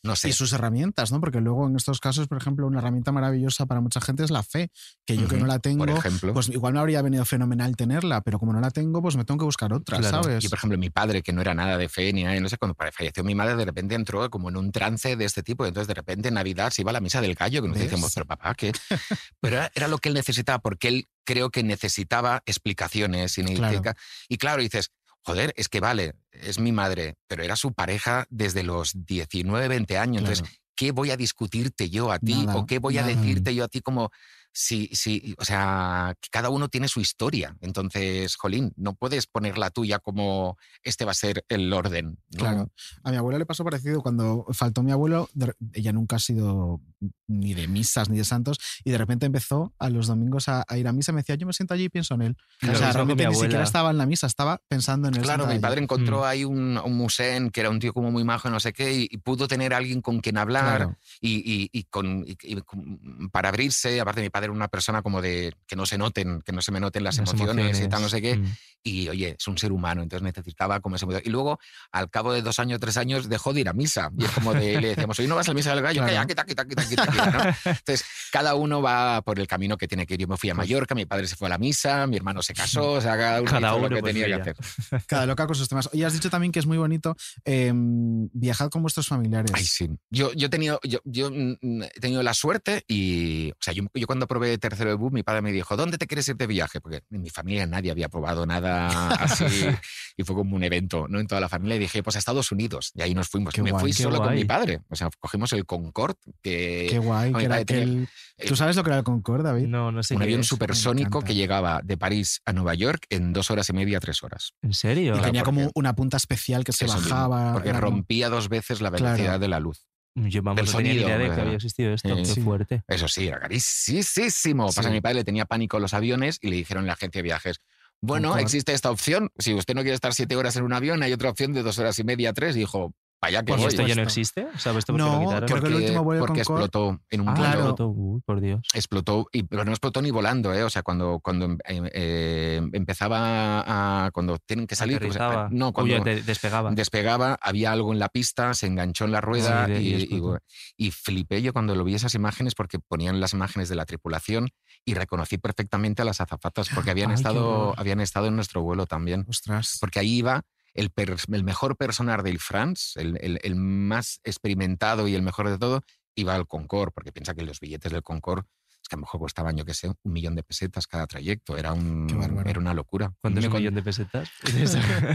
[0.05, 0.28] No sé.
[0.28, 1.20] Y sus herramientas, ¿no?
[1.20, 4.42] Porque luego en estos casos, por ejemplo, una herramienta maravillosa para mucha gente es la
[4.42, 4.70] fe,
[5.07, 6.32] que yo que no la tengo, por ejemplo.
[6.34, 9.38] pues igual me habría venido fenomenal tenerla, pero como no la tengo, pues me tengo
[9.38, 10.22] que buscar otra, Claro.
[10.22, 10.44] ¿sabes?
[10.44, 12.59] Yo, por ejemplo, mi padre, que no era nada de fe ni nada, no sé,
[12.59, 15.64] cuando falleció mi madre, de repente entró como en un trance de este tipo.
[15.66, 18.12] Entonces, de repente, en Navidad se iba a la misa del gallo, que nos decíamos,
[18.14, 18.72] pero papá, ¿qué?
[19.40, 23.38] Pero era, era lo que él necesitaba, porque él creo que necesitaba explicaciones.
[23.38, 23.80] Y, Claro.
[24.28, 24.90] y claro, dices,
[25.25, 29.99] joder, es que vale, es mi madre, pero era su pareja desde los 19, 20
[29.99, 30.22] años.
[30.22, 30.35] Claro.
[30.35, 32.45] Entonces, ¿qué voy a discutirte yo a ti?
[32.45, 34.11] Nada, ¿O qué voy a decirte yo a ti como...
[34.57, 37.57] Sí, sí, o sea, cada uno tiene su historia.
[37.61, 42.18] Entonces, Jolín, no puedes poner la tuya como este va a ser el orden.
[42.30, 42.38] ¿no?
[42.38, 42.70] Claro.
[43.02, 45.28] A mi abuela le pasó parecido cuando faltó mi abuelo,
[45.72, 46.80] ella nunca ha sido
[47.26, 50.78] ni de misas ni de santos, y de repente empezó a los domingos a, a
[50.78, 51.11] ir a misa.
[51.12, 52.36] Me decía, yo me siento allí y pienso en él.
[52.61, 55.22] Claro, o sea, realmente ni siquiera estaba en la misa, estaba pensando en él.
[55.22, 55.84] Claro, mi padre allí.
[55.84, 56.24] encontró Mm.
[56.24, 59.09] ahí un, un musén que era un tío como muy majo, no sé qué, y,
[59.11, 60.96] y pudo tener a alguien con quien hablar Claro.
[61.20, 64.00] y, y- y con, y con- para abrirse.
[64.00, 66.72] Aparte, mi padre padre una persona como de que no se noten, que no se
[66.72, 68.36] me noten las, Las emociones, y tal, no sé qué.
[68.36, 68.57] Mm.
[68.86, 71.59] Y oye, es un ser humano, entonces necesitaba como ese Y luego,
[71.90, 74.11] al cabo de dos años, tres años, dejó de ir a misa.
[74.18, 76.12] Y es como de, le decíamos, hoy no vas a la misa del gallo, Claro.
[76.12, 77.38] "Calla, quita, quita, quita, quita, quita", ¿no?
[77.78, 80.20] Entonces, cada uno va por el camino que tiene que ir.
[80.20, 82.53] Yo me fui a Mallorca, mi padre se fue a la misa, mi hermano se
[82.53, 84.53] casó, o sea, cada uno, Cada hizo uno, lo que pues, tenía que mira.
[84.53, 85.05] hacer.
[85.07, 85.88] Cada loca con sus temas.
[85.95, 87.16] Oye, has dicho también que es muy bonito
[87.47, 89.51] eh, viajad con vuestros familiares.
[89.55, 89.88] Ay, sí.
[90.11, 93.84] Yo, yo, he tenido, yo, yo, mm, he tenido la suerte y, o sea, yo,
[93.95, 96.47] yo cuando probé tercero de BUP, mi padre me dijo, ¿dónde te quieres ir de
[96.47, 96.80] viaje?
[96.80, 99.45] Porque en mi familia nadie había probado nada así
[100.16, 101.20] y fue como un evento, ¿no?
[101.20, 102.91] En toda la familia y dije, pues a Estados Unidos.
[102.95, 103.55] Y ahí nos fuimos.
[103.55, 104.80] Qué me guay, fui solo con mi padre.
[104.91, 106.89] O sea, cogimos el Concorde, que...
[106.91, 107.32] Qué guay.
[107.32, 108.09] que era tenía- aquel-
[108.49, 109.66] ¿Tú sabes lo que era el Concorde, David?
[109.68, 110.47] No, no sé un qué avión es.
[110.49, 114.53] supersónico que llegaba de París a Nueva York en dos horas y media, tres horas.
[114.62, 115.16] ¿En serio?
[115.16, 117.53] Y tenía porque- como una punta especial que se Eso mismo, bajaba.
[117.53, 119.05] porque rompía dos veces la Claro.
[119.14, 119.87] velocidad de la luz.
[120.17, 122.09] Yo vamos, del no tenía ni sonido, idea de que había existido esto.
[122.09, 122.41] Eh, Qué sí.
[122.41, 122.83] fuerte.
[122.87, 124.67] Eso sí, era carísimo.
[124.67, 124.89] Pasa Sí.
[124.89, 127.19] que mi padre le tenía pánico a los aviones y le dijeron en la agencia
[127.19, 127.61] de viajes,
[128.01, 129.31] bueno, existe esta opción.
[129.39, 131.79] Si usted no quiere estar siete horas en un avión, hay otra opción de dos
[131.79, 132.55] horas y media, tres.
[132.55, 132.93] Y dijo,
[133.25, 133.66] para allá que ¿Y voy.
[133.66, 134.47] esto ya no existe?
[134.55, 135.49] O sea, ¿esto No, lo quitaron?
[135.49, 137.53] creo que el Porque- último vuelo porque Concorde- explotó en un Ah, vuelo.
[137.55, 137.89] explotó.
[137.89, 138.61] Uy, por Dios.
[138.75, 140.62] Explotó, y, pero no explotó ni volando, ¿eh?
[140.62, 144.11] O sea, cuando, cuando eh, empezaba a.
[144.12, 144.99] Cuando tienen que salir.
[145.01, 145.16] pues,
[145.51, 146.70] no, Uy, cuando de- despegaba.
[146.72, 150.87] despegaba, había algo en la pista, se enganchó en la rueda Sí, y y, y-
[150.87, 154.49] y flipé yo cuando lo vi esas imágenes porque ponían las imágenes de la tripulación
[154.85, 158.87] y reconocí perfectamente a las azafatas porque habían, Ay, estado, habían estado en nuestro vuelo
[158.87, 159.25] también.
[159.29, 159.79] Ostras.
[159.81, 160.43] Porque ahí iba
[160.75, 160.93] el,
[161.33, 165.83] el mejor personal del France, el, el- el más experimentado y el mejor de todo,
[166.16, 168.47] iba al Concorde, porque piensa que los billetes del Concorde
[168.83, 171.57] es que a lo mejor costaban, yo qué sé, un millón de pesetas cada trayecto.
[171.57, 172.07] Era, un,
[172.47, 173.11] era una locura.
[173.22, 174.29] ¿Cuánto es un millón de pesetas?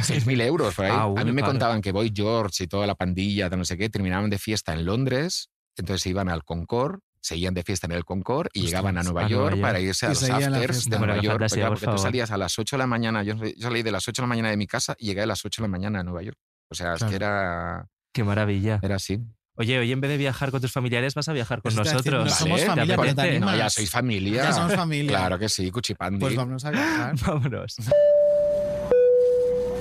[0.01, 0.91] 6.000 euros por ahí.
[0.95, 1.53] Ah, a uy, mí me claro.
[1.53, 4.74] contaban que Boy George y toda la pandilla, de no sé qué, terminaban de fiesta
[4.74, 8.70] en Londres, entonces se iban al Concorde, seguían de fiesta en el Concorde y Ostras,
[8.72, 9.61] llegaban a Nueva a York Nueva York.
[9.61, 11.26] para irse a los afters de Nueva York.
[11.39, 13.84] fantasía, Claro, por porque tú salías a las 8 de la mañana, yo, yo salí
[13.84, 15.67] de las 8 de la mañana de mi casa y llegué a las 8 de
[15.67, 16.38] la mañana a Nueva York.
[16.72, 17.09] O sea, es Claro.
[17.09, 18.80] que era, Qué maravilla.
[18.82, 19.20] era así.
[19.55, 21.93] Oye, hoy en vez de viajar con tus familiares, vas a viajar con a decir,
[21.93, 22.26] nosotros.
[22.26, 23.39] no somos ¿Te familia, pero te.
[23.41, 24.43] No, ya sois familia.
[24.43, 25.17] Ya somos familia.
[25.17, 26.17] Claro que sí, Cuchipandi.
[26.20, 27.15] Pues vámonos a viajar.
[27.28, 27.76] Vámonos.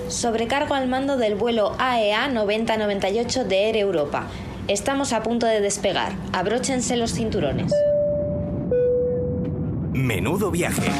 [0.08, 4.26] Sobrecargo al mando del vuelo E AEA 9098 de Air Europa.
[4.68, 6.12] Estamos a punto de despegar.
[6.34, 7.72] Abróchense los cinturones.
[9.94, 10.90] Menudo viaje.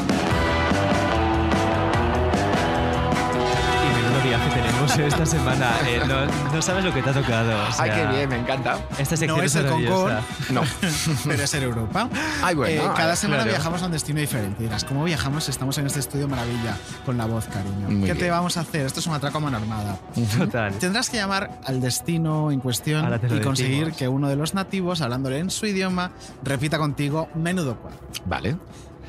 [4.61, 5.71] Tenemos esta semana.
[5.87, 7.51] Eh, no, no sabes lo que te ha tocado.
[7.51, 8.77] o Ay, sea, qué bien, me encanta.
[8.97, 10.21] Esta sección No es el maravillosa.
[10.51, 10.61] No.
[11.25, 12.09] pero es en Europa.
[12.43, 12.83] Ay, bueno.
[12.83, 13.57] Eh, cada ay, semana claro.
[13.57, 14.63] viajamos a un destino diferente.
[14.63, 15.49] Dirás, ¿cómo viajamos?
[15.49, 17.89] Estamos en este estudio maravilla con la voz, cariño.
[17.89, 18.31] Muy ¿Qué te bien.
[18.31, 18.85] vamos a hacer?
[18.85, 19.97] Esto es un atraco a mano armada.
[20.37, 20.73] Total.
[20.73, 23.97] Tendrás que llamar al destino en cuestión te y conseguir decimos.
[23.97, 26.11] que uno de los nativos, hablándole en su idioma,
[26.43, 27.99] repita contigo menudo cuadro.
[28.25, 28.57] Vale.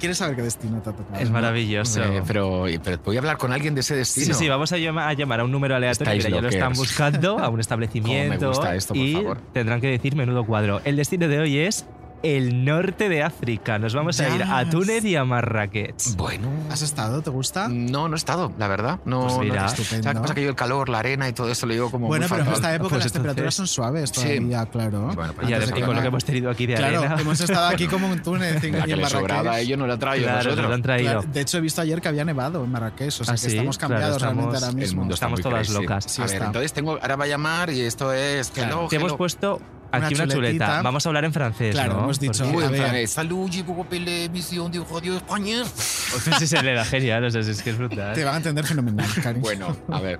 [0.01, 1.21] ¿Quieres saber qué destino te ha tocado?
[1.21, 2.03] Es maravilloso.
[2.03, 4.27] Eh, pero, pero voy a hablar con alguien de ese destino.
[4.27, 6.15] Sí, sí, vamos a llama- a llamar a un número aleatorio.
[6.15, 8.39] Mira, ya lo están buscando a un establecimiento.
[8.39, 9.39] Cómo me gusta esto, por y favor.
[9.53, 10.81] tendrán que decir menudo cuadro.
[10.85, 11.87] El destino de hoy es
[12.23, 13.79] el norte de África.
[13.79, 14.71] Nos vamos a ir a Yes.
[14.71, 16.17] Túnez y a Marrakech.
[16.17, 16.49] Bueno.
[16.71, 17.23] ¿Has estado?
[17.23, 17.69] ¿Te gusta?
[17.69, 18.99] No, no he estado, la verdad.
[19.05, 20.03] No, Pues mira, no- estupendo.
[20.05, 20.35] ¿Sabes pasa?
[20.35, 22.41] Que yo el calor, la arena y todo eso lo llevo como Bueno, muy pero
[22.43, 22.55] en fatal.
[22.63, 24.21] esta época Pues las entonces- temperaturas son suaves Sí.
[24.23, 25.01] todavía, claro.
[25.15, 27.17] Bueno, pues Y además de con lo que- hemos tenido aquí de Claro, arena.
[27.21, 29.67] hemos estado aquí como en Túnez y en La que le sobraba a Marrakech.
[29.67, 31.13] ellos no la traído Claro, nos lo han traído.
[31.13, 33.39] Claro, de hecho, he visto ayer que había nevado en Marrakech, o sea Ah, que
[33.39, 35.01] sí, estamos claro, cambiados estamos- realmente ahora El mismo.
[35.01, 35.83] mundo está Estamos muy todas crazy.
[35.83, 36.05] locas.
[36.05, 38.51] Sí a ver, entonces tengo, ahora va a llamar y esto es...
[38.51, 39.61] Claro, hello, Te hemos puesto
[39.93, 40.83] aquí Una una, chuleta.
[40.83, 42.05] Vamos a hablar en francés, Claro, ¿no?
[42.05, 42.81] hemos dicho- Porque- Uy, A en ver.
[42.83, 43.11] francés.
[43.11, 45.63] Salut, je vous rappelle l'émission de Radio España.
[46.39, 48.15] Sí, se le da genial, o sea, es que es brutal.
[48.15, 49.43] Te van a entender fenomenal, cariño.
[49.43, 50.19] Bueno, a ver.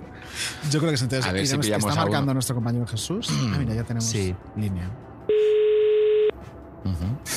[0.71, 1.03] Yo creo que sí.
[1.03, 1.95] Entonces, A ver si está a uno.
[1.95, 3.27] marcando nuestro compañero Jesús.
[3.29, 4.33] Ah, mira, ya tenemos Sí.
[4.55, 4.89] línea.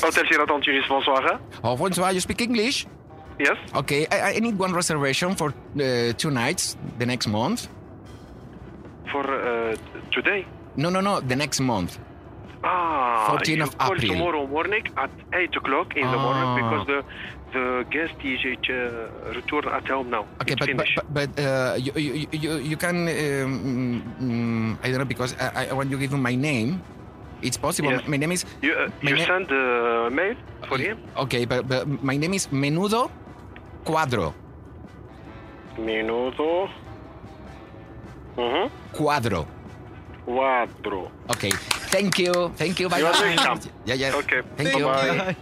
[0.02, 1.40] Hotel Sheraton Tunis, bonsoir.
[1.62, 2.86] Oh, François, you speak English?
[3.38, 3.58] Yes.
[3.74, 7.66] Okay, I, I need one reservation for uh, two nights the next month.
[9.10, 9.74] For uh,
[10.12, 10.46] today.
[10.76, 11.98] No, no, no, the next month.
[12.64, 14.08] Ah, 14 you of call April.
[14.16, 16.24] tomorrow morning at 8 o'clock in the Ah.
[16.24, 17.00] morning because the
[17.54, 19.06] the guest is uh,
[19.36, 20.24] return at home now.
[20.42, 24.98] Okay, but but, but, but uh, you, you, you, you can um, mm, I don't
[25.04, 26.80] know because I, I want you give him my name.
[27.44, 27.92] It's possible.
[27.92, 28.08] Yes.
[28.08, 30.34] My name is you uh, you send a mail
[30.66, 30.96] for him.
[31.28, 33.12] okay, but, but my name is Menudo
[33.84, 34.32] Cuadro.
[35.78, 36.66] Minuto.
[38.34, 38.66] Mhm.
[38.96, 39.46] Cuadro.
[40.24, 41.10] Cuatro.
[41.30, 41.50] Okay.
[41.92, 42.32] Thank you.
[42.56, 42.88] Thank you.
[42.88, 43.36] Bye bye.
[44.14, 44.42] Okay.
[44.56, 44.84] Thank you.
[44.86, 45.36] Bye-bye.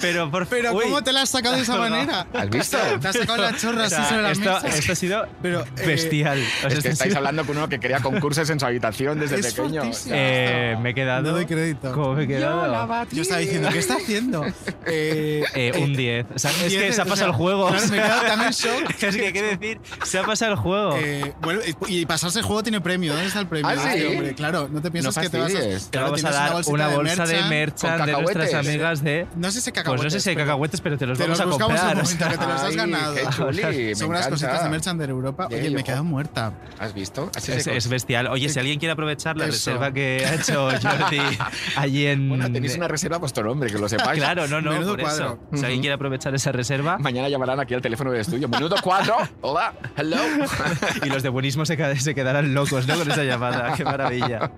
[0.00, 0.84] Pero, por Pero uy.
[0.84, 2.26] ¿cómo te la has sacado de esa manera?
[2.32, 2.78] ¿Has visto?
[3.00, 4.68] Te has sacado la chorra O así sea, sobre la esto, mesa.
[4.68, 6.38] esto ha sido Pero, eh, bestial.
[6.38, 9.18] O sea, Es que estáis sido- hablando con uno que quería concursos en su habitación
[9.20, 9.82] desde Es pequeño.
[10.08, 11.22] Eh, me he quedado.
[11.22, 11.92] No doy crédito.
[11.92, 13.06] ¿Cómo me he quedado?
[13.12, 14.44] Yo estaba diciendo, ¿qué está haciendo?
[14.86, 16.26] Eh, Eh, un 10.
[16.34, 17.68] O sea, un es que 10, se ha pasado el juego.
[17.68, 18.90] claro, o me he quedado tan en shock.
[19.02, 20.96] Es que que decir, se ha pasado el juego.
[20.98, 23.12] eh, bueno, y pasarse el juego tiene premio.
[23.12, 23.68] ¿Dónde está el premio?
[23.70, 23.88] ¿Ah, sí?
[23.98, 25.54] Este hombre, Claro, no te piensas No que te vas a.
[25.54, 25.84] fastidies.
[25.84, 27.48] Te Claro, vamos a tienes dar una bolsa de merchan.
[27.50, 28.68] merchan con de nuestras cacahuetes.
[28.68, 29.26] amigas de.
[29.40, 30.04] No sé si Pues cacahuetes.
[30.04, 31.96] no sé si hay pero cacahuetes, pero te los Te vamos los a buscamos comprar.
[31.96, 33.14] un momento, que te los has Ay, ganado.
[33.14, 35.46] qué chuli, Son unas cositas de merchan de Europa.
[35.50, 36.52] Oye, me he quedado muerta.
[36.78, 37.30] ¿Has visto?
[37.34, 38.26] Así Es, es bestial.
[38.26, 39.52] Oye, si alguien quiere aprovechar la Eso.
[39.52, 41.18] reserva que ha hecho Jordi
[41.76, 42.28] allí en.
[42.28, 44.20] Bueno, tenéis una reserva a vuestro nombre, que lo sepáis.
[44.20, 45.24] Claro, no, no, Menudo por cuadro.
[45.24, 45.56] eso.
[45.58, 48.46] Si alguien quiere aprovechar esa reserva Mañana llamarán aquí al teléfono del estudio.
[48.46, 49.14] Minuto 4.
[49.40, 49.72] Hola.
[49.96, 50.18] Hello.
[51.02, 52.94] y los de buenismo se quedarán locos, ¿no?
[52.98, 53.72] Con esa llamada.
[53.74, 54.50] Qué maravilla.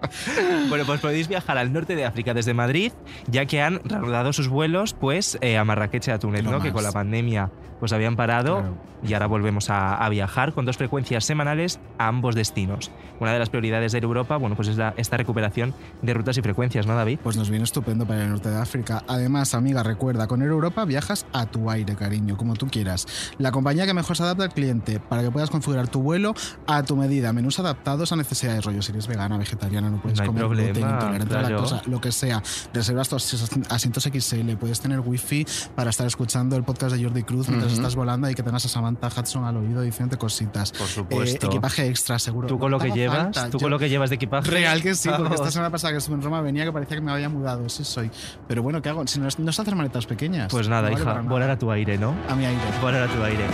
[0.68, 2.91] Bueno, pues podéis viajar al norte de África desde Madrid,
[3.28, 6.61] ya que han reanudado sus vuelos pues eh, a Marrakech y a Túnez, ¿no?
[6.61, 7.51] Que con la pandemia
[7.81, 8.91] pues habían parado Claro.
[9.05, 12.90] Y ahora volvemos a, a viajar con dos frecuencias semanales a ambos destinos.
[13.20, 16.42] Una de las prioridades de Europa, bueno, pues es la- esta recuperación de rutas y
[16.42, 17.18] frecuencias, ¿no, David?
[17.22, 19.05] Pues nos viene estupendo para el norte de África.
[19.09, 23.07] Además, amiga, recuerda, con Europa viajas a tu aire, cariño, como tú quieras.
[23.38, 26.34] La compañía que mejor se adapta al cliente para que puedas configurar tu vuelo
[26.66, 27.32] a tu medida.
[27.32, 30.90] Menús adaptados a necesidades, rollo, si eres vegana, vegetariana, no puedes No comer problema, gluten,
[30.90, 31.62] intolerante a la claro.
[31.62, 32.42] lactosa, lo que sea.
[32.74, 37.48] Reservas tus asientos XL, puedes tener wifi para estar escuchando el podcast de Jordi Cruz
[37.48, 37.80] mientras Ujú.
[37.80, 40.72] estás volando y que tengas a Samantha Hudson al oído diciéndote cositas.
[40.72, 41.47] Por supuesto.
[41.47, 42.49] Eh, equipaje extra, seguro.
[42.49, 43.51] Tú con lo que llevas, falta.
[43.51, 44.51] tú Yo- con lo que llevas de equipaje.
[44.51, 47.03] Real que sí, porque esta semana pasada que estuve en Roma venía que parecía que
[47.03, 48.11] me había mudado, sí soy.
[48.49, 49.07] Pero bueno, ¿qué hago?
[49.07, 50.51] Si no, no es hacer maletas pequeñas.
[50.51, 51.28] Pues nada, No vale hija, nada.
[51.28, 52.14] volar a tu aire, ¿no?
[52.28, 52.61] A mi aire.
[52.80, 53.45] Volar a tu aire.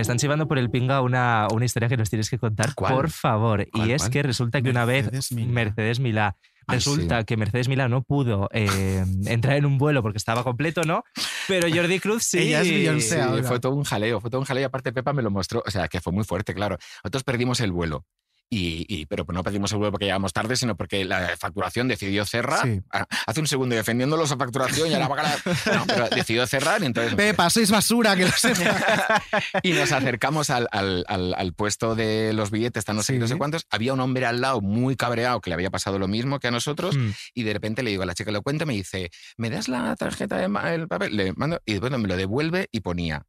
[0.00, 2.94] Me están chivando por el pinga una, una historia que nos tienes que contar, ¿Cuál?
[2.94, 3.68] por favor.
[3.70, 4.10] ¿Cuál, y es cuál?
[4.10, 5.52] que resulta que una vez Mercedes Milá.
[5.52, 6.36] Mercedes Milá,
[6.66, 7.24] Ay, resulta sí.
[7.26, 11.04] que Mercedes Milá no pudo eh, entrar en un vuelo porque estaba completo, ¿no?
[11.48, 12.38] Pero Jordi Cruz sí.
[12.38, 13.22] Ella es Beyoncé.
[13.22, 15.62] Sí, fue todo un jaleo, fue todo un jaleo y aparte Pepa me lo mostró,
[15.66, 16.78] o sea, que fue muy fuerte, claro.
[17.04, 18.06] Nosotros perdimos el vuelo.
[18.52, 22.24] Y, y- pero no perdimos el vuelo porque llegamos tarde, sino porque la facturación decidió
[22.24, 22.66] cerrar.
[22.66, 22.80] Sí.
[22.90, 25.76] Ah, Hace un segundo defendiéndolo esa facturación y ahora va a.
[25.76, 27.14] No, pero decidió cerrar y entonces.
[27.14, 29.22] Pepa, sois basura, que lo sepa.
[29.62, 33.18] Y nos acercamos al, al- al- al puesto de los billetes, tan no sé, qué,
[33.20, 33.38] no sé Sí.
[33.38, 33.66] cuántos.
[33.70, 36.50] Había un hombre al lado muy cabreado que le había pasado lo mismo que a
[36.50, 36.96] nosotros.
[36.96, 37.10] Mm.
[37.34, 39.94] Y de repente le digo a la chica, lo cuento, me dice, ¿me das la
[39.94, 41.16] tarjeta de el papel?
[41.16, 43.26] Le mando, y bueno, me lo devuelve y ponía,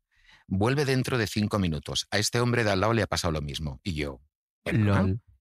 [0.47, 2.07] vuelve dentro de cinco minutos.
[2.09, 3.79] A este hombre de al lado le ha pasado lo mismo.
[3.83, 4.19] Y yo,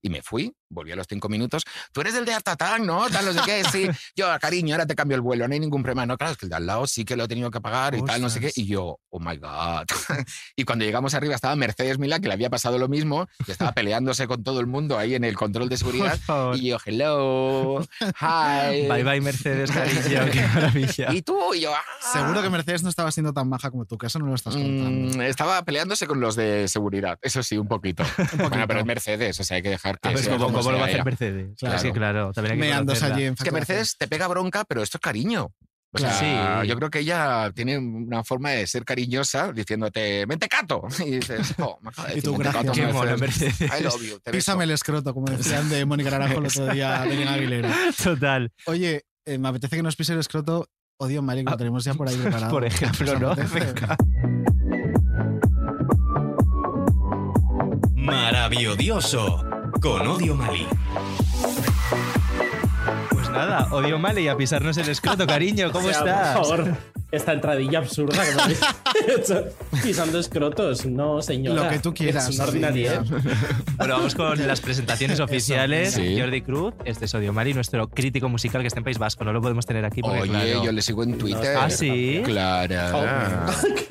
[0.03, 1.64] Y me fui, volví a los cinco minutos.
[1.93, 3.09] Tú eres el de Attack, ¿no?
[3.11, 3.89] Tal, no sé qué, sí.
[4.16, 6.07] Yo, cariño, ahora te cambio el vuelo, no hay ningún problema.
[6.07, 7.95] No, claro, es que el de al lado sí que lo he tenido que pagar
[7.95, 8.53] y tal, no sé qué.
[8.55, 9.87] Y yo, oh my God.
[10.57, 13.73] y cuando llegamos arriba estaba Mercedes Milá, que le había pasado lo mismo, y estaba
[13.73, 16.18] peleándose con todo el mundo ahí en el control de seguridad.
[16.55, 18.87] Y yo, hello, hi.
[18.89, 21.12] Bye bye Mercedes, cariño, qué maravilla.
[21.12, 21.83] Y tú, y yo, ah.
[22.12, 24.55] Seguro que Mercedes no estaba siendo tan maja como tú, que eso no lo estás
[24.55, 25.18] contando.
[25.18, 28.05] Mm, estaba peleándose con los de seguridad, eso sí, un poquito.
[28.37, 30.60] Bueno, pero es Mercedes, o sea, hay que dejar que A ver, sea ¿cómo, como
[30.61, 31.05] cómo lo va a hacer.
[31.05, 31.51] Mercedes?
[31.59, 31.83] Claro.
[31.83, 33.17] Que claro, también hay que Meándose conocerla.
[33.17, 33.51] allí en Es que.
[33.51, 35.49] Mercedes te pega bronca, pero esto es cariño.
[35.93, 36.69] O sea, Sí.
[36.69, 40.83] yo creo que ella tiene una forma de ser cariñosa diciéndote, mentecato.
[41.05, 42.87] Y dices, oh, me acaba de Y decir tú, mentecato, gracias.
[42.87, 43.61] Qué mono, Mercedes.
[43.61, 43.81] Mercedes.
[43.81, 44.39] I love you, te beso.
[44.39, 47.75] Písame el escroto, como decían de Mónica Naranjo el otro día de Aguilera.
[48.05, 48.53] Total.
[48.67, 50.69] Oye, eh, me apetece que nos pise el escroto.
[50.99, 52.47] Odio Mari, que lo tenemos ya por ahí preparado.
[52.47, 53.35] Ah, Por ejemplo, ¿Os ¿no?
[53.35, 53.97] Venga.
[57.97, 59.43] Maravilloso.
[59.81, 60.66] Con Odio Mali.
[63.11, 65.71] Pues nada, odio mal y a pisarnos el escroto, cariño.
[65.73, 66.37] ¿Cómo O sea, estás?
[66.39, 66.77] Por favor,
[67.12, 68.61] esta entradilla absurda que me habéis
[69.18, 69.45] hecho
[69.83, 70.87] pisando escrotos.
[70.87, 71.64] No, señora.
[71.64, 72.29] Lo que tú quieras.
[72.29, 73.05] Es una ordinariedad.
[73.77, 75.95] Bueno, vamos con las presentaciones oficiales.
[75.95, 76.16] Sí.
[76.18, 79.25] Jordi Cruz, este es Odio Mali, nuestro crítico musical que está en País Vasco.
[79.25, 81.57] No lo podemos tener aquí porque, Oye, claro, yo le sigo en Twitter.
[81.59, 82.23] ¿Ah, sí?
[82.25, 82.99] Claro.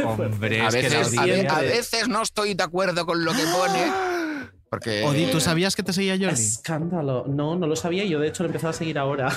[0.06, 3.06] Hombre, A es que la veces, a, ve- audiencia- a veces no estoy de acuerdo
[3.06, 4.19] con lo que pone.
[4.70, 5.04] Porque.
[5.04, 6.34] Odi, ¿tú sabías que te seguía Jordi?
[6.42, 7.26] Escándalo.
[7.28, 8.06] No, no lo sabía.
[8.06, 9.30] Yo, de hecho, lo he empezado a seguir ahora.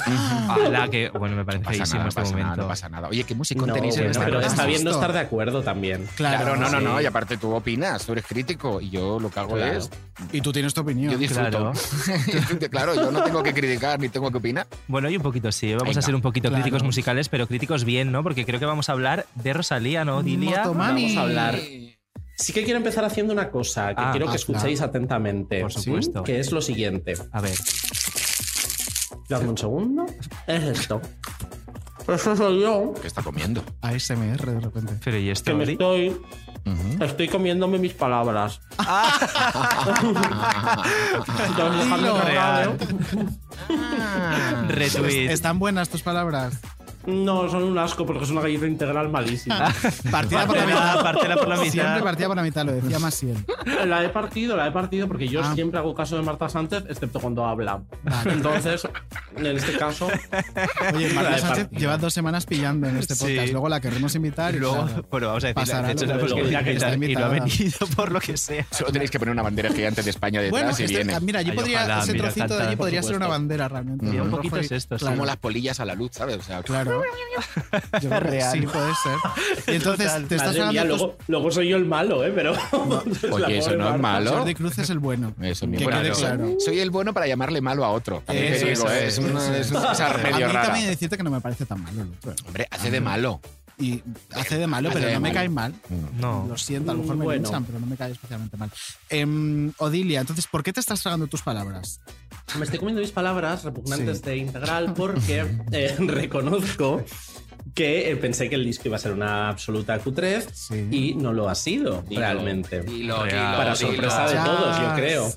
[0.49, 3.09] Ala, que bueno, me parece No pasa nada, no este pasa nada, no pasa nada.
[3.09, 6.09] Oye, ¿qué música No, tenéis en este pero está bien no estar de acuerdo también.
[6.17, 6.85] Claro, no, no, sí.
[6.85, 7.01] no.
[7.01, 9.79] Y aparte tú opinas, tú eres crítico y yo lo que hago Claro.
[9.79, 9.91] es.
[10.33, 11.13] Y tú tienes tu opinión.
[11.13, 11.51] Yo disfruto.
[11.51, 11.73] Claro.
[12.71, 14.67] Claro, yo no tengo que criticar ni tengo que opinar.
[14.89, 16.63] Bueno, y un poquito sí, vamos Venga, a ser un poquito claro.
[16.63, 18.23] críticos musicales, pero críticos bien, ¿no?
[18.23, 20.65] Porque creo que vamos a hablar de Rosalía, ¿no, Dilia?
[20.67, 21.59] Vamos a hablar.
[22.43, 24.55] Sí que quiero empezar haciendo una cosa que Ah, quiero que hazla.
[24.57, 25.61] escuchéis atentamente.
[25.61, 26.25] Por supuesto.
[26.25, 27.15] Que es lo siguiente.
[27.31, 27.57] A ver,
[29.29, 30.05] Dame un segundo.
[30.47, 31.01] Es esto.
[32.09, 33.63] Eso soy yo ¿Qué está comiendo?
[33.81, 34.95] ASMR de repente.
[35.05, 35.53] pero ¿y esto?
[35.53, 36.21] que me estoy
[37.01, 38.61] Estoy comiéndome mis palabras.
[42.29, 42.69] ¿eh?
[44.69, 45.31] Retweet.
[45.31, 46.59] ¿Están buenas tus palabras?
[47.07, 49.73] No, son un asco porque es una galleta integral malísima.
[50.11, 51.03] Partida por la mitad.
[51.03, 51.73] Partela por la mitad.
[51.73, 53.37] Siempre partida por la mitad, lo decía Masiel.
[53.87, 55.55] La he partido, la he partido porque yo Ah.
[55.55, 57.81] siempre hago caso de Marta Sánchez, excepto cuando habla.
[58.27, 58.87] Entonces,
[59.37, 60.09] en este caso.
[60.95, 63.25] Oye, Marta he Sánchez lleva dos semanas pillando en este Sí.
[63.25, 63.53] podcast.
[63.53, 66.13] Luego la queremos invitar y Luego, claro, bueno, vamos a decir, pasará de hecho, lo
[66.37, 68.67] que- está y no ha venido por lo que sea.
[68.71, 71.21] Solo tenéis que poner una bandera gigante de España detrás Bueno, y este- viene.
[71.21, 74.07] mira, allí Ay, podría, ojalá, ese mira, trocito de allí podría ser una bandera realmente.
[74.07, 74.97] Mira, un poquito es esto.
[74.99, 76.37] Como las polillas a la luz, ¿sabes?
[76.39, 76.92] O sea, Claro.
[78.03, 78.53] Yo creo que Real.
[78.53, 79.17] Sí, puede ser.
[79.75, 80.29] Y entonces Total.
[80.29, 80.85] te estás hablando.
[80.97, 82.33] luego, luego soy yo el malo, ¿eh?
[82.35, 82.53] Pero.
[83.33, 84.33] Oye, eso no es malo.
[84.33, 85.35] Jordi Cruz es el bueno.
[85.41, 85.91] Eso que mismo.
[85.91, 86.55] quede Claro.
[86.59, 88.23] Soy el bueno para llamarle malo a otro.
[88.27, 89.07] También Eso te digo, es, ¿eh?
[89.07, 89.67] es, eso una, es.
[89.67, 90.63] es una cosa A medio mí rara.
[90.67, 92.35] también decirte que no me parece tan malo el otro.
[92.47, 93.41] Hombre, hace de malo.
[93.83, 94.03] Y
[94.35, 95.75] hace de malo, Hace pero de no me cae mal.
[96.21, 96.47] No.
[96.49, 97.43] Lo siento, a lo mejor me Bueno.
[97.43, 98.71] linchan, pero no me cae especialmente mal.
[99.09, 102.01] Em, Odilia, entonces, ¿por qué te estás tragando tus palabras?
[102.59, 104.25] Me estoy comiendo mis palabras repugnantes Sí.
[104.25, 107.05] de integral porque eh, reconozco
[107.75, 111.49] que eh, pensé que el disco iba a ser una absoluta Q3 y no lo
[111.49, 112.83] ha sido Dilo, realmente.
[112.83, 113.17] dilo.
[113.21, 113.77] Para dilo.
[113.77, 115.33] sorpresa de todos, yo creo.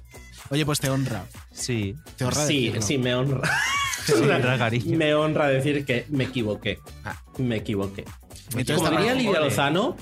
[0.49, 1.25] Oye, pues te honra.
[1.51, 1.95] Sí.
[2.17, 2.81] Te honra Sí, decirlo.
[2.81, 3.49] sí, me honra.
[4.59, 4.97] Cariño.
[4.97, 6.79] Me honra decir que me equivoqué.
[7.39, 8.05] Me equivoqué.
[8.51, 9.95] Entonces, como diría Lidia Lozano,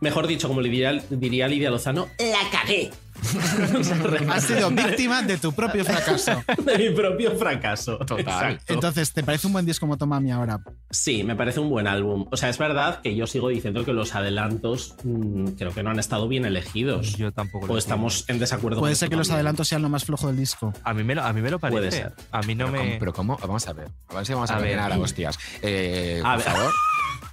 [0.00, 2.90] mejor dicho, como diría, diría Lidia Lozano, la cagué.
[4.32, 6.40] Has sido víctima de tu propio fracaso.
[6.64, 7.98] de mi propio fracaso.
[7.98, 8.20] Total.
[8.20, 8.74] Exacto.
[8.74, 10.60] Entonces, ¿te parece un buen disco Motomami ahora?
[10.90, 12.26] Sí, me parece un buen álbum.
[12.30, 15.90] O sea, es verdad que yo sigo diciendo que los adelantos mm, creo que no
[15.90, 17.16] han estado bien elegidos.
[17.16, 19.88] Yo tampoco lo O estamos en desacuerdo Puede con ser que los adelantos sean lo
[19.88, 20.72] más flojo del disco.
[20.84, 21.78] A mí me lo, a mí me lo parece.
[21.78, 22.12] Puede ser.
[22.30, 22.78] A mí no pero, me.
[22.88, 23.38] ¿cómo, pero ¿cómo?
[23.38, 23.88] Vamos a ver.
[24.10, 24.76] A ver si vamos a, A ver.
[24.76, 25.38] condenar a hostias.
[25.62, 26.54] Eh, A por ver.
[26.54, 26.72] favor.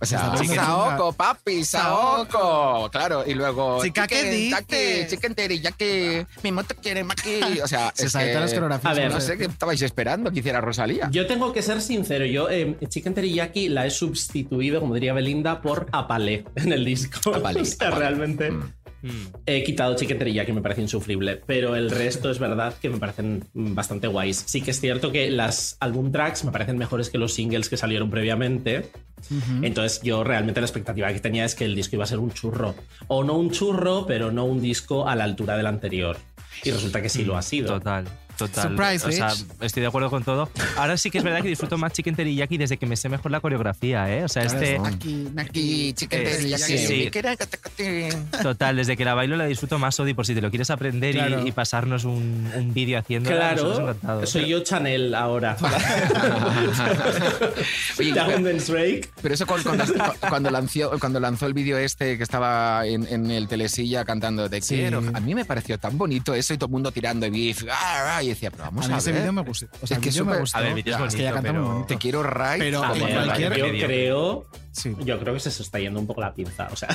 [0.01, 2.89] O sea, bien, Saoko, papi, Saoko.
[2.91, 3.81] Claro, y luego.
[3.81, 7.39] Chica, chicken teriyaki, mi moto quiere maki.
[7.63, 8.91] O sea, Se saltan que- las coreografías.
[8.91, 11.09] A ver, No sé qué estabais esperando que hiciera Rosalía.
[11.11, 15.61] Yo tengo que ser sincero, yo eh, Chicken Teriyaki la he sustituido, como diría Belinda,
[15.61, 17.33] por Apalé en el disco.
[17.35, 17.99] Apalé, o sea, Apalé.
[18.05, 18.71] realmente Mm.
[19.01, 19.37] Mm.
[19.45, 23.43] he quitado Chicken Teriyaki, me parece insufrible, pero el resto es verdad que me parecen
[23.53, 24.43] bastante guays.
[24.47, 27.77] Sí que es cierto que las album tracks me parecen mejores que los singles que
[27.77, 28.89] salieron previamente.
[29.61, 32.31] Entonces yo realmente la expectativa que tenía es que el disco iba a ser un
[32.31, 32.75] churro.
[33.07, 36.17] O no un churro, pero no un disco a la altura del anterior.
[36.63, 37.67] Y resulta que sí lo ha sido.
[37.67, 38.05] Total,
[38.37, 38.69] total.
[38.69, 39.45] Surprise, o sea, bitch.
[39.61, 40.49] estoy de acuerdo con todo.
[40.77, 43.31] Ahora sí que es verdad que disfruto más Chicken Teriyaki desde que me sé mejor
[43.31, 44.23] la coreografía, ¿eh?
[44.23, 44.77] O sea, este.
[44.83, 46.63] Aquí, Aquí, chicken Eh, teriyaki.
[46.63, 47.11] sí, sí.
[48.41, 51.15] Total, desde que la bailo la disfruto más, Odi, por si te lo quieres aprender
[51.15, 51.47] y- Claro.
[51.47, 53.29] y, pasarnos un, un vídeo haciendo.
[53.29, 53.95] Claro,
[54.25, 55.55] soy yo Chanel ahora.
[57.99, 59.09] Oye, Drake.
[59.21, 59.93] Pero eso cuando, cuando,
[60.29, 64.61] cuando lanzó, cuando lanzó el vídeo este que estaba en, en el telesilla cantando Te
[64.61, 64.75] Sí.
[64.75, 67.63] quiero, a mí me pareció tan bonito eso y todo el mundo tirando beef.
[67.71, 69.21] ah, ah, y decía, pero vamos A a, mí ese ver.
[69.21, 69.67] vídeo me gustó.
[69.81, 70.57] O sea, Es que el me gustó.
[70.57, 71.85] A ver, el vídeo es Ya, que muy pero- bonito.
[71.87, 72.59] Te quiero right.
[72.59, 74.95] Pero ver, cualquier- yo creo, Sí.
[74.99, 76.67] yo creo que se está yendo un poco la pinza.
[76.71, 76.89] O sea,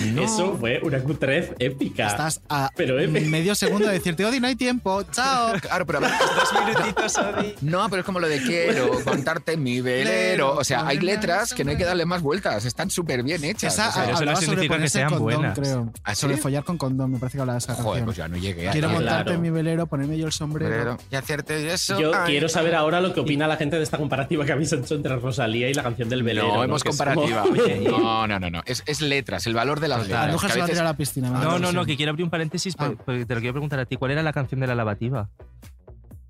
[0.00, 0.22] No.
[0.24, 2.08] eso fue una Q3 épica.
[2.08, 3.28] Estás a Pero épica.
[3.28, 5.52] medio segundo de decirte, Odi, no hay tiempo, chao.
[5.62, 9.80] Claro, pero a ver, dos minutitos, No, pero es como lo de quiero contarte mi
[9.80, 10.54] velero.
[10.56, 12.64] O sea, hay letras que no hay que darle más vueltas.
[12.64, 13.74] Están súper bien hechas.
[13.74, 15.58] Esa O sea, eso no significa que sean condón, buenas.
[15.58, 15.92] creo.
[16.04, 16.26] ¿Ah, sí?
[16.36, 18.04] Follar con condón, me parece que hablaba de esa Joder, canción.
[18.06, 20.96] pues ya no llegué a Quiero montarte mi velero, ponerme yo el sombrero.
[21.10, 21.98] Y hacerte eso.
[22.00, 24.72] Yo ay, quiero saber ahora lo que opina la gente de esta comparativa que habéis
[24.72, 26.48] hecho entre Rosalía y la canción del velero.
[26.48, 27.42] No, hemos comparativa.
[27.42, 28.62] como- Oye, no, no, no, no.
[28.66, 30.32] Es, es letras, el valor de las La letras.
[30.32, 31.30] mujer que se va a veces- tirar a la piscina.
[31.30, 32.92] me No, no, no, que quiero abrir un paréntesis Ah.
[33.04, 33.96] porque te lo quiero preguntar a ti.
[33.96, 35.28] ¿Cuál era la canción de la lavativa?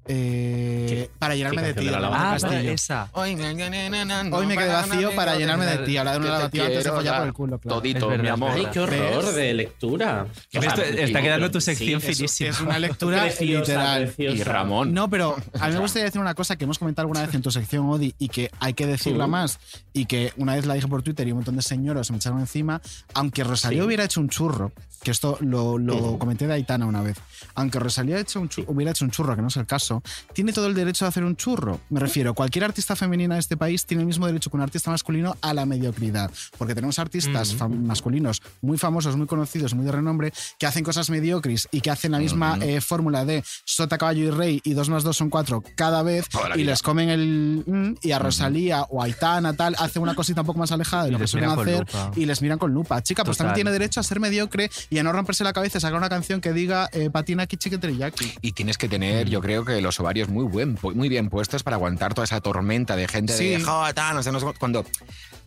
[0.07, 1.85] Eh, para llenarme de ti.
[1.85, 3.09] de la Ah, esa.
[3.13, 3.51] Hoy me,
[4.33, 5.97] Hoy me quedé vacío para llenarme de ti.
[5.97, 7.77] Habla de una lavativa antes de follar por el culo, claro.
[7.79, 8.51] Todito, mi amor.
[8.55, 9.35] Ay, qué horror ¿Ves?
[9.35, 10.27] de lectura.
[10.51, 12.51] Está sí, quedando tu sí, sección es- finísima.
[12.51, 14.05] Es una lectura preciosa, literal.
[14.07, 14.37] preciosa.
[14.37, 14.93] Y Ramón.
[14.95, 17.43] No, pero a mí me gustaría decir una cosa que hemos comentado alguna vez en
[17.43, 19.31] tu sección, Odi, y que hay que decirla Sí.
[19.31, 19.59] más,
[19.93, 22.17] y que una vez la dije por Twitter y un montón de señoros se me
[22.19, 22.81] echaron encima,
[23.15, 23.87] aunque Rosalía Sí.
[23.87, 24.73] hubiera hecho un churro,
[25.03, 25.77] que esto lo,
[26.19, 27.17] comenté de Aitana una vez,
[27.55, 29.92] aunque Rosalía hecho un chu- hubiera hecho un churro, que no es el caso,
[30.33, 31.81] tiene todo el derecho de hacer un churro.
[31.91, 34.91] Me refiero, cualquier artista femenina de este país tiene el mismo derecho que un artista
[34.91, 40.33] masculino a la mediocridad, porque tenemos artistas masculinos muy famosos, muy conocidos, muy de renombre,
[40.59, 44.31] que hacen cosas mediocres y que hacen la misma eh, fórmula de sota, caballo y
[44.31, 46.71] rey y dos más dos son cuatro cada vez y vida.
[46.71, 50.47] les comen el mm, y a Rosalía o a Aitana tal hace una cosita un
[50.47, 51.87] poco más alejada de lo que suelen hacer
[52.17, 53.03] y les miran con lupa.
[53.03, 53.49] Chica, pues Total.
[53.49, 56.09] también tiene derecho a ser mediocre y a no romperse la cabeza y sacar una
[56.09, 58.35] canción que diga eh, patina aquí chiqueteriyaki.
[58.41, 61.77] Y tienes que tener, yo creo que los ovarios muy, buen, muy bien puestos para
[61.77, 63.63] aguantar toda esa tormenta de gente de Sí.
[63.65, 64.85] "Jo, tal, no sé, no sé", cuando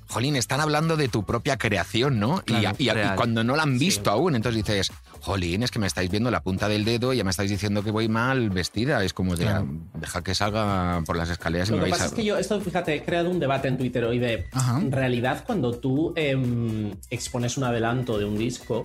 [0.07, 2.40] jolín, están hablando de tu propia creación, ¿no?
[2.45, 5.80] Y- Claro, y, y cuando no la han visto aún, entonces dices, jolín, es que
[5.80, 8.52] me estáis viendo la punta del dedo y ya me estáis diciendo que voy mal
[8.52, 9.03] vestida.
[9.03, 9.68] Es como de, Claro.
[9.95, 12.07] deja que salga por las escaleras y Lo me que vais pasa a...
[12.10, 14.45] es que yo, esto, fíjate, he creado un debate en Twitter hoy de,
[14.80, 18.84] en realidad, cuando tú em, expones un adelanto de un disco,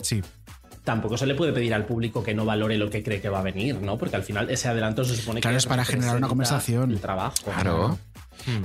[0.84, 3.40] tampoco se le puede pedir al público que no valore lo que cree que va
[3.40, 3.98] a venir, ¿no?
[3.98, 6.90] Porque al final ese adelanto se supone Claro, que es para generar una conversación.
[6.90, 7.34] El trabajo.
[7.44, 7.98] Claro.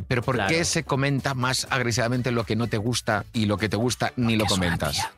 [0.07, 0.49] Pero ¿por Claro.
[0.49, 4.13] qué se comenta más agresivamente lo que no te gusta y lo que te gusta
[4.15, 5.09] ni lo comentas?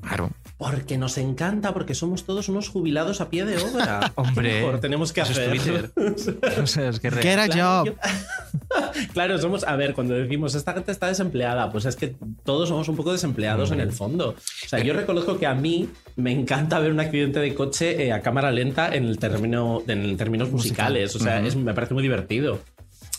[0.00, 0.30] Claro.
[0.58, 4.12] Porque nos encanta, porque somos todos unos jubilados a pie de obra.
[4.16, 5.90] Hombre, ¿Qué mejor tenemos que eso es hacer.
[5.90, 6.58] Twitter.
[6.62, 7.10] O sea, es que.
[7.12, 7.94] Get a Claro, job.
[9.12, 12.88] Claro, somos, a ver, cuando decimos esta gente está desempleada, pues es que todos somos
[12.88, 14.30] un poco desempleados en el fondo.
[14.30, 18.12] O sea, yo reconozco que a mí me encanta ver un accidente de coche eh,
[18.12, 21.14] a cámara lenta en el término, en términos musicales.
[21.14, 21.46] O sea, Ujú.
[21.46, 22.58] es- me parece muy divertido.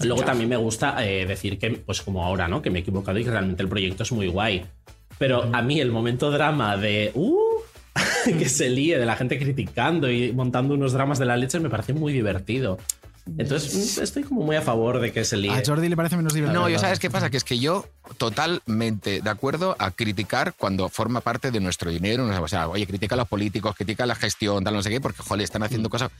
[0.01, 2.61] Luego también me gusta eh, decir que, pues como ahora, ¿no?
[2.61, 4.65] Que me he equivocado y que realmente el proyecto es muy guay.
[5.19, 7.11] Pero a mí el momento drama de.
[7.13, 7.37] ¡Uh!
[8.25, 11.69] que se líe de la gente criticando y montando unos dramas de la leche me
[11.69, 12.79] parece muy divertido.
[13.37, 15.51] Entonces estoy como muy a favor de que se líe.
[15.51, 16.61] A Jordi le parece menos divertido.
[16.61, 17.85] No, yo sabes qué pasa, que es que yo
[18.17, 23.15] totalmente de acuerdo a criticar cuando forma parte de nuestro dinero, o sea, oye, critica
[23.15, 26.11] a los políticos, critica la gestión, tal, no sé qué, porque, joder, están haciendo cosas,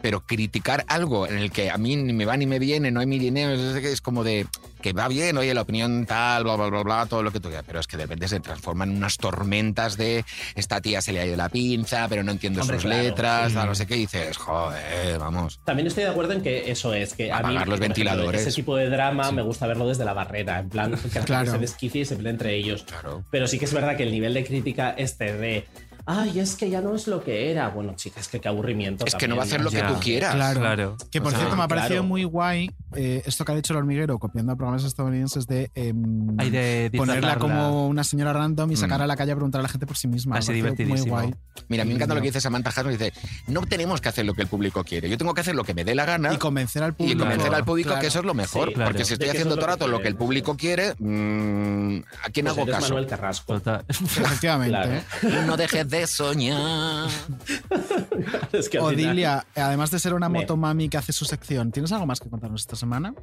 [0.00, 3.00] pero criticar algo en el que a mí ni me va ni me viene, no
[3.00, 4.46] hay mi dinero, es como de
[4.82, 7.48] que va bien, oye, la opinión tal, bla, bla, bla, bla, todo lo que tú
[7.48, 10.24] quieras, pero es que de repente se transforman en unas tormentas de
[10.54, 13.02] esta tía se le ha ido la pinza, pero no entiendo Hombre, sus claro.
[13.02, 13.68] letras, tal, Mm.
[13.68, 15.58] no sé qué, y dices, joder, vamos.
[15.64, 18.42] También estoy de acuerdo en que eso es, que a mí, los por ejemplo, ventiladores.
[18.42, 21.52] ese tipo de drama me gusta verlo desde la barrera, en plan, que Claro.
[21.52, 22.84] se desquicie y se pelee entre ellos.
[23.30, 25.64] Pero sí que es verdad que el nivel de crítica este de,
[26.06, 27.68] ay, es que ya no es lo que era.
[27.68, 29.04] Bueno, chicas, que qué aburrimiento.
[29.04, 30.34] Es que no va a hacer lo que tú quieras.
[30.34, 30.96] Claro.
[31.10, 32.04] Que por O sea, cierto me ha parecido claro.
[32.04, 36.28] muy guay eh, esto que ha dicho el hormiguero copiando a programas estadounidenses de, em,
[36.38, 39.02] Ay, de ponerla como una señora random y sacar Mm.
[39.02, 40.36] a la calle a preguntar a la gente por sí misma.
[40.38, 40.52] Así
[40.86, 41.34] muy guay.
[41.68, 43.12] Mira, a mí me encanta lo que dice Samantha Hudson, dice,
[43.48, 45.74] no tenemos que hacer lo que el público quiere, yo tengo que hacer lo que
[45.74, 47.20] me dé la gana Y convencer al y público.
[47.20, 48.00] convencer al público Claro.
[48.00, 48.90] que eso es lo mejor, Sí, claro.
[48.90, 52.46] porque si estoy haciendo todo el rato lo que el público quiere, mm, ¿a quién
[52.46, 52.88] Pues hago caso?
[52.88, 53.60] Manuel Carrasco.
[53.88, 55.02] Efectivamente.
[55.46, 57.08] No dejes de soñar.
[58.52, 61.92] Es que final- Odilia, además de ser una Me- motomami que hace su sección, ¿tienes
[61.92, 63.14] algo más que contarnos esta semana?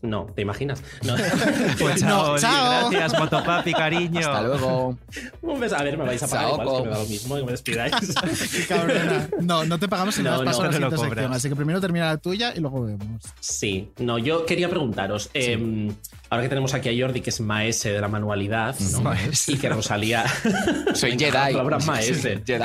[0.00, 0.80] No, ¿te imaginas?
[1.02, 1.16] No.
[1.78, 2.90] Pues No, chao, Oli, chao.
[2.90, 4.20] gracias, Motopapi, cariño.
[4.20, 4.96] Hasta luego.
[5.42, 5.76] Un beso.
[5.76, 7.42] A ver, me vais a pagar Chao, igual, es que me da lo mismo que
[7.42, 7.94] me despidáis.
[8.68, 9.28] Cabrona.
[9.40, 11.32] No, no te pagamos si no, No, pasado no, a la no sección.
[11.32, 13.24] Así que primero termina la tuya y luego vemos.
[13.40, 15.90] Sí, no, yo quería preguntaros, eh,
[16.30, 19.00] ahora que tenemos aquí a Jordi, que es maese de la manualidad, ¿no?
[19.02, 19.52] Maese.
[19.52, 20.24] y que Rosalía...
[20.94, 21.32] Soy Jedi.
[21.32, 22.42] La palabra maese.
[22.46, 22.64] Jedi.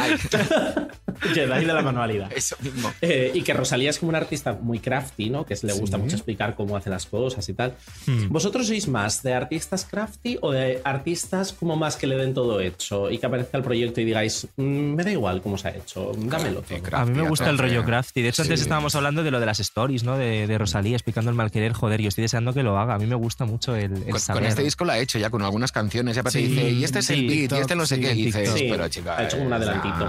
[1.34, 2.32] Jedi de la manualidad.
[2.36, 2.92] Eso mismo.
[3.02, 5.46] Eh, y que Rosalía es como una artista muy crafty, ¿no?
[5.46, 6.04] Que le gusta Sí.
[6.04, 7.74] mucho explicar cómo hace las cosas y tal.
[8.08, 8.30] Hmm.
[8.30, 12.60] ¿Vosotros sois más de artistas crafty o de artistas como más que le den todo
[12.60, 14.64] hecho y que aparezca el proyecto y digáis, "Mm,
[14.96, 16.98] me da igual cómo se ha hecho, dámelo todo"?
[16.98, 18.22] A mí me gusta el rollo crafty.
[18.22, 18.64] De hecho, antes Sí.
[18.64, 20.18] estábamos hablando de lo de las stories, ¿no?
[20.18, 21.74] De, de Rosalía explicando el malquerer.
[21.74, 22.96] Joder, yo estoy deseando que lo haga.
[22.96, 24.42] A mí me gusta mucho el, el Con, saber.
[24.44, 26.16] con este disco lo ha hecho ya con algunas canciones.
[26.16, 28.14] Ya te Sí, dice, y este es el beat, y este no sé sí, qué.
[28.14, 29.18] Y dices, pero chica.
[29.18, 30.06] ha hecho un eh, adelantito.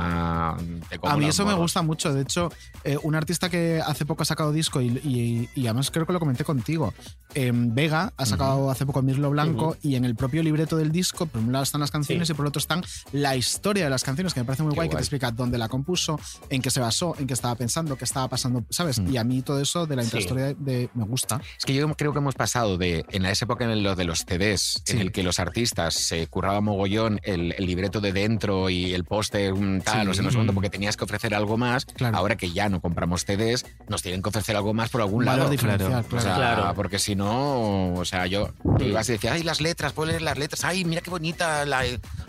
[0.89, 2.12] te A mí eso me gusta mucho.
[2.12, 2.51] De hecho,
[2.85, 6.12] eh, un artista que hace poco ha sacado disco y, y- y además creo que
[6.12, 6.93] lo comenté contigo.
[7.35, 11.27] em, Vega ha sacado hace poco Mirlo Blanco y en el propio libreto del disco,
[11.27, 12.33] por un lado están las canciones Sí.
[12.33, 14.95] y por otro están la historia de las canciones, que me parece muy guay, que
[14.97, 18.29] te explica dónde la compuso, en qué se basó, en qué estaba pensando, qué estaba
[18.29, 19.01] pasando, ¿sabes?
[19.11, 20.07] Y a mí todo eso de la Sí.
[20.09, 21.41] intrahistoria de, de- me gusta.
[21.59, 24.20] Es que yo creo que hemos pasado de, en esa época en lo de los
[24.24, 28.94] CDs, en el que los artistas se curraba mogollón el, el libreto de dentro y
[28.94, 29.52] el póster,
[29.85, 30.06] tal, Sí.
[30.06, 31.85] no sé, no sé porque tenías que ofrecer algo más.
[31.85, 32.16] Claro.
[32.16, 35.39] Ahora que ya no compramos CDs, nos tienen que ofrecer algo más por algún Valor
[35.40, 35.51] lado.
[35.51, 36.23] diferencial, O claro.
[36.24, 36.74] sea, Claro.
[36.74, 38.51] porque si no, o sea, yo
[38.81, 41.65] ibas y decías, ay, las letras, puedo leer las letras, ay, mira qué bonita.
[41.66, 41.82] La...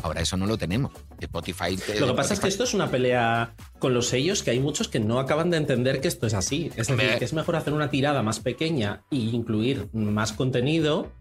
[0.04, 0.92] Ahora eso no lo tenemos.
[1.20, 1.76] Spotify.
[1.78, 4.60] te- Lo que pasa es que esto es una pelea con los sellos que hay
[4.60, 6.72] muchos que no acaban de entender que esto es así.
[6.76, 11.12] Es decir, que es mejor hacer una tirada más pequeña e incluir más contenido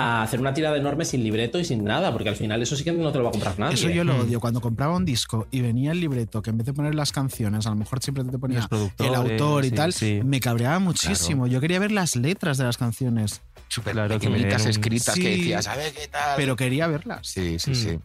[0.00, 2.84] a hacer una tirada enorme sin libreto y sin nada, porque al final eso sí
[2.84, 3.74] que no te lo va a comprar nadie.
[3.74, 4.38] Eso yo lo odio.
[4.38, 7.66] Cuando compraba un disco y venía el libreto, que en vez de poner las canciones,
[7.66, 8.68] a lo mejor siempre te ponía
[9.00, 10.20] el autor y sí, tal, sí.
[10.24, 11.48] me cabreaba muchísimo.
[11.48, 15.66] Yo quería ver las letras de las canciones, Súper Claro, que pequeñitas escritas que decías,
[15.68, 16.36] a ver qué tal.
[16.36, 17.26] pero quería verlas.
[17.26, 17.74] Sí, sí, Mm.
[17.74, 17.98] sí.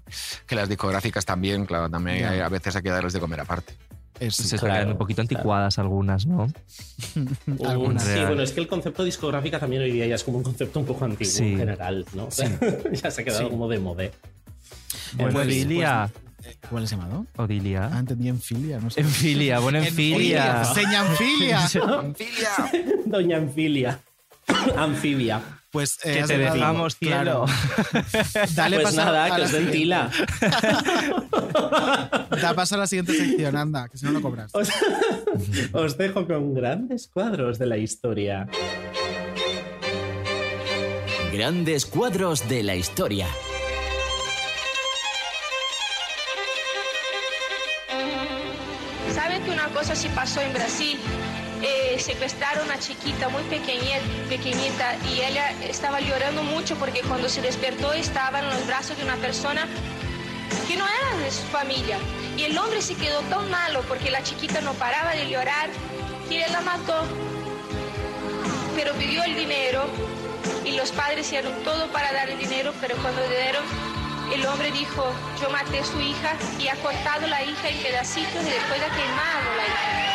[0.45, 3.73] Que las discográficas también, claro, también hay- a veces hay que darles de comer aparte.
[4.19, 6.47] Es- Se están Claro, quedando un poquito anticuadas algunas, ¿no?
[7.65, 8.03] Algunas.
[8.03, 10.79] sí, bueno, es que el concepto discográfica también hoy día ya es como un concepto
[10.79, 11.43] un poco antiguo Sí.
[11.53, 12.27] en general, ¿no?
[12.91, 13.49] ya se ha quedado Sí.
[13.49, 14.11] como de modé.
[15.13, 16.09] Bueno, Pues- Odilia.
[16.69, 17.25] ¿Cuál es llamado?
[17.37, 17.89] Odilia.
[17.91, 18.99] Ah, entendí en filia, no sé.
[18.99, 20.65] Enfilia, bueno, Enfilia.
[20.65, 21.59] Señanfilia.
[21.67, 22.95] ¡Filia!
[23.05, 23.99] Doña Enfilia.
[24.77, 25.41] Anfibia.
[25.71, 27.45] Pues eh, Que te dejamos, cielo.
[28.55, 30.11] Dale pues paso a nada, que la os den tila.
[32.41, 34.51] Da paso a la siguiente sección, anda, que si no lo cobras.
[34.53, 34.69] Os,
[35.71, 38.47] os dejo con grandes cuadros de la historia.
[41.31, 43.27] Grandes cuadros de la historia.
[49.11, 50.99] ¿Saben que una cosa sí pasó en Brasil?
[52.03, 58.39] Secuestraron a chiquita muy pequeñita y ella estaba llorando mucho porque cuando se despertó estaba
[58.39, 59.69] en los brazos de una persona
[60.67, 61.97] que no era de su familia.
[62.35, 65.69] Y el hombre se quedó tan malo porque la chiquita no paraba de llorar
[66.27, 67.05] que él la mató.
[68.75, 69.85] Pero pidió el dinero
[70.65, 73.63] y los padres hicieron todo para dar el dinero, pero cuando dieron,
[74.33, 75.09] el hombre dijo,
[75.41, 78.93] yo maté a su hija y ha cortado la hija en pedacitos y después ha
[78.93, 80.12] quemado la hija.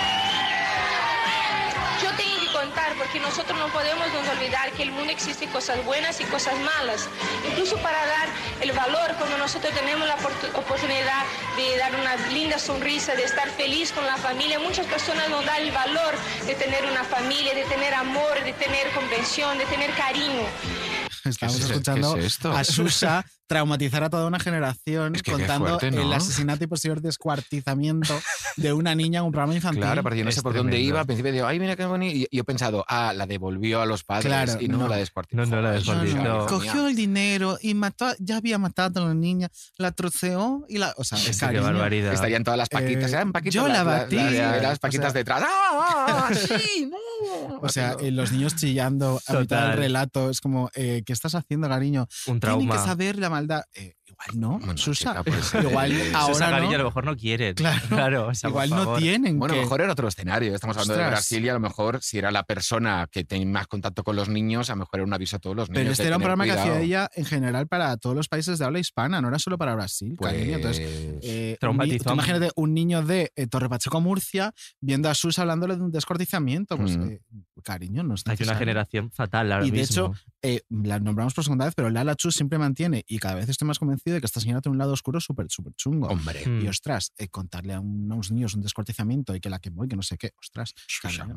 [2.98, 7.08] Porque nosotros no podemos nos olvidar que el mundo existe cosas buenas y cosas malas.
[7.50, 8.28] Incluso para dar
[8.60, 11.22] el valor cuando nosotros tenemos la oportu- oportunidad
[11.56, 14.58] de dar una linda sonrisa, de estar feliz con la familia.
[14.58, 16.14] Muchas personas no dan el valor
[16.46, 20.42] de tener una familia, de tener amor, de tener comprensión, de tener cariño.
[21.24, 22.52] Estamos ¿Qué es- escuchando es esto?
[22.52, 26.02] a Susa traumatizar a toda una generación Es que contando fuerte, ¿no?
[26.02, 28.18] el asesinato y posterior descuartizamiento
[28.56, 29.80] de una niña en un programa infantil.
[29.82, 30.88] Claro, porque yo no sé por dónde tremendo.
[30.90, 31.00] iba.
[31.00, 32.14] Al principio digo, ay, mira qué bonito.
[32.14, 34.88] Y yo he pensado, ah, la devolvió a los padres Claro, y no, no.
[34.88, 35.36] la descuartizó.
[35.36, 36.16] No, no la descuartizó.
[36.22, 36.46] No.
[36.46, 39.48] Cogió el dinero y mató, ya había matado a la niña,
[39.78, 40.92] la troceó y la.
[40.96, 42.12] O sea, Es que cariño, qué barbaridad.
[42.12, 43.12] Estarían todas las paquitas.
[43.12, 43.54] Eh, paquitas.
[43.54, 44.16] yo la las- batí.
[44.16, 45.42] las- las- O las paquitas sea- detrás.
[45.46, 46.90] ¡Ah, ah, sí,
[47.50, 47.58] no!
[47.62, 49.76] O sea, eh, los niños chillando a mitad del Total.
[49.78, 50.30] relato.
[50.30, 52.02] Es como, eh, ¿qué estás haciendo, cariño?
[52.26, 52.76] Un Tienen trauma.
[52.76, 53.64] que saber la maldad.
[53.74, 55.10] Eh, igual no, Bueno, Susa.
[55.10, 56.84] chica, pues, eh, igual Susa ahora Cariño a lo no.
[56.90, 57.54] mejor no quieren.
[57.56, 57.80] Claro.
[57.88, 59.38] claro o sea, por Igual no tienen.
[59.38, 60.54] Bueno, a que- lo mejor era otro escenario.
[60.54, 61.08] Estamos hablando de.
[61.10, 64.28] Brasil y a lo mejor si era la persona que tiene más contacto con los
[64.28, 65.80] niños, a lo mejor era un aviso a todos los niños.
[65.82, 68.64] Pero este era un programa que hacía ella en general para todos los países de
[68.64, 70.56] habla hispana, no era solo para Brasil, cariño.
[70.56, 75.14] Entonces, Pues, eh, un tú imagínate un niño de eh, Torre Pacheco, Murcia, viendo a
[75.14, 76.76] Sus hablándole de un descortizamiento.
[76.76, 77.16] Pues, Mm.
[77.62, 80.06] Cariño, no es Hay una generación fatal ahora Y de mismo.
[80.06, 83.48] hecho, eh, la nombramos por segunda vez, pero Lala Chus siempre mantiene, y cada vez
[83.48, 86.08] estoy más convencido de que esta señora tiene un lado oscuro súper, súper chungo.
[86.08, 86.46] Hombre.
[86.46, 86.62] Mm.
[86.64, 89.84] Y ostras, eh, contarle a, un- a unos niños un descortizamiento y que la quemó
[89.84, 91.36] y que no sé qué, ostras, Susa, cariño.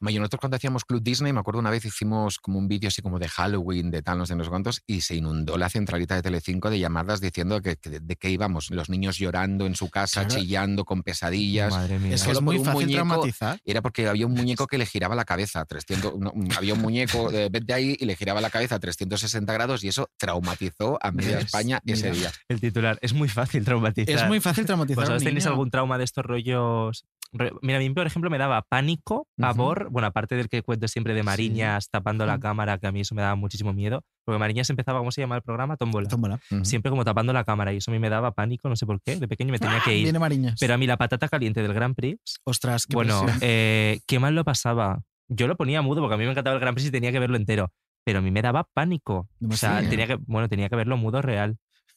[0.00, 2.88] Hombre, y nosotros cuando hacíamos Club Disney, me acuerdo una vez hicimos como un vídeo
[2.88, 5.68] así como de Halloween, de tal, no sé, no sé cuántos, y se inundó la
[5.68, 8.70] centralita de Telecinco de llamadas diciendo que, que- de qué íbamos.
[8.70, 10.40] Los niños llorando en su casa, Claro.
[10.42, 11.70] chillando, con pesadillas.
[11.72, 12.14] Madre mía.
[12.14, 13.60] Es que es muy fácil muñeco, traumatizar.
[13.64, 16.80] Era porque había un muñeco que le giraba la cabeza, 300, no, un- había un
[16.80, 20.98] muñeco de vete ahí y le giraba la cabeza a 360 grados y eso traumatizó
[21.02, 21.38] a media.
[21.38, 22.32] España ese día.
[22.48, 22.98] El titular.
[23.02, 24.14] Es muy fácil traumatizar.
[24.14, 27.04] Es muy fácil traumatizar ¿Vosotros tenéis algún trauma de estos rollos?
[27.32, 29.88] Mira, a mí, por ejemplo, me daba pánico, pavor.
[29.90, 33.14] Bueno, aparte del que cuento siempre de Mariñas tapando la cámara, que a mí eso
[33.14, 34.02] me daba muchísimo miedo.
[34.24, 35.76] Porque Mariñas empezaba, ¿cómo se llama el programa?
[35.76, 36.08] Tómbola.
[36.08, 36.40] Tómbola.
[36.62, 39.00] Siempre como tapando la cámara y eso a mí me daba pánico, no sé por
[39.00, 39.16] qué.
[39.16, 39.82] De pequeño me tenía ¡Ah!
[39.84, 40.04] que ir.
[40.04, 40.56] Viene Mariñas.
[40.58, 44.34] Pero a mí la patata caliente del Grand Prix, Ostras, qué bueno, eh, qué mal
[44.34, 45.02] lo pasaba.
[45.28, 47.18] Yo lo ponía mudo porque a mí me encantaba el Grand Prix y tenía que
[47.18, 47.72] verlo entero.
[48.04, 49.28] Pero a mí me daba pánico.
[49.48, 51.56] O sea, tenía que, bueno, tenía que verlo mudo real.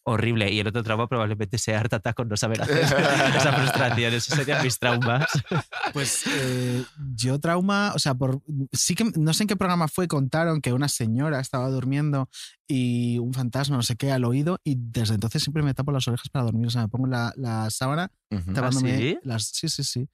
[0.10, 0.52] Horrible.
[0.52, 2.78] Y el otro trauma probablemente sea Art Attack con no saber hacer
[3.36, 4.14] esa frustración.
[4.14, 5.26] Esos serían mis traumas.
[5.94, 6.84] Pues eh,
[7.16, 8.42] yo trauma, o sea, por
[8.72, 12.30] sí que no sé en qué programa fue, contaron que una señora estaba durmiendo
[12.68, 16.08] y un fantasma, no sé qué, al oído, y desde entonces siempre me tapo las
[16.08, 16.68] orejas para dormir.
[16.68, 18.54] O sea, me pongo la, la sábana Ujú.
[18.54, 19.18] tapándome ¿Ah, sí?
[19.24, 19.46] las.
[19.46, 20.08] Sí, sí, sí.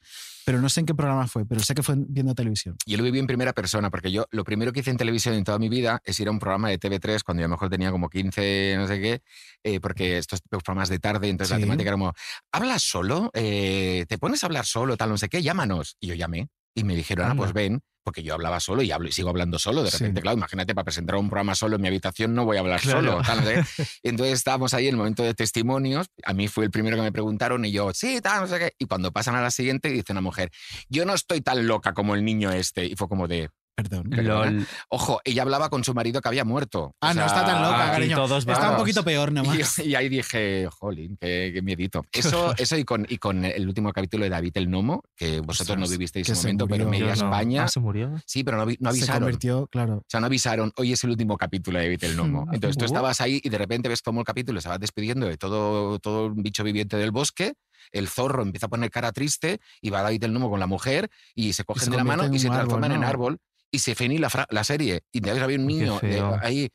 [0.45, 2.77] Pero no sé en qué programa fue, pero sé que fue viendo televisión.
[2.85, 5.43] Yo lo viví en primera persona, porque yo lo primero que hice en televisión en
[5.43, 7.69] toda mi vida es ir a un programa de TV3 cuando yo a lo mejor
[7.69, 9.21] tenía como 15, no sé qué,
[9.63, 12.11] eh, porque estos programas de tarde, entonces la temática era como,
[12.51, 13.29] ¿hablas solo?
[13.35, 14.97] Eh, ¿Te pones a hablar solo?
[14.97, 15.95] Tal, no sé qué, llámanos.
[15.99, 19.07] Y yo llamé y me dijeron, ah, pues ven, porque yo hablaba solo y hablo
[19.09, 19.83] y sigo hablando solo.
[19.83, 19.99] De Sí.
[19.99, 22.81] repente, claro, imagínate, para presentar un programa solo en mi habitación no voy a hablar
[22.81, 22.97] Claro.
[23.11, 23.21] solo.
[23.21, 23.63] Tal, no sé
[24.03, 26.07] entonces estábamos ahí en el momento de testimonios.
[26.23, 28.73] A mí fue el primero que me preguntaron y yo, sí, tal, no sé qué.
[28.79, 30.49] Y cuando pasan a la siguiente, dice una mujer,
[30.89, 32.85] yo no estoy tan loca como el niño este.
[32.87, 34.05] Y fue como de, Perdón.
[34.09, 34.65] LOL.
[34.89, 36.83] Ojo, ella hablaba con su marido que había muerto.
[36.85, 38.15] O Ah, no sea, está tan loca, cariño.
[38.15, 39.79] todos Está un poquito peor, nada más.
[39.79, 42.05] Y, y ahí dije, jolín, qué, qué miedito.
[42.13, 45.77] Eso, eso y, con, y con el último capítulo de David el Gnomo, que vosotros
[45.77, 46.89] no vivisteis que ese se momento, pero murió.
[46.91, 47.29] me iba a Yo no.
[47.31, 47.63] España.
[47.63, 48.11] Ah, ¿se murió?
[48.25, 49.23] Sí, pero no, avi- no Se avisaron.
[49.23, 49.95] convirtió, claro.
[49.97, 52.47] O sea, no avisaron, hoy es el último capítulo de David el Gnomo.
[52.53, 55.35] Entonces tú estabas ahí y de repente ves como el capítulo se va despidiendo de
[55.37, 57.53] todo, todo un bicho viviente del bosque.
[57.91, 61.09] El zorro empieza a poner cara triste y va David el Gnomo con la mujer
[61.35, 63.37] y se cogen se de la mano en y se árbol, transforman en árbol
[63.75, 65.01] y se finí la, la serie.
[65.11, 66.37] Y entonces había un niño de- feo.
[66.41, 66.69] ahí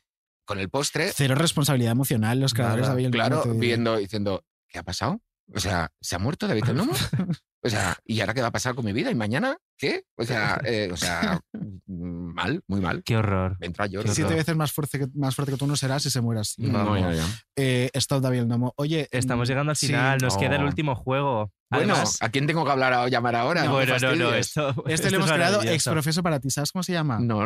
[0.45, 2.95] con el postre, Cero responsabilidad emocional los creadores Nada.
[2.95, 5.21] de claro, te viendo, diciendo, ¿qué ha pasado?
[5.53, 6.93] O sea, ¿se ha muerto David el Gnomo?
[7.63, 9.11] O sea, ¿y ahora qué va a pasar con mi vida?
[9.11, 10.03] ¿Y mañana qué?
[10.17, 11.39] O sea, eh, o sea
[11.87, 13.03] mal, muy mal.
[13.03, 13.57] Qué horror.
[13.59, 14.09] Entra Jordi.
[14.13, 16.63] Siete veces más fuerte, que, más fuerte que tú no serás si se muere así.
[16.63, 17.25] No, ya, ya.
[17.55, 18.73] Eh, Stop David Nomo.
[18.77, 19.87] Oye, Estamos mm, llegando al sí.
[19.87, 21.51] final, nos queda el último juego.
[21.69, 23.63] Bueno, Además- ¿a quién tengo que hablar o llamar ahora?
[23.65, 26.49] No, bueno, no, no, esto, Este esto lo hemos creado ex profeso para ti.
[26.49, 27.19] ¿Sabes cómo se llama?
[27.19, 27.43] No.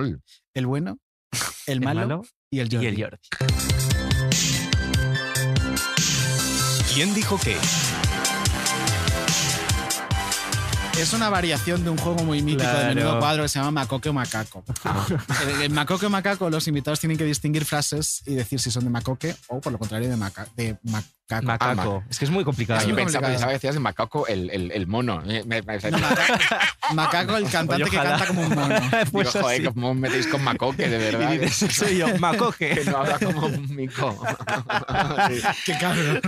[0.54, 0.98] El bueno,
[1.68, 2.88] el malo, malo y el Y Jordi.
[2.88, 3.18] el Jordi.
[6.94, 7.58] ¿Quién dijo qué?
[10.99, 14.09] Es una variación de un juego muy mítico de menudo cuadro que se llama Macoque
[14.09, 14.63] o Macaco.
[15.61, 18.89] En Macoque o Macaco, los invitados tienen que distinguir frases y decir si son de
[18.89, 20.77] Macoque o, por lo contrario, de, maca de
[21.27, 21.65] Macaco.
[21.76, 22.03] Macaco.
[22.10, 22.80] Es que es muy complicado.
[22.80, 25.23] Ah, yo muy pensaba, pensaba que decías de macaco el, el, el mono.
[25.26, 25.61] Me- me-
[26.93, 28.76] Macaco, el cantante Oye, que canta como un mono.
[29.11, 29.64] Pues Digo, joder.
[29.73, 31.34] ¿cómo os metéis con macoque, de verdad?
[31.34, 32.69] Y dices, soy yo, Macoque.
[32.76, 34.22] que no habla como un mico.
[35.30, 35.41] Sí.
[35.65, 36.22] Qué cabrón.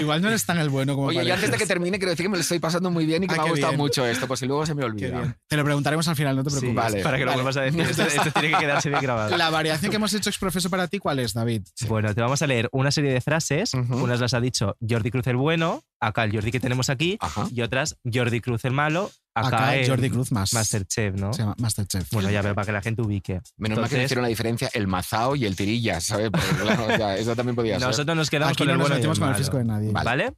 [0.00, 2.24] Igual no eres tan el bueno como Oye, y antes de que termine, quiero decir
[2.24, 3.80] que me lo estoy pasando muy bien y que Ah, me ha gustado bien.
[3.80, 5.36] mucho esto, pues si luego se me olvida.
[5.48, 6.84] Te lo preguntaremos al final, no te Sí, preocupes.
[6.84, 7.02] Vale.
[7.02, 7.42] Para que lo Vale.
[7.42, 7.80] vuelvas a decir.
[7.80, 9.36] Esto, esto tiene que quedarse bien grabado.
[9.36, 11.62] La variación que hemos hecho exprofeso para ti, ¿cuál es, David?
[11.88, 13.72] Bueno, te vamos a leer una serie de frases.
[13.74, 17.46] Unas las dicho Jordi Cruz el bueno, acá el Jordi que tenemos aquí, Ajá.
[17.50, 20.52] y otras Jordi Cruz el malo, acá, Acá el Jordi Cruz más.
[20.52, 21.32] Masterchef, ¿no?
[21.32, 22.10] Se llama Masterchef.
[22.12, 23.40] Bueno, ya veo, para que la gente ubique.
[23.56, 26.30] Menos mal que Entonces, hicieron la diferencia el mazao y el tirillas, ¿sabes?
[26.30, 27.88] Porque, claro, o sea, eso también podía ser.
[27.88, 29.38] Nosotros nos quedamos Aquí con no el nos bueno y el metimos con el malo.
[29.44, 29.90] fisco de nadie.
[29.92, 30.34] ¿Vale?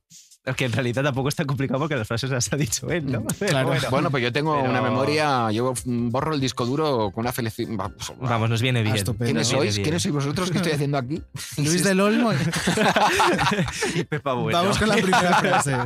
[0.57, 3.25] Que en realidad tampoco es tan complicado porque las frases las ha dicho él, ¿no?
[3.25, 3.69] Claro.
[3.69, 3.89] bueno.
[3.91, 7.33] Bueno, pues yo tengo Pero- una memoria, yo mm, borro el disco duro con una
[7.33, 7.91] felicidad.
[8.21, 8.95] Vamos, nos viene bien.
[8.97, 9.25] estupendo.
[9.25, 9.77] ¿Quiénes viene sois?
[9.77, 9.85] bien.
[9.85, 10.51] ¿Quiénes sois vosotros?
[10.51, 11.23] ¿Qué estoy haciendo aquí?
[11.57, 12.33] Luis del Olmo.
[13.95, 14.59] y Pepa Bueno.
[14.59, 15.77] Vamos con la primera frase.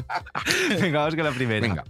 [0.81, 1.61] Venga, vamos con la primera.
[1.61, 1.85] Venga.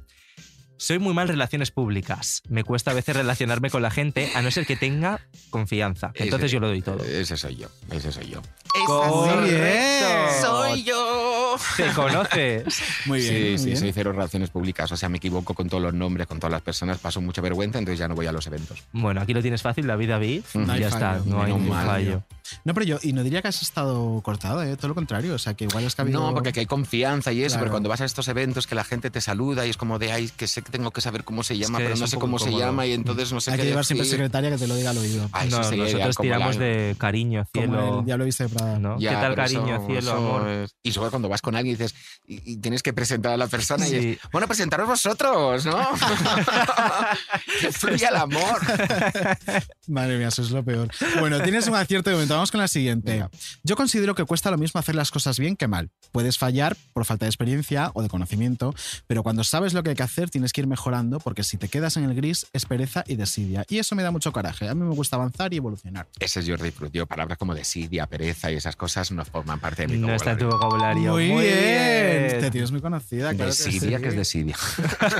[0.80, 2.40] Soy muy mal en relaciones públicas.
[2.48, 5.20] Me cuesta a veces relacionarme con la gente, a no ser que tenga
[5.50, 6.12] confianza.
[6.14, 7.02] Entonces Ese- yo lo doy todo.
[7.02, 8.42] Ese soy yo, ese soy yo.
[8.86, 10.06] Correcto.
[10.40, 11.37] Soy yo.
[11.76, 12.64] ¿Te conoces?
[13.06, 13.32] Muy bien.
[13.32, 13.76] Sí, muy sí, bien.
[13.78, 14.90] soy cero relaciones públicas.
[14.92, 17.78] O sea, me equivoco con todos los nombres, con todas las personas, paso mucha vergüenza,
[17.78, 18.82] entonces ya no voy a los eventos.
[18.92, 20.42] Bueno, aquí lo tienes fácil, David, David.
[20.54, 22.22] No hay ya fallo, está, no hay ningún fallo.
[22.64, 24.74] No, pero yo, y no diría que has estado cortado, ¿eh?
[24.76, 25.34] todo lo contrario.
[25.34, 26.20] O sea, que igual es que ha habido.
[26.20, 27.64] No, porque aquí hay confianza y eso, Claro.
[27.64, 30.12] pero cuando vas a estos eventos que la gente te saluda y es como de,
[30.12, 32.38] ay, que sé que tengo que saber cómo se llama, que pero no sé cómo
[32.38, 34.76] se llama y entonces no sé Hay qué que llevar siempre secretaria que te lo
[34.76, 35.28] diga al oído.
[35.32, 37.98] Ay, No, nosotros como tiramos la- de cariño, Como cielo.
[38.00, 38.78] el diablo viste de Prada.
[38.78, 38.98] ¿no?
[38.98, 40.48] Ya, ¿Qué tal, cariño, eso- cielo, eso amor?
[40.48, 41.94] es- Y sobre cuando vas con alguien y dices,
[42.26, 43.96] y, y tienes que presentar a la persona y Sí.
[44.22, 45.78] es, bueno, presentaros vosotros, ¿no?
[47.60, 48.60] que fluya el amor.
[49.88, 50.90] Madre mía, eso es lo peor.
[51.20, 52.34] Bueno, tienes un acierto de momento.
[52.34, 53.12] Vamos con la siguiente.
[53.12, 53.30] Venga.
[53.62, 55.90] Yo considero que cuesta lo mismo hacer las cosas bien que mal.
[56.12, 58.74] Puedes fallar por falta de experiencia o de conocimiento,
[59.06, 61.68] pero cuando sabes lo que hay que hacer tienes que ir mejorando porque si te
[61.68, 63.64] quedas en el gris es pereza y desidia.
[63.68, 64.68] Y eso me da mucho coraje.
[64.68, 66.06] A mí me gusta avanzar y evolucionar.
[66.18, 66.72] Ese es Jordi.
[66.92, 70.32] Yo, palabras como desidia, pereza y esas cosas no forman parte de mi No está
[70.32, 71.12] en tu vocabulario.
[71.12, 71.27] vocabulario.
[71.32, 72.40] Muy, bien.
[72.40, 73.34] Te tienes muy conocida.
[73.34, 74.02] claro que Desidia, sí.
[74.02, 74.56] que es desidia.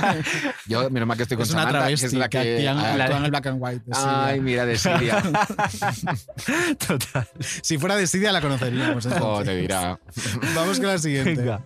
[0.67, 2.37] Yo, menos mal que estoy con Es una Samantha, que travesti es la que...
[2.37, 3.81] actúa en- Ah, en el black and white.
[3.93, 5.21] Ay, mira, desidia.
[6.87, 7.27] Total.
[7.61, 9.05] Si fuera Desidia la conoceríamos.
[9.05, 9.45] Oh, entonces.
[9.47, 9.99] te dirá.
[10.55, 11.35] Vamos con la siguiente.
[11.35, 11.61] Venga.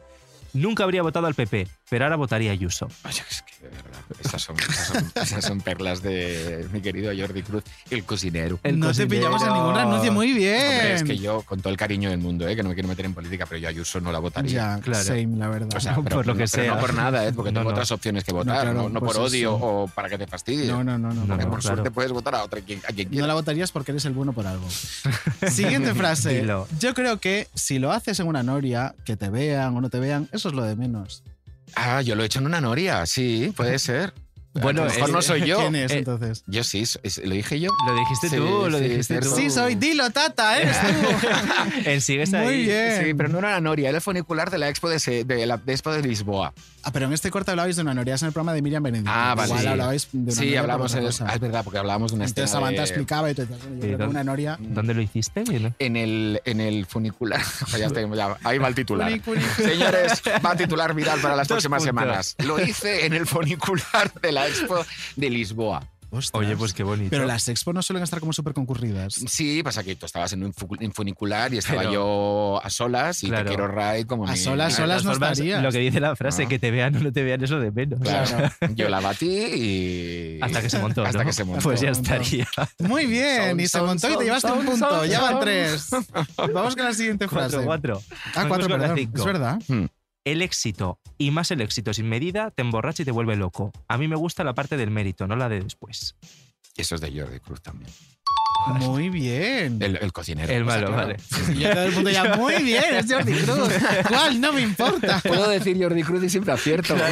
[0.53, 2.87] Nunca habría votado al PP, pero ahora votaría a Ayuso.
[3.05, 7.11] Oye, es que de verdad, esas son, esas son, esas son perlas de mi querido
[7.17, 8.59] Jordi Cruz, el cocinero.
[8.63, 10.11] El no te pillamos en ningún renuncio.
[10.11, 10.55] Muy bien.
[10.61, 12.55] Hombre, es que yo, con todo el cariño del mundo, ¿eh?
[12.55, 14.51] que no me quiero meter en política, pero yo a Ayuso no la votaría.
[14.51, 15.03] Ya, Claro.
[15.03, 15.69] same, la verdad.
[15.75, 16.75] O sea, Por pero, lo no, sea.
[16.75, 17.33] no por nada, ¿eh?
[17.33, 17.75] porque No, tengo no.
[17.75, 20.67] otras opciones que votar, claro, no, no pues por odio o para que te fastidies.
[20.69, 21.21] no, no, no, no.
[21.21, 21.75] No, Porque no, por claro.
[21.77, 23.27] suerte puedes votar a otra quien, a quien No quieras.
[23.27, 24.67] la votarías porque eres el bueno por algo.
[25.49, 26.41] Siguiente frase.
[26.41, 26.67] Dilo.
[26.79, 29.99] Yo creo que si lo haces en una noria, que te vean o no te
[29.99, 31.23] vean, eso es lo de menos.
[31.75, 34.13] Ah, yo lo he hecho en una noria, sí, puede ser.
[34.53, 35.57] Bueno, a lo mejor es- no soy yo.
[35.59, 36.43] ¿Quién es Eh, entonces?
[36.47, 36.83] Yo sí,
[37.23, 37.69] lo dije yo.
[37.87, 39.35] Lo dijiste Sí, tú, lo sí, dijiste tú.
[39.35, 39.75] Sí, soy.
[39.75, 41.27] Dilo, tata, eres tú.
[41.85, 42.45] En sigues ahí.
[42.45, 43.03] Muy bien.
[43.05, 45.45] Sí, pero no era la noria, era el funicular de la Expo de, Se- de
[45.45, 46.53] la de Expo de Lisboa.
[46.85, 48.83] Ah, pero en este corte hablabais de una noria, es en el programa de Miriam
[48.83, 49.09] Benedicto.
[49.13, 49.47] Ah, vale.
[49.47, 49.67] Igual sí.
[49.67, 51.25] hablabais de una Sí, noria hablamos cosa.
[51.29, 53.79] ah, es verdad, porque hablábamos de una Entonces Samantha de- explicaba y bueno, yo creo
[53.79, 54.57] que ¿dónde- una noria...
[54.59, 55.43] ¿Dónde lo hiciste?
[55.45, 55.73] ¿no?
[55.79, 57.41] en el, en el funicular.
[57.71, 59.11] ya ya- ahí va el titular.
[59.55, 62.01] Señores, va a titular viral para las Dos próximas puntos.
[62.03, 62.35] semanas.
[62.45, 65.87] Lo hice en el funicular de la Expo de Lisboa.
[66.15, 66.43] Ostras.
[66.45, 67.09] Oye, pues qué bonito.
[67.09, 69.15] Pero las expo no suelen estar como súper concurridas.
[69.15, 70.53] Sí, pasa que tú estabas en un
[70.93, 73.45] funicular y estaba Pero- yo a solas y Claro.
[73.45, 75.63] te quiero ride como A mi- solas, solas no formas, estarías.
[75.63, 76.49] Lo que dice la frase, No.
[76.49, 77.99] que te vean o no te vean, es lo de menos.
[77.99, 78.47] Claro.
[78.75, 80.39] Yo la batí y...
[80.39, 81.03] Hasta que se montó.
[81.03, 81.63] Hasta que se montó.
[81.63, 82.47] Pues ya estaría.
[82.77, 84.89] Muy bien, Son, y se son, montó y te llevaste son, un punto.
[84.89, 85.89] son, ya van tres.
[86.53, 87.55] Vamos con la siguiente frase.
[87.63, 88.01] Cuatro, cuatro.
[88.35, 88.95] Ah, cuatro, perdón.
[88.97, 89.17] cinco.
[89.17, 89.59] Es verdad.
[89.67, 89.85] Hmm.
[90.25, 93.73] El éxito, y más el éxito sin medida, te emborracha y te vuelve loco.
[93.89, 96.15] A mí me gusta la parte del mérito, no la de después.
[96.77, 97.91] Eso es de Jordi Cruz también.
[98.79, 99.81] Muy bien.
[99.81, 100.51] El, el cocinero.
[100.51, 101.07] El o sea, malo, claro.
[101.07, 101.17] vale.
[101.53, 103.69] Y ya todo el mundo ya, muy bien, es Jordi Cruz.
[104.07, 104.39] ¿Cuál?
[104.41, 105.19] No me importa.
[105.21, 106.95] Puedo decir Jordi Cruz y siempre acierto.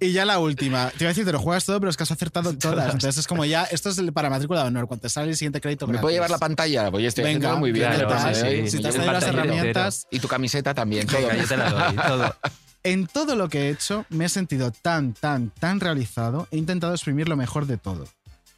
[0.00, 0.90] Y ya la última.
[0.90, 2.86] Te iba a decir, te lo juegas todo, pero es que has acertado todas.
[2.92, 4.86] Entonces es como ya, esto es el para matrícula de honor.
[4.86, 6.02] Cuando te sale el siguiente crédito, ¿Me gratis.
[6.02, 6.90] puedo llevar la pantalla?
[6.90, 7.90] Pues estoy Venga, muy bien.
[7.92, 8.62] claro, sí, ¿eh?
[8.66, 8.76] sí.
[8.76, 10.08] Si te has traído las herramientas- entero.
[10.10, 11.06] Y tu camiseta también.
[11.06, 11.20] Todo.
[11.20, 12.36] Venga, yo te la doy, todo.
[12.82, 16.48] En todo lo que he hecho, me he sentido tan, tan, tan realizado.
[16.50, 18.06] He intentado exprimir lo mejor de todo.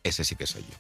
[0.03, 0.77] Ese sí que soy yo.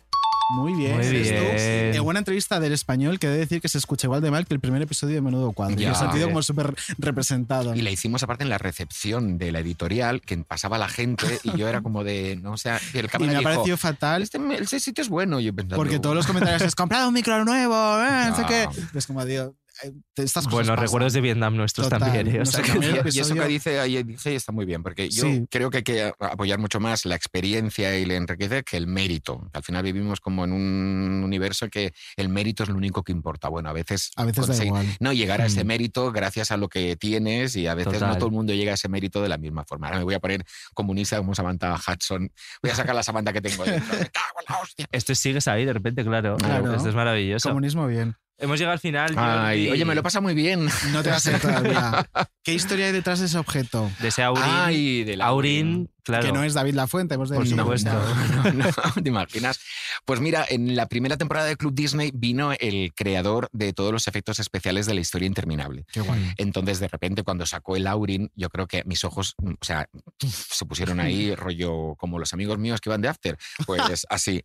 [0.51, 0.97] Muy bien.
[0.97, 1.94] Muy bien.
[1.94, 4.47] En buena entrevista del español, que he de decir que se escucha igual de mal
[4.47, 5.77] que el primer episodio de Menudo Cuadro.
[5.77, 7.74] Me he sentido como súper representado.
[7.74, 11.56] Y la hicimos aparte en la recepción de la editorial, que pasaba la gente y
[11.56, 14.23] yo era como de, no o sea, el Y me ha parecido fatal.
[14.23, 15.40] Este, ese sitio es bueno.
[15.40, 18.68] Yo pensando, Porque todos los comentarios es comprado un micro nuevo, eh, no sé qué.
[18.97, 19.65] Es como digo, eh,
[20.16, 20.84] estas cosas Bueno, pasan.
[20.84, 22.28] recuerdos de Vietnam nuestros Total, también.
[22.28, 22.36] ¿eh?
[22.36, 24.64] O no sea sé, que- también Y, y eso que dice ahí dice está muy
[24.64, 25.46] bien, porque yo Sí.
[25.50, 29.48] creo que hay que apoyar mucho más la experiencia y le enriquece que el mérito.
[29.52, 33.48] Al final vivimos como en un universo que el mérito es lo único que importa.
[33.48, 34.86] Bueno, a veces, A veces da conseguir- igual.
[35.00, 35.66] no llegar a ese Mm.
[35.66, 38.08] mérito gracias a lo que tienes y a veces Total.
[38.10, 39.86] no todo el mundo llega a ese mérito de la misma forma.
[39.88, 40.44] Ahora me voy a poner
[40.74, 42.30] comunista como Samantha Hudson.
[42.62, 43.98] Voy a sacar la Samantha que tengo dentro.
[43.98, 44.86] Me cago en la hostia.
[44.92, 46.36] Esto sigues ahí, de repente, claro.
[46.36, 46.74] Claro.
[46.74, 47.48] Esto es maravilloso.
[47.48, 48.16] Comunismo bien.
[48.38, 49.14] Hemos llegado al final.
[49.16, 50.68] Ay, oye, me lo pasa muy bien.
[50.92, 52.06] No te vas a ir todavía.
[52.44, 53.90] ¿Qué historia hay detrás de ese objeto?
[54.00, 54.44] De ese Aurin.
[54.46, 56.26] Ay, del Aurin, claro.
[56.26, 57.90] Que no es David Lafuente, hemos de Por supuesto.
[58.36, 59.58] No, no, ¿te imaginas?
[60.04, 64.06] Pues mira, en la primera temporada de Club Disney vino el creador de todos los
[64.06, 65.86] efectos especiales de la historia interminable.
[65.90, 66.34] Qué guay.
[66.36, 69.88] Entonces, de repente, cuando sacó el Aurin, yo creo que mis ojos, mm, o sea,
[70.18, 73.38] se pusieron ahí rollo como los amigos míos que iban de After.
[73.64, 74.44] Pues así.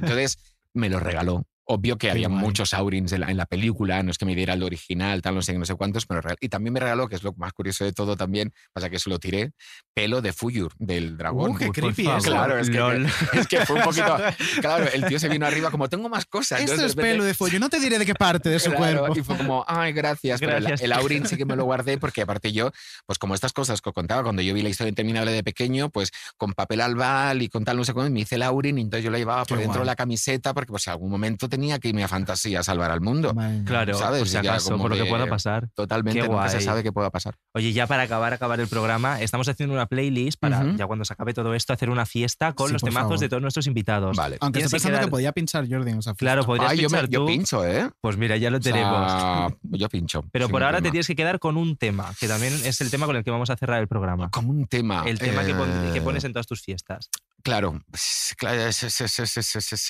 [0.00, 0.38] Entonces,
[0.72, 1.46] me lo regaló.
[1.66, 2.40] Obvio que Qué había guay.
[2.40, 5.34] muchos Aurins en la, en la película, no es que me diera el original, tal,
[5.34, 7.32] no sé, qué, no sé cuántos, pero regal- y también me regaló, que es lo
[7.38, 9.52] más curioso de todo también, pasa que se lo tiré,
[9.94, 11.52] pelo de Fuyur, del dragón.
[11.52, 12.30] Uh, qué creepy eso.
[12.30, 14.16] Claro, es que, es que fue un poquito.
[14.60, 16.60] Claro, el tío se vino arriba como tengo más cosas.
[16.60, 17.58] Esto Entonces, es pelo de follo.
[17.58, 19.18] No te diré de qué parte de su Claro, cuerpo.
[19.18, 20.40] Y fue como, ay, gracias.
[20.40, 20.92] Pero el- Gracias, el.
[20.92, 22.70] Aurin sí que me lo guardé porque aparte yo,
[23.06, 25.90] pues como estas cosas que os contaba, cuando yo vi la historia interminable de pequeño,
[25.90, 28.82] pues con papel albal y con tal, no sé cómo, me hice el Aurin y
[28.82, 31.48] entonces yo la llevaba por Qué dentro de la camiseta porque pues en algún momento
[31.54, 33.34] tenía que irme a fantasía a salvar al mundo.
[33.64, 34.20] Claro, ¿Sabes?
[34.20, 35.68] por si acaso, como por lo que pueda pasar.
[35.74, 36.64] Totalmente, Qué nunca se guay.
[36.64, 37.34] sabe qué pueda pasar.
[37.54, 41.12] Oye, ya para acabar, acabar el programa, estamos haciendo una playlist para, ya cuando se
[41.12, 43.18] acabe todo esto, hacer una fiesta con Sí, los temazos favor.
[43.20, 44.16] de todos nuestros invitados.
[44.16, 44.36] Vale.
[44.40, 46.46] Aunque estoy pensando quedar- que podía pinchar Jordi en esa Claro, fiesta.
[46.46, 47.26] podrías Ay, yo, me- pinchar yo tú.
[47.26, 47.90] pincho, ¿eh?
[48.00, 49.52] Pues mira, ya lo O sea, tenemos.
[49.78, 50.24] yo pincho.
[50.32, 53.06] Pero por ahora te tienes que quedar con un tema, que también es el tema
[53.06, 54.30] con el que vamos a cerrar el programa.
[54.30, 55.04] Como un tema.
[55.06, 57.10] El tema que, pon- eh, que pones en todas tus fiestas.
[57.44, 57.80] Claro.
[57.92, 59.88] es- claro, es- es- es- es- es- es- es-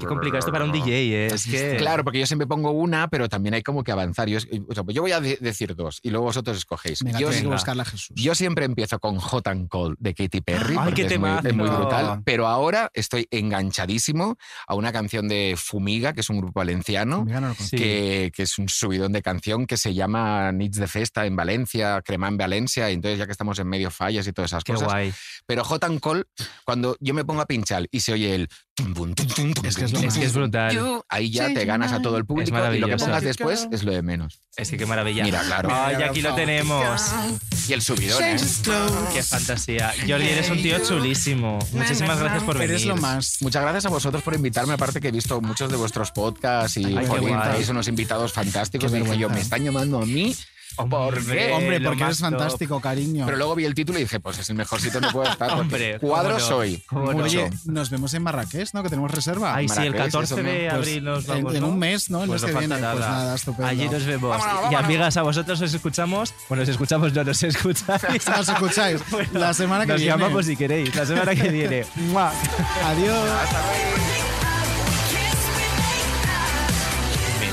[0.00, 1.26] Qué complicado esto para un DJ, ¿eh?
[1.26, 1.76] Es que...
[1.78, 4.28] Claro, porque yo siempre pongo una, pero también hay como que avanzar.
[4.28, 7.02] Yo, es- o sea, pues yo voy a de- decir dos y luego vosotros escogéis.
[7.02, 7.34] Venga, yo, que
[7.84, 8.10] Jesús.
[8.16, 11.30] yo siempre empiezo con Hot and Cold de Katy Perry, Ay, porque qué es, muy,
[11.30, 11.78] es muy temazo.
[11.78, 12.22] brutal.
[12.24, 14.36] Pero ahora estoy enganchadísimo
[14.66, 17.24] a una canción de Fumiga, que es un grupo valenciano.
[17.28, 17.54] No.
[17.54, 17.76] Sí.
[17.76, 22.02] Que, que es un subidón de canción que se llama Nits de Festa en Valencia,
[22.04, 24.72] Crema en Valencia, y entonces ya que estamos en medio fallas y todas esas Qué
[24.72, 24.88] cosas.
[24.88, 25.12] guay.
[25.46, 26.07] Pero Hot and Cold,
[26.64, 28.48] cuando yo me pongo a pinchar y se oye el...
[28.78, 31.02] Es que es tum, lo Es que tum, es brutal.
[31.08, 33.06] Ahí ya Sí, te ganas a todo el público y lo que maravilloso.
[33.06, 34.40] pongas después es lo de menos.
[34.56, 35.24] Es que qué maravilla.
[35.24, 35.68] Mira, claro.
[35.72, 36.82] Ay, aquí lo tenemos.
[37.68, 38.36] Y el subidón, ¿eh?
[39.12, 39.92] Qué fantasía.
[40.06, 41.58] Jordi, eres un tío chulísimo.
[41.72, 42.70] Muchísimas gracias por venir.
[42.70, 43.38] Eres lo más.
[43.40, 46.84] Muchas gracias a vosotros por invitarme, aparte que he visto muchos de vuestros podcasts y
[46.84, 47.06] Ay,
[47.68, 48.92] unos invitados fantásticos.
[48.92, 50.34] Y yo, me están llamando a mí.
[50.76, 51.52] ¿Por qué?
[51.52, 52.30] Hombre, porque eres top.
[52.30, 53.24] fantástico, cariño.
[53.26, 55.50] Pero luego vi el título y dije, pues es el mejor sitio donde puedo estar.
[55.52, 57.24] Hombre, cómo cuadro no, no.
[57.24, 58.82] Oye, nos vemos en Marrakech, ¿no?
[58.82, 59.54] Que tenemos reserva.
[59.54, 60.52] Ay, sí, el Marrakech, 14 eso, de.
[60.58, 61.54] Pues abril nos en, vamos.
[61.54, 61.68] en ¿no?
[61.68, 62.22] un mes, ¿no?
[62.22, 62.80] El Pues mes no que viene.
[62.80, 63.10] Pues nada.
[63.18, 63.66] nada, estupendo.
[63.68, 64.38] Allí nos vemos.
[64.38, 66.34] Vámonos, y amigas, a vosotros os escuchamos.
[66.48, 68.26] Bueno, os escuchamos, no nos escucháis.
[68.28, 69.00] Nos escucháis
[69.32, 70.16] la semana que nos viene.
[70.16, 70.94] llamamos si queréis.
[70.94, 71.84] La semana que viene.
[72.84, 74.47] Adiós.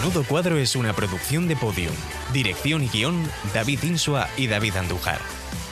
[0.06, 1.92] Menudo Cuadro es una producción de Podium.
[2.32, 5.18] Dirección y guion, David Insua y David Andújar.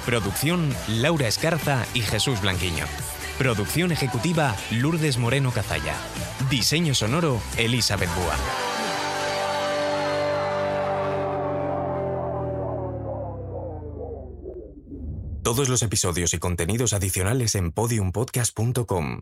[0.07, 2.85] Producción, Laura Escarza y Jesús Blanquiño.
[3.37, 5.93] Producción ejecutiva, Lourdes Moreno Cazalla.
[6.49, 8.35] Diseño sonoro, Elizabeth Búa.
[15.43, 19.21] Todos los episodios y contenidos adicionales en podiumpodcast.com.